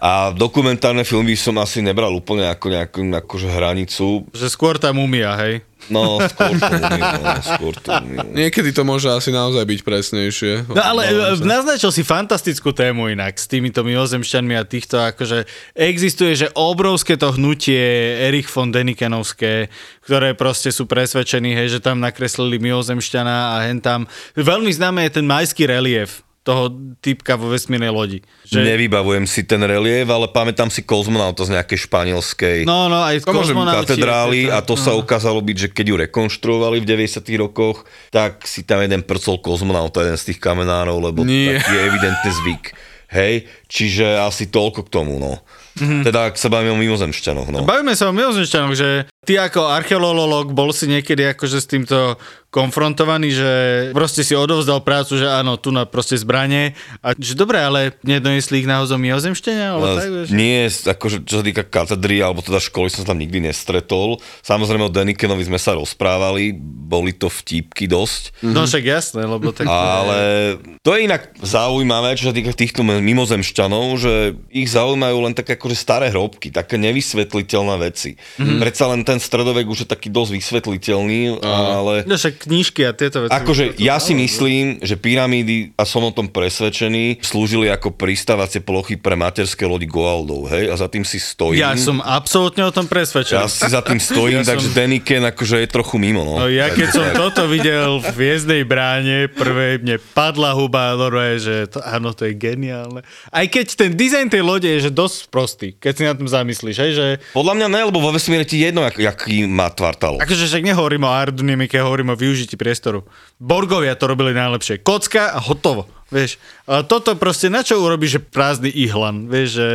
a 0.00 0.32
dokumentárne 0.32 1.04
filmy 1.04 1.36
som 1.36 1.60
asi 1.60 1.84
nebral 1.84 2.16
úplne 2.16 2.48
ako 2.48 2.72
nejakú 2.72 3.04
akože 3.04 3.48
hranicu. 3.52 4.24
že 4.32 4.48
skôr 4.48 4.80
tá 4.80 4.96
mumia, 4.96 5.36
hej. 5.44 5.60
No, 5.86 6.18
skôr 6.18 6.58
to 6.58 6.72
umiem, 6.82 7.14
no, 7.22 7.34
skôr 7.40 7.74
to. 7.78 7.90
Niekedy 8.34 8.74
to 8.74 8.82
môže 8.82 9.06
asi 9.06 9.30
naozaj 9.30 9.62
byť 9.62 9.80
presnejšie. 9.86 10.52
No 10.66 10.82
ale 10.82 11.06
sa. 11.38 11.46
naznačil 11.46 11.94
si 11.94 12.02
fantastickú 12.02 12.74
tému 12.74 13.08
inak 13.14 13.38
s 13.38 13.46
týmito 13.46 13.86
mimozemšťanmi 13.86 14.54
a 14.58 14.66
týchto, 14.66 14.98
akože 14.98 15.46
existuje, 15.78 16.34
že 16.34 16.50
obrovské 16.58 17.14
to 17.14 17.30
hnutie 17.38 18.18
Erich 18.26 18.50
von 18.50 18.74
Denikenovské, 18.74 19.70
ktoré 20.02 20.34
proste 20.34 20.74
sú 20.74 20.90
presvedčení, 20.90 21.54
hej, 21.54 21.78
že 21.78 21.84
tam 21.84 22.02
nakreslili 22.02 22.58
mimozemšťana 22.58 23.36
a 23.54 23.70
hen 23.70 23.78
tam. 23.78 24.10
Veľmi 24.34 24.74
známe 24.74 25.06
je 25.06 25.22
ten 25.22 25.26
majský 25.26 25.70
relief 25.70 26.25
toho 26.46 26.70
typka 27.02 27.34
vo 27.34 27.50
vesmírnej 27.50 27.90
lodi. 27.90 28.22
Že... 28.46 28.62
Nevybavujem 28.62 29.26
si 29.26 29.42
ten 29.42 29.58
relief, 29.66 30.06
ale 30.06 30.30
pamätám 30.30 30.70
si 30.70 30.86
kozmonauta 30.86 31.42
z 31.42 31.58
nejakej 31.58 31.90
španielskej 31.90 32.62
No, 32.62 32.86
no, 32.86 33.02
aj 33.02 33.26
kozmonauti, 33.26 33.82
katedrály 33.82 34.40
a 34.46 34.62
to 34.62 34.78
sa 34.78 34.94
no. 34.94 35.02
ukázalo 35.02 35.42
byť, 35.42 35.56
že 35.66 35.68
keď 35.74 35.86
ju 35.90 35.96
rekonštruovali 36.06 36.78
v 36.78 36.86
90 36.86 37.26
rokoch, 37.42 37.82
tak 38.14 38.46
si 38.46 38.62
tam 38.62 38.78
jeden 38.78 39.02
prcol 39.02 39.42
kozmonauta, 39.42 40.06
jeden 40.06 40.14
z 40.14 40.30
tých 40.30 40.38
kamenárov, 40.38 41.02
lebo 41.02 41.26
Nie. 41.26 41.58
taký 41.58 41.74
je 41.74 41.82
evidentný 41.82 42.30
zvyk. 42.30 42.64
Hej, 43.06 43.46
čiže 43.70 44.18
asi 44.18 44.50
toľko 44.50 44.86
k 44.86 44.92
tomu, 44.94 45.18
no. 45.18 45.42
Mhm. 45.76 45.82
Mm-hmm. 45.82 46.02
Teda, 46.08 46.20
ak 46.32 46.40
sa 46.40 46.48
bavíme 46.48 46.72
o 46.72 46.80
mimozemšťanoch, 46.80 47.48
no. 47.52 47.58
Bavíme 47.68 47.92
sa 47.92 48.08
o 48.08 48.16
mimozemšťanoch, 48.16 48.74
že 48.74 49.04
ty 49.28 49.36
ako 49.36 49.68
archeológ 49.68 50.54
bol 50.56 50.72
si 50.72 50.88
niekedy 50.88 51.36
akože 51.36 51.58
s 51.60 51.66
týmto 51.68 52.16
konfrontovaný, 52.56 53.36
že 53.36 53.52
proste 53.92 54.24
si 54.24 54.32
odovzdal 54.32 54.80
prácu, 54.80 55.20
že 55.20 55.28
áno, 55.28 55.60
tu 55.60 55.68
na 55.68 55.84
proste 55.84 56.16
zbranie 56.16 56.72
a 57.04 57.12
že 57.12 57.36
dobre, 57.36 57.60
ale 57.60 57.92
nedonesli 58.00 58.64
ich 58.64 58.68
naozaj 58.68 58.96
mimozemšťania? 58.96 59.66
Alebo 59.76 59.86
tak, 59.92 60.08
vieš? 60.08 60.28
Nie, 60.32 60.72
akože 60.72 61.28
čo 61.28 61.40
sa 61.40 61.44
týka 61.44 61.68
katedry, 61.68 62.24
alebo 62.24 62.40
teda 62.40 62.56
školy 62.56 62.88
som 62.88 63.04
sa 63.04 63.12
tam 63.12 63.20
nikdy 63.20 63.44
nestretol. 63.44 64.16
Samozrejme 64.40 64.88
o 64.88 64.92
Denikenovi 64.92 65.44
sme 65.44 65.60
sa 65.60 65.76
rozprávali, 65.76 66.56
boli 66.86 67.12
to 67.12 67.28
vtípky 67.28 67.84
dosť. 67.84 68.40
No 68.40 68.64
však 68.64 68.84
jasné, 68.88 69.28
lebo 69.28 69.52
tak... 69.52 69.68
Ale 69.68 70.56
to 70.80 70.96
je 70.96 71.04
inak 71.04 71.36
zaujímavé, 71.44 72.16
čo 72.16 72.30
sa 72.30 72.34
týka 72.34 72.56
týchto 72.56 72.80
mimozemšťanov, 72.80 73.84
že 74.00 74.14
ich 74.48 74.72
zaujímajú 74.72 75.16
len 75.28 75.34
také 75.36 75.60
akože 75.60 75.76
staré 75.76 76.08
hrobky, 76.08 76.48
také 76.48 76.80
nevysvetliteľné 76.80 77.74
veci. 77.84 78.16
Mm-hmm. 78.16 78.58
Predsa 78.62 78.84
len 78.88 79.04
ten 79.04 79.18
stredovek 79.20 79.66
už 79.66 79.84
je 79.84 79.88
taký 79.90 80.08
dosť 80.08 80.30
vysvetliteľný, 80.38 81.42
ale... 81.42 82.06
No 82.06 82.14
však 82.14 82.45
knížky 82.46 82.86
a 82.86 82.94
tieto 82.94 83.26
veci. 83.26 83.34
Akože 83.34 83.74
ja 83.76 83.98
si 83.98 84.14
myslím, 84.14 84.78
že 84.80 84.94
pyramídy, 84.94 85.74
a 85.74 85.82
som 85.82 86.00
o 86.00 86.10
tom 86.10 86.30
presvedčený, 86.30 87.20
slúžili 87.20 87.66
ako 87.68 87.90
pristávacie 87.90 88.62
plochy 88.62 88.94
pre 88.94 89.14
materské 89.14 89.66
lodi 89.66 89.84
Goaldov, 89.84 90.46
hej? 90.48 90.70
A 90.70 90.74
za 90.74 90.86
tým 90.86 91.02
si 91.02 91.18
stojím. 91.18 91.58
Ja 91.58 91.74
som 91.74 91.98
absolútne 91.98 92.62
o 92.62 92.70
tom 92.70 92.86
presvedčený. 92.86 93.42
Ja 93.42 93.50
si 93.50 93.66
za 93.66 93.82
tým 93.82 93.98
stojím, 93.98 94.40
Ja 94.40 94.54
takže 94.54 94.70
som- 94.70 94.76
Deniken 94.76 95.26
akože 95.26 95.56
je 95.60 95.68
trochu 95.68 95.96
mimo, 95.96 96.22
no. 96.22 96.38
No 96.38 96.46
ja 96.46 96.70
keď 96.70 96.88
som 96.92 97.06
toto 97.12 97.48
videl 97.48 97.98
v 97.98 98.06
Hviezdnej 98.06 98.62
bráne, 98.62 99.26
prvé 99.26 99.80
mne 99.80 99.96
padla 100.12 100.52
huba, 100.52 100.94
normálne, 100.94 101.40
že 101.40 101.66
to, 101.66 101.80
áno, 101.80 102.12
to 102.12 102.28
je 102.28 102.36
geniálne. 102.36 103.00
Aj 103.32 103.46
keď 103.48 103.66
ten 103.74 103.90
dizajn 103.90 104.28
tej 104.28 104.42
lode 104.44 104.68
je 104.68 104.78
že 104.78 104.92
dosť 104.92 105.18
prostý, 105.26 105.72
keď 105.72 105.92
si 105.96 106.02
na 106.04 106.12
tom 106.12 106.28
zamyslíš, 106.28 106.76
hej, 106.78 106.92
že 106.92 107.06
Podľa 107.32 107.56
mňa 107.56 107.66
ne, 107.66 107.80
lebo 107.88 107.98
vo 107.98 108.12
vesmíre 108.12 108.44
ti 108.44 108.60
jedno, 108.60 108.84
jak, 108.84 109.00
jaký 109.00 109.48
má 109.48 109.72
tvar 109.72 109.96
tá 109.96 110.12
loď. 110.12 110.20
akože 110.22 110.44
však 110.46 110.62
nehovorím 110.62 111.02
o 111.02 111.10
aerodynamike, 111.10 111.80
hovorím 111.80 112.12
o 112.12 112.16
využití 112.16 112.35
priestoru. 112.44 113.08
Borgovia 113.40 113.96
to 113.96 114.04
robili 114.04 114.36
najlepšie. 114.36 114.84
Kocka 114.84 115.32
a 115.32 115.40
hotovo. 115.40 115.88
Vieš, 116.06 116.38
a 116.70 116.86
toto 116.86 117.18
proste 117.18 117.50
na 117.50 117.66
čo 117.66 117.82
urobíš, 117.82 118.20
že 118.20 118.26
prázdny 118.30 118.70
ihlan, 118.70 119.26
vieš, 119.26 119.58
že 119.58 119.68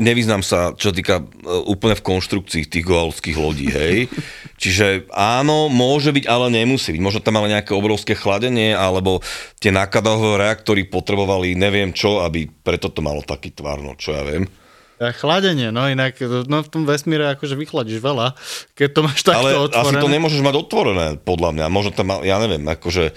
Nevyznám 0.00 0.40
sa, 0.40 0.72
čo 0.72 0.96
týka 0.96 1.20
e, 1.20 1.24
úplne 1.68 1.92
v 1.92 2.02
konštrukcii 2.08 2.66
tých 2.66 2.88
goalských 2.88 3.36
lodí, 3.36 3.68
hej. 3.68 4.08
Čiže 4.62 5.12
áno, 5.12 5.68
môže 5.68 6.08
byť, 6.08 6.24
ale 6.24 6.48
nemusí 6.48 6.88
byť. 6.88 7.02
Možno 7.04 7.20
tam 7.20 7.36
ale 7.36 7.52
nejaké 7.52 7.76
obrovské 7.76 8.16
chladenie, 8.16 8.72
alebo 8.72 9.20
tie 9.60 9.68
nákladové 9.68 10.40
reaktory 10.40 10.88
potrebovali 10.88 11.52
neviem 11.52 11.92
čo, 11.92 12.24
aby 12.24 12.48
preto 12.48 12.88
to 12.88 13.04
malo 13.04 13.20
taký 13.20 13.52
tvar, 13.52 13.84
no 13.84 13.92
čo 13.92 14.16
ja 14.16 14.24
viem. 14.24 14.48
Chladenie, 15.12 15.68
no 15.74 15.84
inak 15.90 16.16
no 16.48 16.64
v 16.64 16.68
tom 16.70 16.88
vesmíre 16.88 17.36
akože 17.36 17.58
vychladíš 17.58 18.00
veľa, 18.00 18.32
keď 18.72 18.88
to 18.94 19.00
máš 19.04 19.20
takto 19.20 19.44
Ale 19.44 19.68
otvorené. 19.68 19.98
asi 19.98 20.04
to 20.06 20.08
nemôžeš 20.08 20.40
mať 20.40 20.54
otvorené, 20.56 21.06
podľa 21.20 21.50
mňa. 21.52 21.66
Možno 21.68 21.90
tam, 21.92 22.24
ja 22.24 22.40
neviem, 22.40 22.64
akože 22.64 23.12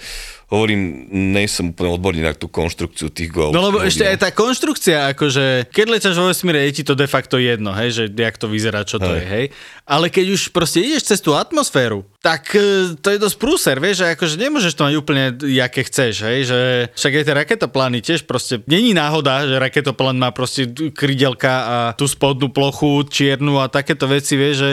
hovorím, 0.48 1.04
nejsem 1.36 1.76
úplne 1.76 1.92
odborník 1.92 2.24
na 2.24 2.32
tú 2.32 2.48
konštrukciu 2.48 3.12
tých 3.12 3.28
goalských 3.28 3.52
No 3.52 3.68
lebo 3.68 3.84
ešte 3.84 4.08
aj 4.08 4.16
tá 4.16 4.30
konštrukcia, 4.32 5.12
akože 5.12 5.68
keď 5.68 5.86
letáš 5.92 6.16
vo 6.16 6.32
vesmíre, 6.32 6.64
je 6.72 6.80
ti 6.80 6.82
to 6.88 6.96
de 6.96 7.04
facto 7.04 7.36
jedno, 7.36 7.76
hej, 7.76 7.92
že 7.92 8.04
jak 8.08 8.40
to 8.40 8.48
vyzerá, 8.48 8.80
čo 8.88 8.96
to 8.96 9.12
Hej. 9.12 9.20
je, 9.20 9.24
hej. 9.28 9.44
Ale 9.84 10.08
keď 10.08 10.26
už 10.32 10.42
proste 10.56 10.80
ideš 10.80 11.12
cez 11.12 11.20
tú 11.20 11.36
atmosféru, 11.36 12.08
tak 12.24 12.48
e, 12.56 12.96
to 12.96 13.08
je 13.12 13.20
dosť 13.20 13.36
prúser, 13.36 13.76
vieš, 13.76 14.04
že 14.04 14.16
akože 14.16 14.34
nemôžeš 14.40 14.72
to 14.72 14.82
mať 14.88 14.94
úplne, 14.96 15.24
jaké 15.52 15.84
chceš, 15.84 16.14
hej, 16.24 16.38
že 16.48 16.58
však 16.96 17.12
aj 17.12 17.24
tie 17.28 17.34
raketoplány 17.44 17.98
tiež 18.00 18.24
proste, 18.24 18.64
není 18.64 18.96
náhoda, 18.96 19.44
že 19.44 19.60
raketoplán 19.60 20.16
má 20.16 20.32
proste 20.32 20.64
krydelka 20.96 21.52
a 21.52 21.76
tú 21.92 22.08
spodnú 22.08 22.48
plochu 22.48 23.04
čiernu 23.04 23.60
a 23.60 23.68
takéto 23.68 24.08
veci, 24.08 24.40
vieš, 24.40 24.56
že 24.56 24.70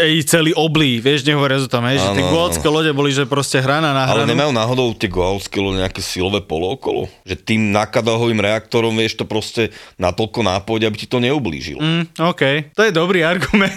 ej, 0.00 0.24
celý 0.24 0.56
oblí, 0.56 1.04
vieš, 1.04 1.28
nehovoriac 1.28 1.68
o 1.68 1.70
tom, 1.70 1.84
hej, 1.84 2.00
že 2.00 2.08
tie 2.16 2.68
lode 2.72 2.92
boli, 2.96 3.12
že 3.12 3.28
proste 3.28 3.60
hrana 3.60 3.92
na 3.92 4.08
Ale 4.08 4.24
hranu. 4.24 4.32
nemajú 4.32 4.52
náhodou 4.56 4.88
tie 4.96 5.17
lode 5.20 5.78
nejaké 5.78 6.00
silové 6.00 6.40
polo 6.40 6.74
okolo? 6.74 7.06
Že 7.26 7.34
tým 7.42 7.62
nákladovým 7.74 8.38
reaktorom 8.38 8.94
vieš 8.94 9.18
to 9.18 9.24
proste 9.26 9.74
natoľko 9.98 10.40
nápojť, 10.46 10.82
aby 10.86 10.96
ti 10.96 11.06
to 11.10 11.18
neublížilo. 11.18 11.80
Mm. 11.80 12.04
OK, 12.18 12.72
to 12.74 12.82
je 12.86 12.92
dobrý 12.94 13.26
argument. 13.26 13.74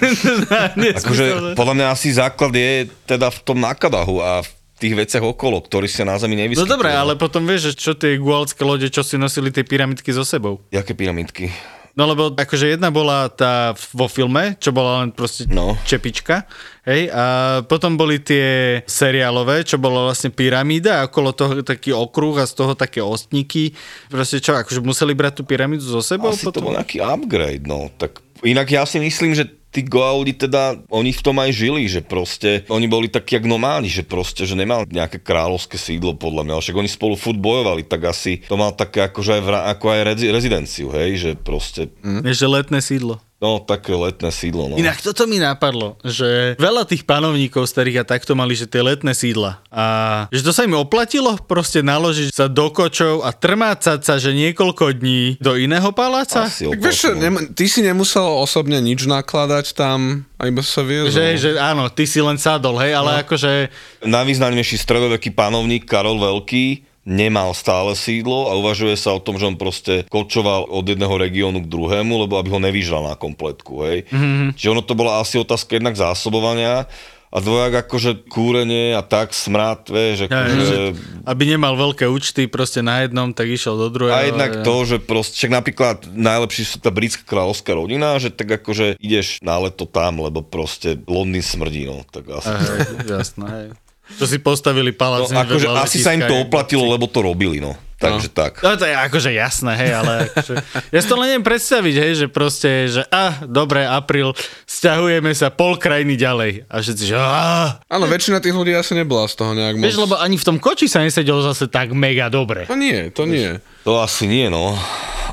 Akože 1.01 1.58
podľa 1.58 1.73
mňa 1.77 1.88
asi 1.91 2.13
základ 2.13 2.54
je 2.54 2.88
teda 3.06 3.34
v 3.34 3.39
tom 3.41 3.58
nákladahu 3.60 4.21
a 4.21 4.45
v 4.45 4.49
tých 4.82 4.97
veciach 4.97 5.21
okolo, 5.21 5.62
ktorý 5.62 5.86
sa 5.86 6.01
na 6.01 6.17
Zemi 6.17 6.34
No 6.34 6.41
nevyskytujú. 6.41 6.65
dobre, 6.65 6.89
ale 6.89 7.13
potom 7.13 7.45
vieš, 7.45 7.77
čo 7.77 7.93
tie 7.93 8.17
gualské 8.17 8.65
lode, 8.65 8.89
čo 8.89 9.06
si 9.06 9.13
nosili 9.13 9.54
tie 9.54 9.62
pyramidky 9.62 10.10
so 10.10 10.25
sebou. 10.25 10.58
Jaké 10.73 10.97
pyramidky? 10.97 11.54
No 11.91 12.08
lebo 12.08 12.32
akože 12.32 12.71
jedna 12.71 12.88
bola 12.88 13.27
tá 13.27 13.75
vo 13.91 14.08
filme, 14.08 14.56
čo 14.63 14.71
bola 14.71 15.04
len 15.04 15.12
proste 15.12 15.43
No. 15.51 15.75
čepička, 15.84 16.47
hej, 16.88 17.12
a 17.12 17.23
potom 17.67 17.99
boli 17.99 18.23
tie 18.23 18.80
seriálové, 18.88 19.67
čo 19.67 19.75
bola 19.75 20.08
vlastne 20.08 20.32
pyramída 20.32 21.04
a 21.04 21.12
okolo 21.12 21.36
toho 21.36 21.60
taký 21.62 21.91
okruh 21.91 22.39
a 22.39 22.47
z 22.47 22.54
toho 22.56 22.73
také 22.73 23.04
ostníky. 23.04 23.75
Proste 24.08 24.39
čo, 24.39 24.56
akože 24.56 24.80
museli 24.80 25.12
brať 25.12 25.39
tú 25.39 25.43
pyramídu 25.43 25.84
so 25.84 25.99
sebou? 25.99 26.32
Asi 26.32 26.47
to 26.47 26.63
bol 26.63 26.73
nejaký 26.73 27.04
upgrade, 27.04 27.67
no. 27.67 27.91
Tak 27.99 28.23
inak 28.47 28.67
ja 28.71 28.88
si 28.88 28.97
myslím, 28.97 29.36
že 29.36 29.61
tí 29.71 29.88
Goaudi 29.88 30.36
teda, 30.36 30.77
oni 30.91 31.15
v 31.15 31.23
tom 31.23 31.39
aj 31.39 31.51
žili, 31.55 31.88
že 31.88 32.03
proste, 32.03 32.67
oni 32.67 32.86
boli 32.91 33.07
takí 33.07 33.39
jak 33.39 33.47
nomádi, 33.47 33.88
že 33.88 34.03
proste, 34.03 34.43
že 34.43 34.60
nemal 34.60 34.84
nejaké 34.86 35.23
kráľovské 35.23 35.79
sídlo 35.79 36.19
podľa 36.19 36.43
mňa, 36.43 36.53
však 36.60 36.77
oni 36.77 36.89
spolu 36.91 37.15
furt 37.15 37.39
bojovali, 37.39 37.88
tak 37.88 38.12
asi 38.12 38.43
to 38.45 38.60
mal 38.60 38.75
také 38.75 39.07
akože 39.07 39.39
aj, 39.39 39.41
vra, 39.41 39.60
ako 39.71 39.86
aj 39.95 39.99
rezi, 40.03 40.27
rezidenciu, 40.27 40.91
hej, 40.91 41.12
že 41.17 41.31
proste, 41.39 41.89
Je, 42.03 42.36
že 42.36 42.47
letné 42.51 42.84
sídlo. 42.84 43.23
No, 43.41 43.58
také 43.58 43.97
letné 43.97 44.30
sídlo, 44.30 44.69
no. 44.69 44.77
Inak 44.77 45.01
toto 45.01 45.25
mi 45.25 45.41
napadlo, 45.41 45.97
že 46.06 46.54
veľa 46.62 46.86
tých 46.86 47.10
panovníkov 47.10 47.65
starých 47.65 48.06
a 48.06 48.13
takto 48.13 48.38
mali, 48.38 48.54
že 48.54 48.69
tie 48.69 48.86
letné 48.86 49.17
sídla. 49.17 49.58
A 49.73 49.86
že 50.30 50.45
to 50.45 50.54
sa 50.54 50.62
im 50.62 50.77
oplatilo 50.77 51.34
proste 51.49 51.82
naložiť 51.82 52.30
sa 52.30 52.45
do 52.45 52.69
kočov 52.69 53.25
a 53.25 53.34
trmácať 53.34 54.06
sa, 54.06 54.21
že 54.21 54.38
niekoľko 54.38 54.93
dní 54.93 55.41
do 55.41 55.58
iného 55.58 55.89
paláca? 55.89 56.45
Asi 56.45 56.69
Tak 56.69 56.86
vieš, 56.86 57.17
nem- 57.17 57.49
ty 57.58 57.65
si 57.65 57.82
nemusel 57.82 58.21
osobne 58.21 58.77
nič 58.77 59.10
nakladať 59.10 59.73
tam, 59.73 60.30
a 60.38 60.45
iba 60.45 60.62
sa 60.62 60.86
viezol. 60.86 61.10
Že, 61.10 61.25
že 61.38 61.49
áno, 61.58 61.89
ty 61.89 62.06
si 62.06 62.21
len 62.21 62.38
sadol, 62.38 62.77
hej, 62.77 62.93
ale 62.93 63.25
akože... 63.25 63.73
Najvýznamnejší 64.06 64.77
stredoveký 64.77 65.34
panovník 65.34 65.89
Karol 65.89 66.21
Veľký 66.21 66.90
nemal 67.01 67.57
stále 67.57 67.97
sídlo 67.97 68.49
a 68.49 68.57
uvažuje 68.57 68.93
sa 68.93 69.17
o 69.17 69.23
tom, 69.23 69.41
že 69.41 69.49
on 69.49 69.57
proste 69.57 70.05
kočoval 70.09 70.69
od 70.69 70.85
jedného 70.85 71.15
regiónu 71.17 71.65
k 71.65 71.71
druhému, 71.71 72.13
lebo 72.27 72.37
aby 72.37 72.49
ho 72.53 72.59
nevyžral 72.61 73.09
na 73.09 73.17
kompletku, 73.17 73.81
hej. 73.89 74.05
Mm-hmm. 74.09 74.53
Čiže 74.53 74.71
ono 74.71 74.83
to 74.85 74.93
bola 74.93 75.21
asi 75.21 75.41
otázka 75.41 75.81
jednak 75.81 75.97
zásobovania 75.97 76.85
a 77.31 77.39
dvojak 77.39 77.87
akože 77.87 78.27
kúrenie 78.27 78.91
a 78.91 78.99
tak 78.99 79.31
smrad, 79.31 79.87
vieš, 79.87 80.27
akože... 80.27 80.77
Aby 81.23 81.55
nemal 81.55 81.79
veľké 81.79 82.03
účty 82.11 82.51
proste 82.51 82.83
na 82.83 83.08
jednom, 83.08 83.31
tak 83.31 83.47
išiel 83.47 83.79
do 83.79 83.87
druhého. 83.87 84.12
A 84.12 84.27
jednak 84.27 84.67
to, 84.67 84.75
že 84.83 84.99
proste, 84.99 85.39
však 85.39 85.52
napríklad 85.63 85.97
najlepší 86.12 86.63
sú 86.67 86.77
tá 86.83 86.91
britská 86.91 87.23
kráľovská 87.23 87.71
rodina, 87.71 88.19
že 88.19 88.35
tak 88.35 88.52
akože 88.60 88.99
ideš 88.99 89.39
na 89.39 89.63
leto 89.63 89.87
tam, 89.87 90.19
lebo 90.19 90.43
proste 90.43 90.99
Londýn 91.08 91.39
smrdí, 91.39 91.87
no, 91.87 92.04
tak 92.12 92.27
asi. 92.35 92.52
Hej, 92.52 93.08
jasné. 93.08 93.79
Čo 94.17 94.25
si 94.25 94.37
postavili 94.37 94.91
No, 94.91 94.97
palác. 94.97 95.29
hneď 95.29 95.45
akože 95.45 95.67
asi 95.71 95.97
sa 95.99 96.12
im 96.12 96.23
to 96.23 96.35
oplatilo, 96.39 96.83
lebo 96.85 97.05
to 97.05 97.21
robili, 97.21 97.59
no. 97.59 97.75
Takže 98.01 98.33
tak. 98.33 98.65
No 98.65 98.73
to 98.73 98.89
je 98.89 98.97
akože 98.97 99.29
jasné, 99.29 99.77
hej, 99.77 99.91
ale 99.93 100.25
akože, 100.25 100.57
ja 100.89 100.99
si 100.99 101.05
to 101.05 101.13
len 101.15 101.29
neviem 101.29 101.45
predstaviť, 101.45 101.95
hej, 102.01 102.12
že 102.17 102.25
proste, 102.33 102.89
že 102.89 103.05
a, 103.13 103.45
dobre, 103.45 103.85
apríl, 103.85 104.33
stiahujeme 104.65 105.29
sa 105.31 105.53
pol 105.53 105.77
krajiny 105.77 106.17
ďalej. 106.17 106.65
A 106.65 106.81
všetci, 106.81 107.03
že 107.05 107.13
a, 107.13 107.77
Áno, 107.85 108.09
väčšina 108.09 108.41
tých 108.41 108.57
ľudí 108.57 108.73
asi 108.73 108.97
nebola 108.97 109.29
z 109.29 109.37
toho 109.37 109.53
nejak 109.53 109.77
moc. 109.77 109.85
Vieš, 109.85 110.01
lebo 110.01 110.17
ani 110.17 110.33
v 110.33 110.45
tom 110.49 110.57
koči 110.57 110.89
sa 110.89 111.05
nesedelo 111.05 111.45
zase 111.45 111.69
tak 111.69 111.93
mega 111.93 112.25
dobre. 112.25 112.65
To 112.65 112.73
nie, 112.73 113.13
to 113.13 113.29
nie. 113.29 113.62
To 113.84 114.02
asi 114.02 114.29
nie, 114.29 114.50
no. 114.50 114.77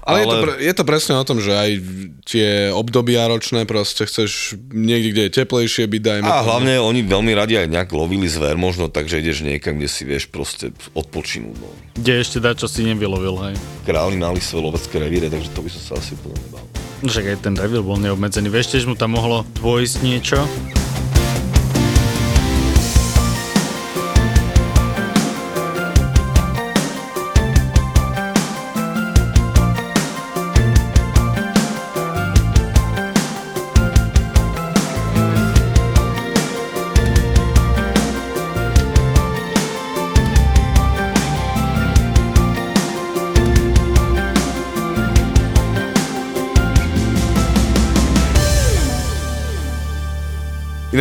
Ale, 0.09 0.25
ale... 0.25 0.25
Je, 0.25 0.25
to 0.25 0.37
pre, 0.41 0.53
je 0.57 0.75
to 0.75 0.85
presne 0.89 1.15
o 1.21 1.25
tom, 1.29 1.37
že 1.37 1.53
aj 1.53 1.71
tie 2.25 2.73
obdobia 2.73 3.29
ročné 3.29 3.69
proste 3.69 4.09
chceš 4.09 4.57
niekde, 4.73 5.13
kde 5.13 5.23
je 5.29 5.33
teplejšie 5.45 5.85
byť, 5.85 6.01
dajme 6.01 6.25
A 6.25 6.41
tomu. 6.41 6.47
hlavne 6.49 6.75
oni 6.81 7.01
veľmi 7.05 7.33
radi 7.37 7.61
aj 7.61 7.69
nejak 7.69 7.93
lovili 7.93 8.25
zver 8.25 8.57
možno, 8.57 8.89
takže 8.89 9.21
ideš 9.21 9.45
niekam, 9.45 9.77
kde 9.77 9.89
si 9.93 10.09
vieš 10.09 10.33
proste 10.33 10.73
odpočinúť. 10.97 11.57
No. 11.61 11.69
Kde 12.01 12.13
ešte 12.25 12.41
dá, 12.41 12.57
čo 12.57 12.65
si 12.65 12.89
nevylovil, 12.89 13.53
hej. 13.53 13.55
Králi 13.85 14.17
mali 14.17 14.41
svoje 14.41 14.73
lovecké 14.73 14.97
revíre, 14.97 15.29
takže 15.29 15.53
to 15.53 15.61
by 15.61 15.71
som 15.77 15.83
sa 15.85 15.93
asi 16.01 16.17
úplne 16.17 16.41
nebal. 16.41 16.65
Však 17.05 17.25
aj 17.29 17.39
ten 17.45 17.55
revír 17.55 17.85
bol 17.85 18.01
neobmedzený. 18.01 18.49
Vieš, 18.49 18.75
tiež 18.75 18.85
mu 18.89 18.97
tam 18.97 19.13
mohlo 19.13 19.45
dôjsť 19.61 19.97
niečo. 20.01 20.41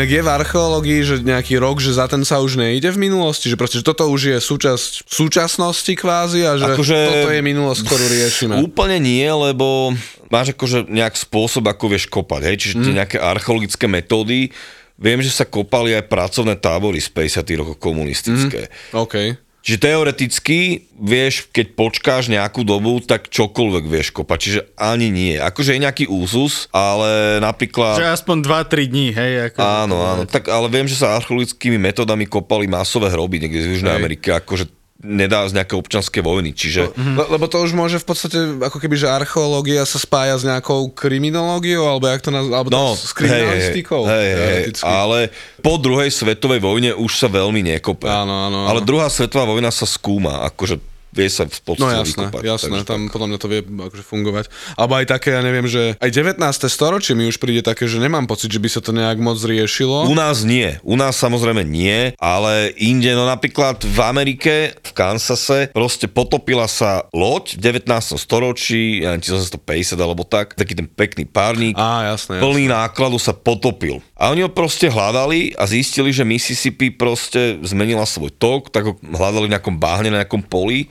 Inak 0.08 0.24
je 0.24 0.24
v 0.24 0.36
archeológii, 0.40 1.00
že 1.04 1.16
nejaký 1.20 1.60
rok, 1.60 1.84
že 1.84 1.92
za 1.92 2.08
ten 2.08 2.24
sa 2.24 2.40
už 2.40 2.56
nejde 2.56 2.96
v 2.96 3.12
minulosti, 3.12 3.52
že 3.52 3.60
proste, 3.60 3.84
že 3.84 3.86
toto 3.92 4.08
už 4.08 4.22
je 4.32 4.38
súčasť 4.40 5.04
súčasnosti 5.04 5.92
kvázi 6.00 6.48
a 6.48 6.56
že 6.56 6.64
Akože- 6.64 6.96
toto 6.96 7.30
je 7.36 7.42
minulosť, 7.44 7.82
ktorú 7.84 8.06
riešime. 8.08 8.56
Úplne 8.64 9.04
nie, 9.04 9.28
lebo 9.28 9.92
máš 10.32 10.56
akože 10.56 10.88
nejak 10.88 11.20
spôsob, 11.20 11.68
ako 11.68 11.92
vieš 11.92 12.08
kopať, 12.08 12.42
hej, 12.48 12.56
čiže 12.56 12.76
tie 12.88 12.94
nejaké 12.96 13.18
archeologické 13.20 13.92
metódy. 13.92 14.48
Viem, 14.96 15.20
že 15.20 15.28
sa 15.28 15.44
kopali 15.44 15.92
aj 15.92 16.08
pracovné 16.08 16.56
tábory 16.56 17.04
z 17.04 17.12
50 17.12 17.60
rokov 17.60 17.76
komunistické. 17.76 18.72
OK. 18.96 19.36
Čiže 19.68 19.84
teoreticky, 19.84 20.88
vieš, 20.96 21.52
keď 21.52 21.76
počkáš 21.76 22.32
nejakú 22.32 22.64
dobu, 22.64 23.04
tak 23.04 23.28
čokoľvek 23.28 23.84
vieš 23.84 24.16
kopať, 24.16 24.38
čiže 24.40 24.62
ani 24.80 25.12
nie. 25.12 25.36
Akože 25.36 25.76
je 25.76 25.84
nejaký 25.84 26.08
úzus, 26.08 26.72
ale 26.72 27.44
napríklad... 27.44 28.00
Že 28.00 28.16
aspoň 28.16 28.38
2-3 28.48 28.88
dní, 28.88 29.08
hej. 29.12 29.52
Ako, 29.52 29.60
Áno, 29.60 30.08
áno, 30.08 30.24
tak 30.24 30.48
ale 30.48 30.72
viem, 30.72 30.88
že 30.88 30.96
sa 30.96 31.20
archeologickými 31.20 31.76
metodami 31.76 32.24
kopali 32.24 32.64
masové 32.64 33.12
hroby 33.12 33.44
niekde 33.44 33.60
v 33.60 33.68
Južnej 33.76 33.92
Hej. 33.92 34.00
Amerike, 34.00 34.28
akože 34.40 34.77
nedá 34.98 35.46
z 35.46 35.54
nejaké 35.54 35.78
občanské 35.78 36.26
vojny, 36.26 36.58
čiže... 36.58 36.90
Le, 36.98 37.26
lebo 37.30 37.46
to 37.46 37.62
už 37.62 37.78
môže 37.78 38.02
v 38.02 38.06
podstate, 38.08 38.38
ako 38.58 38.82
keby, 38.82 38.98
že 38.98 39.06
archeológia 39.06 39.86
sa 39.86 40.02
spája 40.02 40.42
s 40.42 40.44
nejakou 40.44 40.90
kriminológiou, 40.90 41.86
alebo 41.86 42.10
jak 42.10 42.26
to 42.26 42.34
naz... 42.34 42.50
alebo 42.50 42.74
No, 42.74 42.98
to 42.98 43.06
s 43.06 43.14
kriminalistikou. 43.14 44.10
Hej, 44.10 44.30
hej, 44.34 44.62
hej, 44.74 44.82
ale 44.82 45.30
po 45.62 45.78
druhej 45.78 46.10
svetovej 46.10 46.60
vojne 46.62 46.92
už 46.98 47.12
sa 47.14 47.30
veľmi 47.30 47.62
nekope. 47.78 48.10
Áno, 48.10 48.50
áno, 48.50 48.66
áno. 48.66 48.70
Ale 48.74 48.82
druhá 48.82 49.06
svetová 49.14 49.46
vojna 49.46 49.70
sa 49.70 49.86
skúma, 49.86 50.42
akože 50.50 50.82
vie 51.10 51.28
sa 51.28 51.44
v 51.44 51.54
No 51.54 51.66
podstate 51.66 51.96
jasné, 51.98 52.24
vykopať. 52.24 52.42
jasné, 52.44 52.78
tam 52.82 53.02
tak. 53.02 53.12
podľa 53.12 53.28
mňa 53.28 53.38
to 53.38 53.48
vie 53.48 53.60
akože 53.64 54.04
fungovať. 54.04 54.46
Alebo 54.74 54.94
aj 54.94 55.06
také, 55.08 55.30
ja 55.30 55.42
neviem, 55.42 55.66
že 55.66 55.96
aj 55.96 56.10
19. 56.12 56.38
storočie 56.68 57.14
mi 57.14 57.26
už 57.26 57.38
príde 57.38 57.62
také, 57.62 57.84
že 57.84 57.98
nemám 57.98 58.26
pocit, 58.26 58.48
že 58.48 58.58
by 58.58 58.68
sa 58.68 58.80
to 58.80 58.92
nejak 58.92 59.18
moc 59.18 59.38
riešilo. 59.38 60.06
U 60.06 60.14
nás 60.14 60.42
nie, 60.42 60.78
u 60.82 60.94
nás 60.94 61.16
samozrejme 61.16 61.62
nie, 61.62 62.14
ale 62.18 62.70
inde, 62.76 63.12
no 63.12 63.26
napríklad 63.26 63.80
v 63.80 64.00
Amerike, 64.00 64.54
v 64.78 64.92
Kansase, 64.94 65.70
proste 65.70 66.06
potopila 66.06 66.66
sa 66.66 67.06
loď 67.12 67.56
v 67.56 67.82
19. 67.82 67.88
storočí, 68.18 69.02
ja 69.02 69.12
neviem, 69.12 69.24
1850 69.24 69.58
alebo 69.98 70.22
tak, 70.22 70.54
taký 70.54 70.74
ten 70.74 70.86
pekný 70.86 71.26
párnik, 71.26 71.74
Á, 71.74 72.08
jasné, 72.10 72.38
jasné. 72.38 72.44
plný 72.44 72.66
nákladu 72.68 73.18
sa 73.18 73.32
potopil. 73.32 74.00
A 74.14 74.30
oni 74.30 74.42
ho 74.42 74.50
proste 74.50 74.88
hľadali 74.88 75.54
a 75.54 75.64
zistili, 75.64 76.10
že 76.10 76.22
Mississippi 76.22 76.90
proste 76.90 77.58
zmenila 77.62 78.04
svoj 78.04 78.32
tok, 78.32 78.70
tak 78.70 78.84
ho 78.84 78.94
hľadali 79.00 79.46
v 79.46 79.54
nejakom 79.54 79.76
bahne, 79.76 80.10
na 80.10 80.22
nejakom 80.22 80.42
poli. 80.42 80.90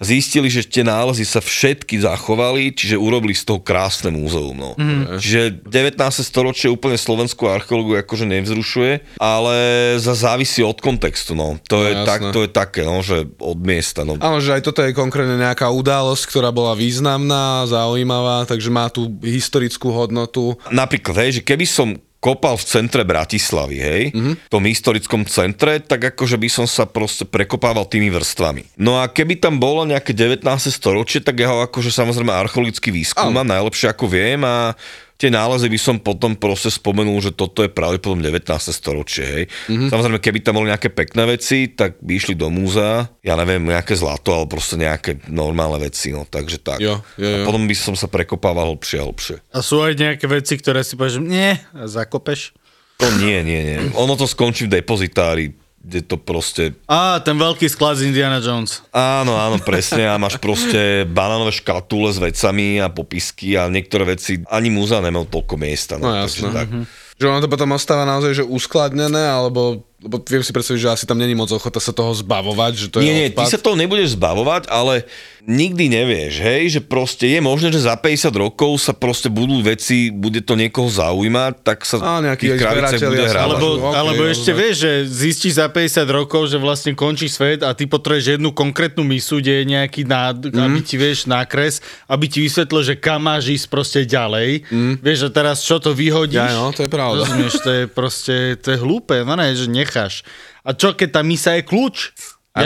Zistili, 0.00 0.48
že 0.48 0.64
tie 0.64 0.80
nálezy 0.80 1.22
sa 1.22 1.38
všetky 1.38 2.00
zachovali, 2.00 2.72
čiže 2.72 2.96
urobili 2.96 3.36
z 3.36 3.44
toho 3.44 3.60
krásne 3.60 4.08
múzeum. 4.08 4.56
No. 4.56 4.70
Mm. 4.80 5.20
Čiže 5.20 5.60
19. 5.68 6.00
storočie 6.24 6.72
úplne 6.72 6.96
slovenskú 6.96 7.44
archeológiu 7.44 8.00
akože 8.00 8.24
nevzrušuje, 8.24 9.20
ale 9.20 9.54
za 10.00 10.16
závisí 10.16 10.64
od 10.64 10.80
kontextu. 10.80 11.36
No. 11.36 11.60
To, 11.68 11.76
No, 11.76 11.84
je 11.84 11.92
jasné. 11.92 12.08
tak, 12.08 12.20
to 12.32 12.40
je 12.40 12.50
také, 12.50 12.80
no, 12.82 13.00
že 13.00 13.28
od 13.36 13.60
miesta. 13.60 14.02
No. 14.02 14.16
Áno, 14.16 14.40
že 14.40 14.56
aj 14.56 14.64
toto 14.64 14.80
je 14.80 14.96
konkrétne 14.96 15.36
nejaká 15.36 15.68
udalosť, 15.68 16.24
ktorá 16.26 16.48
bola 16.48 16.72
významná, 16.72 17.68
zaujímavá, 17.68 18.48
takže 18.48 18.72
má 18.72 18.88
tú 18.88 19.12
historickú 19.20 19.92
hodnotu. 19.92 20.56
Napríklad, 20.68 21.28
hej, 21.28 21.40
že 21.40 21.42
keby 21.44 21.64
som 21.64 22.00
kopal 22.20 22.60
v 22.60 22.68
centre 22.68 23.02
Bratislavy, 23.02 23.76
hej, 23.80 24.02
mm-hmm. 24.12 24.34
v 24.46 24.52
tom 24.52 24.64
historickom 24.68 25.24
centre, 25.24 25.80
tak 25.80 26.12
akože 26.12 26.36
by 26.36 26.48
som 26.52 26.66
sa 26.68 26.84
proste 26.84 27.24
prekopával 27.24 27.88
tými 27.88 28.12
vrstvami. 28.12 28.76
No 28.76 29.00
a 29.00 29.08
keby 29.08 29.40
tam 29.40 29.56
bolo 29.56 29.88
nejaké 29.88 30.12
19. 30.12 30.44
storočie, 30.68 31.24
tak 31.24 31.40
ja 31.40 31.48
ho 31.48 31.64
akože 31.64 31.88
samozrejme 31.88 32.28
archeologicky 32.28 32.92
výskúmam, 32.92 33.48
najlepšie 33.48 33.88
ako 33.96 34.04
viem 34.12 34.44
a 34.44 34.76
tie 35.20 35.28
nálezy 35.28 35.68
by 35.68 35.76
som 35.76 35.96
potom 36.00 36.32
proste 36.32 36.72
spomenul, 36.72 37.20
že 37.20 37.36
toto 37.36 37.60
je 37.60 37.68
pravdepodobne 37.68 38.24
19. 38.24 38.48
storočie, 38.72 39.24
hej. 39.28 39.44
Mm-hmm. 39.68 39.92
Samozrejme, 39.92 40.18
keby 40.24 40.38
tam 40.40 40.56
boli 40.56 40.72
nejaké 40.72 40.88
pekné 40.88 41.28
veci, 41.28 41.68
tak 41.76 42.00
by 42.00 42.16
išli 42.16 42.32
do 42.32 42.48
múzea, 42.48 43.04
ja 43.20 43.36
neviem, 43.36 43.60
nejaké 43.60 43.92
zlato, 43.92 44.32
alebo 44.32 44.56
proste 44.56 44.80
nejaké 44.80 45.20
normálne 45.28 45.84
veci, 45.84 46.16
no, 46.16 46.24
takže 46.24 46.64
tak. 46.64 46.80
Jo, 46.80 47.04
jo, 47.20 47.28
jo. 47.28 47.36
A 47.36 47.44
potom 47.44 47.68
by 47.68 47.76
som 47.76 47.92
sa 47.92 48.08
prekopával 48.08 48.72
hlbšie 48.72 48.96
a 48.96 49.04
hlbšie. 49.04 49.36
A 49.52 49.60
sú 49.60 49.84
aj 49.84 50.00
nejaké 50.00 50.24
veci, 50.24 50.56
ktoré 50.56 50.80
si 50.80 50.96
povieš, 50.96 51.20
nie, 51.20 51.52
a 51.76 51.84
zakopeš. 51.84 52.56
To 53.00 53.08
nie, 53.20 53.44
nie, 53.44 53.60
nie. 53.64 53.78
Ono 53.96 54.16
to 54.16 54.24
skončí 54.24 54.68
v 54.68 54.80
depozitári, 54.80 55.52
kde 55.80 56.00
to 56.02 56.16
proste... 56.16 56.76
Á, 56.84 57.18
ten 57.18 57.34
veľký 57.34 57.64
sklad 57.64 57.96
z 57.96 58.06
Indiana 58.06 58.36
Jones. 58.36 58.84
Áno, 58.90 59.32
áno, 59.34 59.56
presne. 59.58 60.04
A 60.04 60.14
máš 60.14 60.36
proste 60.36 61.02
banánové 61.04 61.50
škatule 61.50 62.08
s 62.08 62.20
vecami 62.20 62.76
a 62.76 62.86
popisky 62.86 63.56
a 63.56 63.64
niektoré 63.66 64.04
veci 64.06 64.44
ani 64.46 64.68
múzea 64.68 65.00
nemajú 65.00 65.26
toľko 65.26 65.54
miesta. 65.56 65.96
No, 65.96 66.06
No, 66.06 66.20
jasné. 66.20 66.52
tak. 66.52 66.68
Že 67.16 67.24
ono 67.26 67.40
to 67.40 67.48
potom 67.48 67.70
ostáva 67.70 68.04
naozaj, 68.04 68.32
že 68.34 68.44
uskladnené, 68.44 69.24
alebo 69.24 69.84
lebo 70.00 70.16
viem 70.22 70.40
si 70.40 70.48
predstaviť, 70.48 70.80
že 70.80 70.88
asi 70.90 71.04
tam 71.04 71.20
není 71.20 71.36
moc 71.36 71.52
ochota 71.52 71.76
sa 71.76 71.92
toho 71.92 72.16
zbavovať, 72.16 72.72
že 72.72 72.86
to 72.88 73.04
Nie, 73.04 73.12
je 73.12 73.16
nie, 73.20 73.28
ty 73.28 73.36
odpad. 73.36 73.52
sa 73.52 73.60
toho 73.60 73.76
nebudeš 73.76 74.16
zbavovať, 74.16 74.72
ale 74.72 75.04
nikdy 75.48 75.88
nevieš, 75.88 76.34
hej, 76.44 76.62
že 76.76 76.80
proste 76.84 77.24
je 77.28 77.40
možné, 77.40 77.72
že 77.72 77.84
za 77.84 77.96
50 77.96 78.32
rokov 78.36 78.76
sa 78.80 78.92
proste 78.92 79.32
budú 79.32 79.60
veci, 79.64 80.12
bude 80.12 80.44
to 80.44 80.58
niekoho 80.58 80.88
zaujímať, 80.88 81.52
tak 81.64 81.84
sa 81.88 81.96
Á, 82.00 82.12
nejakí 82.20 82.50
tých 82.50 82.60
zberatelia 82.60 83.08
bude 83.08 83.28
hrávať. 83.28 83.46
Alebo, 83.46 83.68
Ok, 83.80 83.94
alebo 83.96 84.22
ešte 84.28 84.52
vieš, 84.52 84.74
že 84.84 84.92
zistíš 85.08 85.56
za 85.56 85.68
50 85.72 86.04
rokov, 86.10 86.52
že 86.52 86.58
vlastne 86.60 86.92
končí 86.92 87.28
svet 87.30 87.64
a 87.64 87.72
ty 87.72 87.88
potrebuješ 87.88 88.36
jednu 88.36 88.52
konkrétnu 88.52 89.00
misu, 89.06 89.40
kde 89.40 89.62
je 89.62 89.64
nejaký 89.72 90.02
nád, 90.04 90.52
mm. 90.52 90.60
aby 90.60 90.78
ti 90.84 90.96
vieš 91.00 91.24
nákres, 91.24 91.80
aby 92.10 92.24
ti 92.28 92.44
vysvetlil, 92.44 92.82
že 92.84 92.94
kam 93.00 93.24
máš 93.24 93.48
ísť 93.48 93.66
proste 93.72 94.00
ďalej. 94.04 94.68
Mm. 94.68 94.94
Vieš, 95.00 95.18
a 95.26 95.30
teraz 95.32 95.64
čo 95.64 95.80
to 95.80 95.96
vyhodíš? 95.96 96.36
Ja, 96.36 96.56
no, 96.56 96.72
to 96.72 96.84
je 96.84 96.90
pravda. 96.90 97.24
Rozumieš, 97.24 97.60
to 97.64 97.70
je 97.70 97.82
proste, 97.88 98.36
to 98.60 98.74
je 98.74 98.78
hlúpe, 98.80 99.24
no 99.24 99.32
ne, 99.36 99.52
že 99.56 99.70
necháš. 99.70 100.24
A 100.60 100.76
čo, 100.76 100.92
keď 100.92 101.20
tá 101.20 101.22
misa 101.24 101.56
je 101.56 101.64
kľúč? 101.64 102.12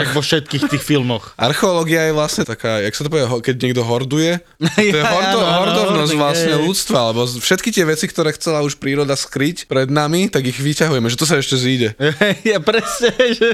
Jak 0.01 0.09
vo 0.11 0.21
všetkých 0.21 0.63
tých 0.67 0.83
filmoch. 0.83 1.31
Archeológia 1.39 2.09
je 2.09 2.13
vlastne 2.15 2.43
taká, 2.43 2.83
jak 2.83 2.93
sa 2.95 3.05
to 3.05 3.09
povie, 3.11 3.27
keď 3.39 3.55
niekto 3.61 3.83
horduje, 3.85 4.43
to 4.59 4.81
je 4.81 4.91
Ja, 5.05 5.11
hordo, 5.11 5.39
áno, 5.39 5.55
hordovnosť 5.63 6.13
hoarding, 6.15 6.21
vlastne 6.21 6.53
hej. 6.57 6.63
ľudstva, 6.67 6.99
lebo 7.13 7.21
všetky 7.27 7.69
tie 7.71 7.85
veci, 7.87 8.05
ktoré 8.09 8.35
chcela 8.35 8.63
už 8.63 8.79
príroda 8.79 9.15
skryť 9.15 9.69
pred 9.69 9.87
nami, 9.87 10.27
tak 10.27 10.47
ich 10.47 10.57
vyťahujeme, 10.57 11.07
že 11.07 11.19
to 11.19 11.25
sa 11.27 11.39
ešte 11.39 11.55
zíde. 11.55 11.89
ja 12.51 12.59
presne, 12.59 13.11
že... 13.33 13.49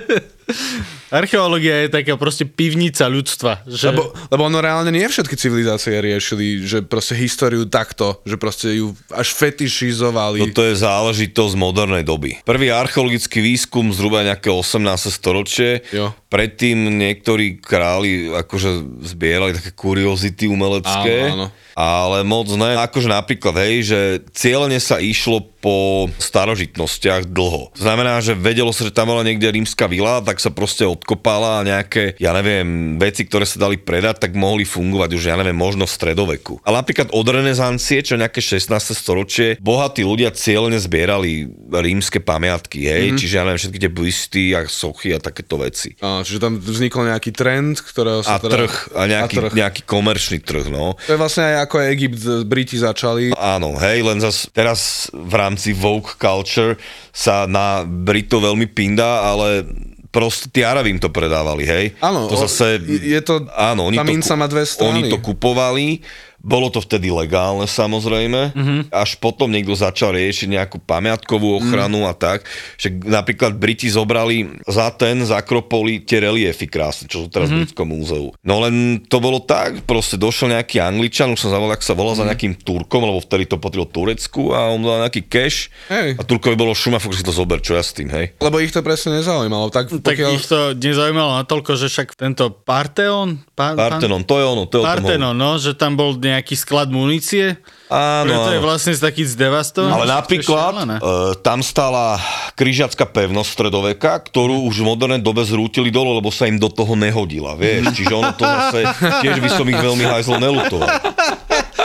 Archeológia 1.12 1.86
je 1.86 1.90
taká 1.92 2.16
proste 2.16 2.48
pivnica 2.48 3.04
ľudstva. 3.12 3.68
Že... 3.68 3.92
Lebo, 3.92 4.16
lebo 4.32 4.42
ono 4.48 4.64
reálne 4.64 4.96
nie 4.96 5.04
všetky 5.04 5.36
civilizácie 5.36 6.00
riešili, 6.00 6.64
že 6.64 6.80
proste 6.80 7.20
históriu 7.20 7.68
takto, 7.68 8.24
že 8.24 8.40
proste 8.40 8.80
ju 8.80 8.96
až 9.12 9.36
fetišizovali. 9.36 10.40
Toto 10.48 10.64
je 10.64 10.80
záležitosť 10.80 11.54
modernej 11.60 12.08
doby. 12.08 12.40
Prvý 12.48 12.72
archeologický 12.72 13.44
výskum 13.44 13.92
zhruba 13.92 14.24
nejaké 14.24 14.48
18. 14.48 14.88
storočie. 15.12 15.84
Jo. 15.92 16.16
Predtým 16.32 16.96
niektorí 16.96 17.60
králi 17.60 18.32
akože 18.32 19.04
zbierali 19.04 19.52
také 19.60 19.76
kuriozity 19.76 20.48
umelecké. 20.48 21.28
Áno, 21.28 21.36
áno. 21.36 21.48
Ale 21.76 22.24
moc 22.28 22.52
ne. 22.56 22.76
Akože 22.80 23.08
napríklad, 23.12 23.56
hej, 23.64 23.76
že 23.84 24.00
cieľene 24.32 24.80
sa 24.80 25.00
išlo 25.00 25.44
po 25.62 26.10
starožitnostiach 26.18 27.30
dlho. 27.30 27.70
To 27.78 27.82
znamená, 27.82 28.18
že 28.20 28.34
vedelo 28.34 28.74
sa, 28.74 28.90
že 28.90 28.92
tam 28.92 29.14
bola 29.14 29.22
niekde 29.22 29.54
rímska 29.54 29.86
vila, 29.86 30.20
tak 30.26 30.42
sa 30.42 30.50
proste 30.50 30.84
odkopala 30.84 31.62
a 31.62 31.66
nejaké, 31.66 32.18
ja 32.18 32.34
neviem, 32.34 32.98
veci, 32.98 33.24
ktoré 33.30 33.46
sa 33.46 33.62
dali 33.62 33.78
predať, 33.78 34.26
tak 34.28 34.34
mohli 34.34 34.66
fungovať 34.66 35.10
už, 35.14 35.24
ja 35.30 35.38
neviem, 35.38 35.56
možno 35.56 35.86
v 35.86 35.94
stredoveku. 35.94 36.58
Ale 36.66 36.82
napríklad 36.82 37.14
od 37.14 37.28
renesancie, 37.30 38.02
čo 38.02 38.18
nejaké 38.18 38.42
16. 38.42 38.74
storočie, 38.98 39.56
bohatí 39.62 40.02
ľudia 40.02 40.34
cieľne 40.34 40.82
zbierali 40.82 41.46
rímske 41.70 42.18
pamiatky, 42.18 42.90
hej, 42.90 43.14
mm-hmm. 43.14 43.20
čiže 43.22 43.34
ja 43.38 43.44
neviem, 43.46 43.62
všetky 43.62 43.80
tie 43.80 43.92
bysty 43.92 44.44
a 44.58 44.60
sochy 44.66 45.14
a 45.14 45.20
takéto 45.22 45.62
veci. 45.62 45.94
Á, 46.02 46.26
čiže 46.26 46.42
tam 46.42 46.58
vznikol 46.58 47.06
nejaký 47.14 47.30
trend, 47.30 47.78
ktorého 47.86 48.26
A 48.26 48.26
sa 48.26 48.42
teda... 48.42 48.66
trh, 48.66 48.74
a 48.98 49.02
nejaký, 49.06 49.36
a 49.38 49.42
trh. 49.46 49.52
nejaký 49.54 49.82
komerčný 49.86 50.42
trh, 50.42 50.74
no. 50.74 50.98
To 50.98 51.12
je 51.14 51.20
vlastne 51.22 51.46
aj 51.46 51.56
ako 51.70 51.76
Egypt, 51.94 52.22
Briti 52.50 52.82
začali. 52.82 53.38
Áno, 53.38 53.78
hej, 53.78 54.02
len 54.02 54.18
zas 54.18 54.50
teraz 54.50 55.12
v 55.14 55.34
rámci 55.52 55.76
Vogue 55.76 56.08
Culture 56.16 56.80
sa 57.12 57.44
na 57.46 57.84
Brito 57.84 58.40
veľmi 58.40 58.72
pinda, 58.72 59.28
ale 59.28 59.68
proste 60.12 60.52
tí 60.52 60.60
Arabi 60.64 60.92
im 60.92 61.00
to 61.00 61.08
predávali, 61.08 61.64
hej. 61.64 61.86
Áno, 62.04 62.28
to 62.28 62.36
zase... 62.36 62.80
je 62.84 63.22
to- 63.24 63.48
áno, 63.56 63.88
oni 63.88 63.96
tá 63.96 64.04
to, 64.04 64.36
má 64.36 64.48
dve 64.48 64.64
strany. 64.68 64.92
Oni 64.92 65.02
to 65.08 65.24
kupovali, 65.24 66.04
bolo 66.42 66.74
to 66.74 66.82
vtedy 66.82 67.14
legálne 67.14 67.70
samozrejme, 67.70 68.52
Mhm. 68.52 68.58
mm-hmm. 68.58 68.82
až 68.90 69.16
potom 69.22 69.48
niekto 69.48 69.78
začal 69.78 70.18
riešiť 70.18 70.48
nejakú 70.50 70.78
pamiatkovú 70.82 71.62
ochranu 71.62 72.04
mm. 72.04 72.10
a 72.10 72.14
tak, 72.18 72.50
že 72.76 72.90
napríklad 72.92 73.56
Briti 73.56 73.88
zobrali 73.88 74.62
za 74.66 74.90
ten, 74.92 75.22
z 75.22 75.32
Akropoly 75.32 76.02
tie 76.02 76.18
reliefy 76.20 76.66
krásne, 76.66 77.06
čo 77.06 77.26
sú 77.26 77.28
teraz 77.30 77.48
mm-hmm. 77.48 77.62
v 77.62 77.64
Britskom 77.70 77.88
múzeu. 77.88 78.28
No 78.42 78.60
len 78.66 79.06
to 79.06 79.22
bolo 79.22 79.38
tak, 79.42 79.86
proste 79.86 80.18
došiel 80.18 80.52
nejaký 80.58 80.82
Angličan, 80.82 81.32
už 81.32 81.46
som 81.48 81.54
zavolal, 81.54 81.78
ak 81.78 81.86
sa 81.86 81.94
volal 81.94 82.18
mm. 82.18 82.20
za 82.20 82.26
nejakým 82.28 82.54
Turkom, 82.62 83.02
lebo 83.06 83.22
vtedy 83.22 83.46
to 83.46 83.62
patrilo 83.62 83.86
Turecku 83.86 84.52
a 84.52 84.74
on 84.74 84.82
dal 84.82 85.06
nejaký 85.06 85.22
cash 85.30 85.70
Hej. 85.94 86.18
a 86.18 86.22
Turkovi 86.26 86.58
bolo 86.58 86.74
šuma, 86.74 86.98
fakt 86.98 87.22
si 87.22 87.26
to 87.26 87.34
zober, 87.34 87.62
čo 87.62 87.78
ja 87.78 87.86
s 87.86 87.94
tým, 87.94 88.10
hej. 88.10 88.34
Lebo 88.42 88.58
ich 88.58 88.74
to 88.74 88.82
presne 88.82 89.22
nezaujímalo. 89.22 89.70
Tak, 89.70 89.94
Tak 90.02 90.18
pokiaľ... 90.18 90.30
ich 90.34 90.46
to 90.50 90.74
nezaujímalo 90.74 91.38
natoľko, 91.46 91.78
že 91.78 91.88
však 91.92 92.18
tento 92.18 92.50
Parteon... 92.52 93.38
Pa, 93.54 93.78
Partenon, 93.78 94.26
to 94.26 94.42
je 94.42 94.46
ono, 94.46 94.64
to 94.66 94.82
je. 94.82 94.86
Partenon, 94.88 95.38
no, 95.38 95.62
že 95.62 95.78
tam 95.78 95.94
bol 95.94 96.18
nejaký 96.32 96.56
sklad 96.56 96.88
munície. 96.88 97.60
Áno, 97.92 98.24
Preto 98.24 98.50
je 98.56 98.62
vlastne 98.64 98.96
taký 98.96 99.28
zdevastovaný. 99.28 99.92
Ale 99.92 100.06
To 100.06 100.08
je 100.08 100.16
napríklad 100.16 100.64
šialené. 100.64 100.96
uh, 100.98 101.36
tam 101.44 101.60
stála 101.60 102.16
križiacká 102.56 103.04
pevnosť 103.04 103.50
stredoveka, 103.52 104.24
ktorú 104.32 104.64
už 104.66 104.80
v 104.80 104.86
modernej 104.88 105.20
dobe 105.20 105.44
zrútili 105.44 105.92
dole, 105.92 106.16
lebo 106.16 106.32
sa 106.32 106.48
im 106.48 106.56
do 106.56 106.72
toho 106.72 106.96
nehodila, 106.96 107.60
vieš. 107.60 107.92
Čiže 107.92 108.14
ono 108.16 108.32
to 108.32 108.48
zase, 108.48 108.88
tiež 109.20 109.44
by 109.44 109.50
som 109.52 109.68
ich 109.68 109.76
veľmi 109.76 110.08
hajzlo 110.08 110.40
nelutoval. 110.40 110.88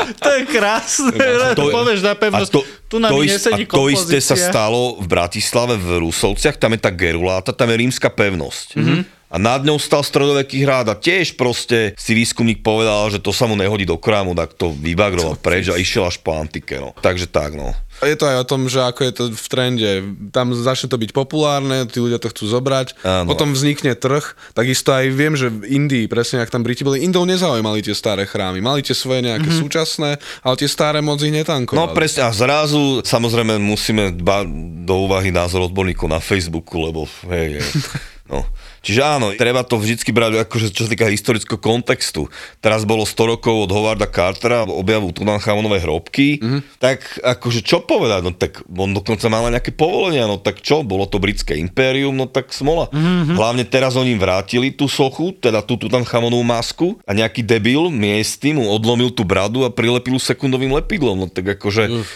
To 0.07 0.31
je 0.31 0.47
krásne. 0.47 1.19
To, 1.59 1.67
povieš 1.67 2.07
na 2.07 2.15
pevnosť, 2.15 2.51
to, 2.55 2.63
tu 2.87 2.97
na 3.03 3.11
to, 3.11 3.19
mi 3.19 3.27
is- 3.27 3.43
nesedí 3.43 3.67
a 3.67 3.75
to 3.75 3.91
isté 3.91 4.23
sa 4.23 4.39
stalo 4.39 5.03
v 5.03 5.07
Bratislave 5.11 5.75
v 5.75 5.99
Rusovciach, 5.99 6.55
tam 6.55 6.79
je 6.79 6.81
tá 6.87 6.95
geruláta, 6.95 7.51
tam 7.51 7.75
je 7.75 7.77
rímska 7.83 8.07
pevnosť. 8.07 8.79
Mm-hmm. 8.79 9.01
A 9.27 9.43
nad 9.43 9.67
ňou 9.67 9.83
stal 9.83 10.07
stredoveký 10.07 10.63
hrad 10.63 10.87
a 10.87 10.95
tiež 10.95 11.35
proste 11.35 11.99
si 11.99 12.15
výskumník 12.15 12.63
povedal, 12.63 13.11
že 13.11 13.19
to 13.19 13.35
sa 13.35 13.51
mu 13.51 13.59
nehodí 13.59 13.83
do 13.83 13.99
krámu, 13.99 14.39
tak 14.39 14.55
to 14.55 14.71
vybagroval 14.71 15.35
preč 15.43 15.67
a 15.67 15.75
išiel 15.75 16.07
až 16.07 16.23
po 16.23 16.31
antike. 16.39 16.79
No. 16.79 16.95
Takže 17.03 17.27
tak, 17.27 17.59
no. 17.59 17.75
Je 18.05 18.13
to 18.13 18.29
aj 18.29 18.45
o 18.45 18.49
tom, 18.49 18.69
že 18.69 18.85
ako 18.85 19.01
je 19.09 19.13
to 19.17 19.25
v 19.33 19.47
trende. 19.49 19.91
Tam 20.29 20.53
začne 20.53 20.93
to 20.93 21.01
byť 21.01 21.11
populárne, 21.17 21.89
tí 21.89 21.97
ľudia 21.97 22.21
to 22.21 22.29
chcú 22.29 22.45
zobrať, 22.45 23.01
Áno. 23.01 23.33
potom 23.33 23.57
vznikne 23.57 23.97
trh. 23.97 24.37
Takisto 24.53 24.93
aj 24.93 25.09
viem, 25.09 25.33
že 25.33 25.49
v 25.49 25.65
Indii, 25.65 26.05
presne 26.05 26.45
ak 26.45 26.53
tam 26.53 26.61
Briti 26.61 26.85
boli, 26.85 27.01
Indov 27.01 27.25
nezaujímali 27.25 27.81
tie 27.81 27.97
staré 27.97 28.29
chrámy. 28.29 28.61
Mali 28.61 28.85
tie 28.85 28.93
svoje 28.93 29.25
nejaké 29.25 29.49
mm-hmm. 29.49 29.63
súčasné, 29.65 30.11
ale 30.45 30.55
tie 30.61 30.69
staré 30.69 31.01
moc 31.01 31.25
ich 31.25 31.33
netankovali. 31.33 31.89
No 31.89 31.97
presne, 31.97 32.29
a 32.29 32.31
zrazu 32.37 33.01
samozrejme 33.01 33.57
musíme 33.57 34.13
dbať 34.13 34.45
do 34.85 34.95
úvahy 35.09 35.33
názor 35.33 35.65
odborníkov 35.65 36.13
na 36.13 36.21
Facebooku, 36.21 36.85
lebo 36.85 37.09
hej, 37.33 37.65
hej. 37.65 37.71
No. 38.27 38.43
Čiže 38.87 39.03
áno, 39.03 39.35
treba 39.35 39.67
to 39.67 39.83
vždycky 39.83 40.15
brať, 40.15 40.47
akože, 40.47 40.71
čo 40.71 40.87
sa 40.87 40.91
týka 40.95 41.11
historického 41.11 41.59
kontextu. 41.59 42.31
Teraz 42.63 42.87
bolo 42.87 43.03
100 43.03 43.35
rokov 43.35 43.67
od 43.67 43.71
Howarda 43.75 44.07
Cartera, 44.07 44.63
objavu 44.63 45.11
Tutanchamonovej 45.11 45.83
hrobky, 45.83 46.39
mm-hmm. 46.39 46.79
tak 46.79 47.03
akože 47.19 47.67
čo 47.67 47.83
povedať, 47.83 48.21
no 48.23 48.31
tak 48.31 48.63
on 48.71 48.95
dokonca 48.95 49.27
mal 49.27 49.51
nejaké 49.51 49.75
povolenia, 49.75 50.31
no 50.31 50.39
tak 50.39 50.63
čo, 50.63 50.87
bolo 50.87 51.11
to 51.11 51.19
britské 51.19 51.59
impérium, 51.59 52.15
no 52.15 52.31
tak 52.31 52.55
smola. 52.55 52.87
Mm-hmm. 52.95 53.35
Hlavne 53.35 53.67
teraz 53.67 53.99
oni 53.99 54.15
vrátili 54.15 54.71
tú 54.71 54.87
sochu, 54.87 55.35
teda 55.35 55.67
tú 55.67 55.75
Tutanchamonovú 55.75 56.47
masku 56.47 56.95
a 57.03 57.11
nejaký 57.11 57.43
debil 57.43 57.91
miestny 57.91 58.55
mu 58.55 58.71
odlomil 58.71 59.11
tú 59.11 59.27
bradu 59.27 59.67
a 59.67 59.75
prilepil 59.75 60.23
sekundovým 60.23 60.71
lepidlom, 60.79 61.19
no 61.19 61.27
tak 61.27 61.59
akože... 61.59 62.07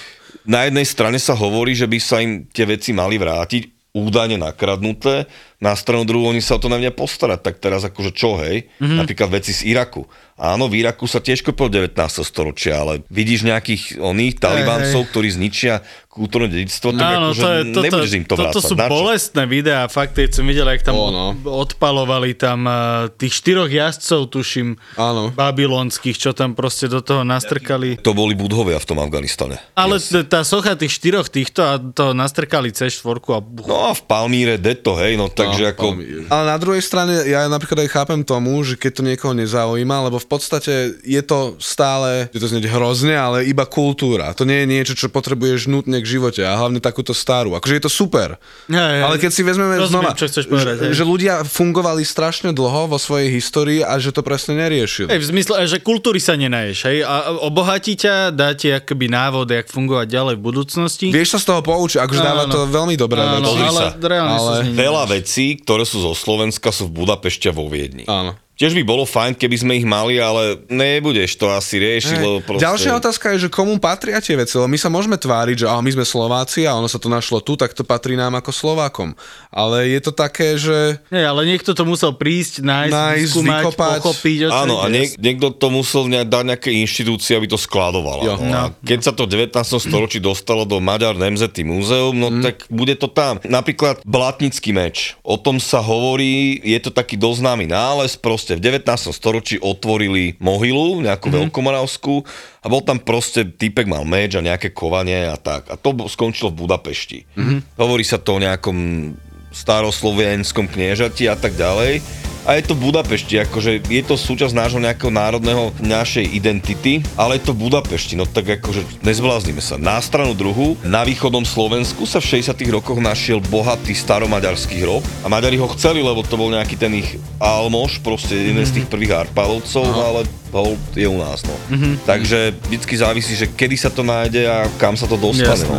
Na 0.40 0.64
jednej 0.64 0.88
strane 0.88 1.20
sa 1.20 1.36
hovorí, 1.36 1.76
že 1.76 1.84
by 1.84 1.98
sa 2.00 2.16
im 2.24 2.48
tie 2.48 2.64
veci 2.64 2.96
mali 2.96 3.20
vrátiť, 3.20 3.92
údajne 3.92 4.38
nakradnuté, 4.38 5.26
na 5.60 5.76
stranu 5.76 6.08
druhú 6.08 6.24
oni 6.26 6.40
sa 6.40 6.56
o 6.56 6.60
to 6.60 6.72
nevedia 6.72 6.88
postarať, 6.90 7.44
tak 7.44 7.54
teraz 7.60 7.84
akože 7.84 8.16
čo, 8.16 8.40
hej? 8.40 8.64
Mm-hmm. 8.80 8.96
Napríklad 8.96 9.28
veci 9.28 9.52
z 9.52 9.68
Iraku. 9.68 10.08
Áno, 10.40 10.72
v 10.72 10.80
Iraku 10.80 11.04
sa 11.04 11.20
tiež 11.20 11.44
kopil 11.44 11.68
19. 11.68 11.92
storočia, 12.24 12.80
ale 12.80 13.04
vidíš 13.12 13.44
nejakých 13.44 14.00
oných 14.00 14.40
talibancov, 14.40 15.04
ktorí 15.12 15.28
zničia 15.28 15.84
kultúrne 16.08 16.48
dedictvo, 16.48 16.96
tak 16.96 17.06
Áno, 17.06 17.30
akože 17.30 17.38
to 17.38 17.46
je, 17.46 17.60
toto, 17.70 17.84
nebudeš 17.86 18.12
im 18.16 18.24
to 18.24 18.34
toto 18.34 18.42
vrácať. 18.58 18.66
sú 18.66 18.74
Na 18.74 18.88
čo? 18.88 18.92
bolestné 18.96 19.42
videá, 19.44 19.82
fakt, 19.86 20.16
keď 20.16 20.28
som 20.32 20.48
videl, 20.48 20.64
jak 20.66 20.82
tam 20.82 20.96
Ó, 20.96 21.12
no. 21.12 21.26
odpalovali 21.44 22.34
tam 22.34 22.64
uh, 22.64 22.74
tých 23.14 23.36
štyroch 23.36 23.68
jazdcov, 23.70 24.32
tuším, 24.32 24.74
Áno. 24.96 25.30
babylonských, 25.30 26.16
čo 26.16 26.32
tam 26.32 26.56
proste 26.56 26.88
do 26.88 26.98
toho 26.98 27.22
nastrkali. 27.22 28.00
To 28.00 28.10
boli 28.10 28.32
budhovia 28.34 28.80
v 28.80 28.86
tom 28.88 28.98
Afganistane. 28.98 29.60
Ale 29.76 30.00
t- 30.00 30.24
tá 30.24 30.40
socha 30.42 30.74
tých 30.74 30.96
štyroch 30.96 31.28
týchto 31.28 31.60
a 31.62 31.76
to 31.78 32.10
nastrkali 32.10 32.72
C4 32.72 33.06
a 33.30 33.38
buch. 33.38 33.68
No 33.68 33.86
a 33.86 33.94
v 33.94 34.02
Palmíre 34.02 34.56
deto, 34.56 34.98
hej, 34.98 35.14
no 35.14 35.28
takže 35.50 35.66
ako... 35.74 35.86
Ale 36.30 36.44
na 36.46 36.58
druhej 36.58 36.82
strane, 36.82 37.14
ja 37.26 37.46
napríklad 37.50 37.84
aj 37.86 37.90
chápem 37.90 38.20
tomu, 38.22 38.62
že 38.62 38.78
keď 38.78 38.92
to 38.94 39.02
niekoho 39.02 39.32
nezaujíma, 39.34 40.06
lebo 40.10 40.22
v 40.22 40.28
podstate 40.28 40.96
je 41.02 41.22
to 41.26 41.58
stále, 41.58 42.30
je 42.30 42.40
to 42.40 42.46
znieť 42.48 42.70
hrozne, 42.70 43.14
ale 43.14 43.46
iba 43.46 43.66
kultúra. 43.66 44.32
To 44.38 44.46
nie 44.46 44.64
je 44.64 44.66
niečo, 44.66 44.94
čo 44.96 45.12
potrebuješ 45.12 45.66
nutne 45.66 45.98
k 45.98 46.06
živote 46.06 46.42
a 46.46 46.54
hlavne 46.56 46.78
takúto 46.78 47.10
starú. 47.12 47.58
Akože 47.58 47.76
je 47.76 47.84
to 47.84 47.92
super. 47.92 48.38
Hej, 48.70 48.78
hej. 48.78 49.02
Ale 49.02 49.16
keď 49.18 49.30
si 49.30 49.42
vezmeme 49.42 49.76
Rozumiem, 49.76 50.06
znova, 50.06 50.18
čo 50.18 50.26
chceš 50.30 50.44
povedať, 50.46 50.74
že, 50.90 50.96
že 50.96 51.04
ľudia 51.04 51.42
fungovali 51.44 52.02
strašne 52.06 52.50
dlho 52.54 52.90
vo 52.90 52.98
svojej 52.98 53.28
histórii 53.34 53.80
a 53.82 53.98
že 54.00 54.14
to 54.14 54.22
presne 54.22 54.56
neriešili. 54.56 55.10
Hej, 55.10 55.20
v 55.20 55.26
zmysle, 55.36 55.54
že 55.66 55.78
kultúry 55.82 56.22
sa 56.22 56.38
nenaješ, 56.38 56.78
hej, 56.88 56.98
a 57.04 57.36
obohatí 57.42 57.98
ťa, 57.98 58.32
dá 58.34 58.54
ti 58.54 58.70
akoby 58.70 59.06
návod, 59.10 59.46
jak 59.50 59.66
fungovať 59.68 60.06
ďalej 60.06 60.34
v 60.38 60.42
budúcnosti. 60.42 61.06
Vieš 61.10 61.36
sa 61.36 61.38
z 61.42 61.44
toho 61.50 61.60
poučiť, 61.60 61.98
akože 62.02 62.20
dáva 62.20 62.44
Áno. 62.46 62.52
to 62.52 62.60
veľmi 62.68 62.94
dobré 62.94 63.20
veci. 63.20 63.44
Pozri 63.50 63.64
ale 63.66 63.82
Ale 64.30 64.52
nej 64.64 64.78
Veľa 64.78 65.02
nenaješ. 65.06 65.39
Vecí, 65.40 65.56
ktoré 65.64 65.88
sú 65.88 66.04
zo 66.04 66.12
Slovenska, 66.12 66.68
sú 66.68 66.92
v 66.92 67.02
Budapešti 67.02 67.48
a 67.48 67.56
vo 67.56 67.66
Viedni. 67.66 68.04
Áno. 68.04 68.36
Tiež 68.60 68.72
by 68.74 68.84
bolo 68.84 69.02
fajn, 69.02 69.32
keby 69.34 69.56
sme 69.56 69.72
ich 69.74 69.88
mali, 69.88 70.20
ale 70.20 70.60
nebudeš 70.68 71.34
to 71.34 71.48
asi 71.48 71.80
riešiť, 71.80 72.12
lebo 72.14 72.38
proste... 72.40 72.60
Ďalšia 72.60 72.92
otázka 72.94 73.32
je, 73.32 73.38
že 73.40 73.48
komu 73.48 73.80
patria 73.80 74.20
tie 74.20 74.36
veci, 74.36 74.54
lebo 74.54 74.68
my 74.68 74.76
sa 74.76 74.86
môžeme 74.86 75.16
tváriť, 75.16 75.56
že 75.56 75.66
a 75.66 75.78
my 75.78 75.90
sme 75.90 76.04
Slováci 76.04 76.62
a 76.62 76.76
ono 76.76 76.84
sa 76.84 76.96
to 76.96 77.08
našlo 77.08 77.40
tu, 77.40 77.54
tak 77.54 77.72
to 77.72 77.80
patrí 77.82 78.12
nám 78.12 78.36
ako 78.36 78.52
Slovákom. 78.52 79.16
Ale 79.48 79.88
je 79.88 80.00
to 80.00 80.12
také, 80.12 80.54
že 80.54 81.00
Nie, 81.08 81.24
ale 81.24 81.42
niekto 81.42 81.72
to 81.72 81.82
musel 81.82 82.12
prísť, 82.12 82.60
nájsť, 82.60 82.92
Nájsť, 82.92 83.30
skúmať, 83.32 83.62
vykopať. 83.64 83.98
pochopiť. 83.98 84.38
Áno, 84.46 84.74
a 84.76 84.86
niek- 84.86 85.16
niekto 85.16 85.50
to 85.50 85.66
musel 85.68 86.04
ne- 86.04 86.22
dať 86.22 86.44
nejaké 86.46 86.70
inštitúcie, 86.76 87.32
aby 87.32 87.46
to 87.46 87.56
skladovala. 87.56 88.22
Jo. 88.22 88.34
No. 88.36 88.52
A 88.52 88.62
keď 88.78 88.98
sa 89.00 89.12
to 89.12 89.24
v 89.24 89.40
19. 89.40 89.56
storočí 89.80 90.20
dostalo 90.20 90.62
do 90.62 90.76
Maďar 90.78 91.16
Nemzety 91.16 91.64
múzeum, 91.64 92.12
no 92.12 92.28
Mhm. 92.28 92.42
tak 92.42 92.56
bude 92.68 92.92
to 92.94 93.08
tam. 93.08 93.40
Napríklad 93.40 94.04
Blatnický 94.04 94.70
meč. 94.70 95.16
O 95.22 95.34
tom 95.34 95.56
sa 95.56 95.80
hovorí, 95.80 96.60
je 96.60 96.76
to 96.78 96.90
taký 96.90 97.16
doznámy 97.16 97.64
nález, 97.64 98.14
proste 98.14 98.49
v 98.56 98.62
19. 98.62 99.12
storočí 99.12 99.58
otvorili 99.60 100.38
mohylu, 100.40 101.02
nejakú 101.02 101.28
Mhm. 101.28 101.36
veľkomoravskú 101.50 102.14
a 102.62 102.66
bol 102.66 102.82
tam 102.82 102.98
proste, 103.02 103.44
týpek 103.44 103.86
mal 103.86 104.06
meč 104.06 104.34
a 104.34 104.42
nejaké 104.42 104.72
kovanie 104.72 105.28
a 105.28 105.36
tak. 105.36 105.68
A 105.70 105.76
to 105.76 105.92
skončilo 106.08 106.50
v 106.50 106.66
Budapešti. 106.66 107.18
Mhm. 107.36 107.76
Hovorí 107.76 108.02
sa 108.06 108.16
to 108.16 108.38
o 108.38 108.42
nejakom 108.42 109.12
staroslovenskom 109.50 110.70
kniežati 110.70 111.26
a 111.26 111.34
tak 111.34 111.58
ďalej. 111.58 112.02
A 112.50 112.58
je 112.58 112.66
to 112.66 112.74
Budapešti, 112.74 113.38
akože 113.46 113.86
je 113.86 114.02
to 114.02 114.18
súčasť 114.18 114.50
nášho 114.50 114.82
nejakého 114.82 115.14
národného, 115.14 115.70
našej 115.78 116.34
identity, 116.34 116.98
ale 117.14 117.38
je 117.38 117.46
to 117.46 117.54
Budapešti, 117.54 118.18
no 118.18 118.26
tak 118.26 118.58
akože 118.58 118.82
nezbláznime 119.06 119.62
sa. 119.62 119.78
Na 119.78 120.02
stranu 120.02 120.34
druhu, 120.34 120.74
na 120.82 121.06
východnom 121.06 121.46
Slovensku 121.46 122.10
sa 122.10 122.18
v 122.18 122.42
60 122.42 122.58
rokoch 122.74 122.98
našiel 122.98 123.38
bohatý 123.38 123.94
staromaďarský 123.94 124.82
hrob 124.82 125.06
a 125.22 125.30
Maďari 125.30 125.62
ho 125.62 125.70
chceli, 125.78 126.02
lebo 126.02 126.26
to 126.26 126.34
bol 126.34 126.50
nejaký 126.50 126.74
ten 126.74 126.90
ich 126.98 127.22
almoš, 127.38 128.02
proste 128.02 128.34
jeden 128.34 128.66
z 128.66 128.82
tých 128.82 128.90
prvých 128.90 129.30
Arpálovcov, 129.30 129.86
ale 129.86 130.26
bol 130.50 130.74
je 130.98 131.06
u 131.06 131.22
nás, 131.22 131.46
no. 131.46 131.54
Takže 132.02 132.58
vždycky 132.66 132.98
závisí, 132.98 133.38
že 133.38 133.46
kedy 133.46 133.78
sa 133.78 133.94
to 133.94 134.02
nájde 134.02 134.50
a 134.50 134.66
kam 134.74 134.98
sa 134.98 135.06
to 135.06 135.14
dostane, 135.14 135.54
Jasné. 135.54 135.70
no. 135.70 135.78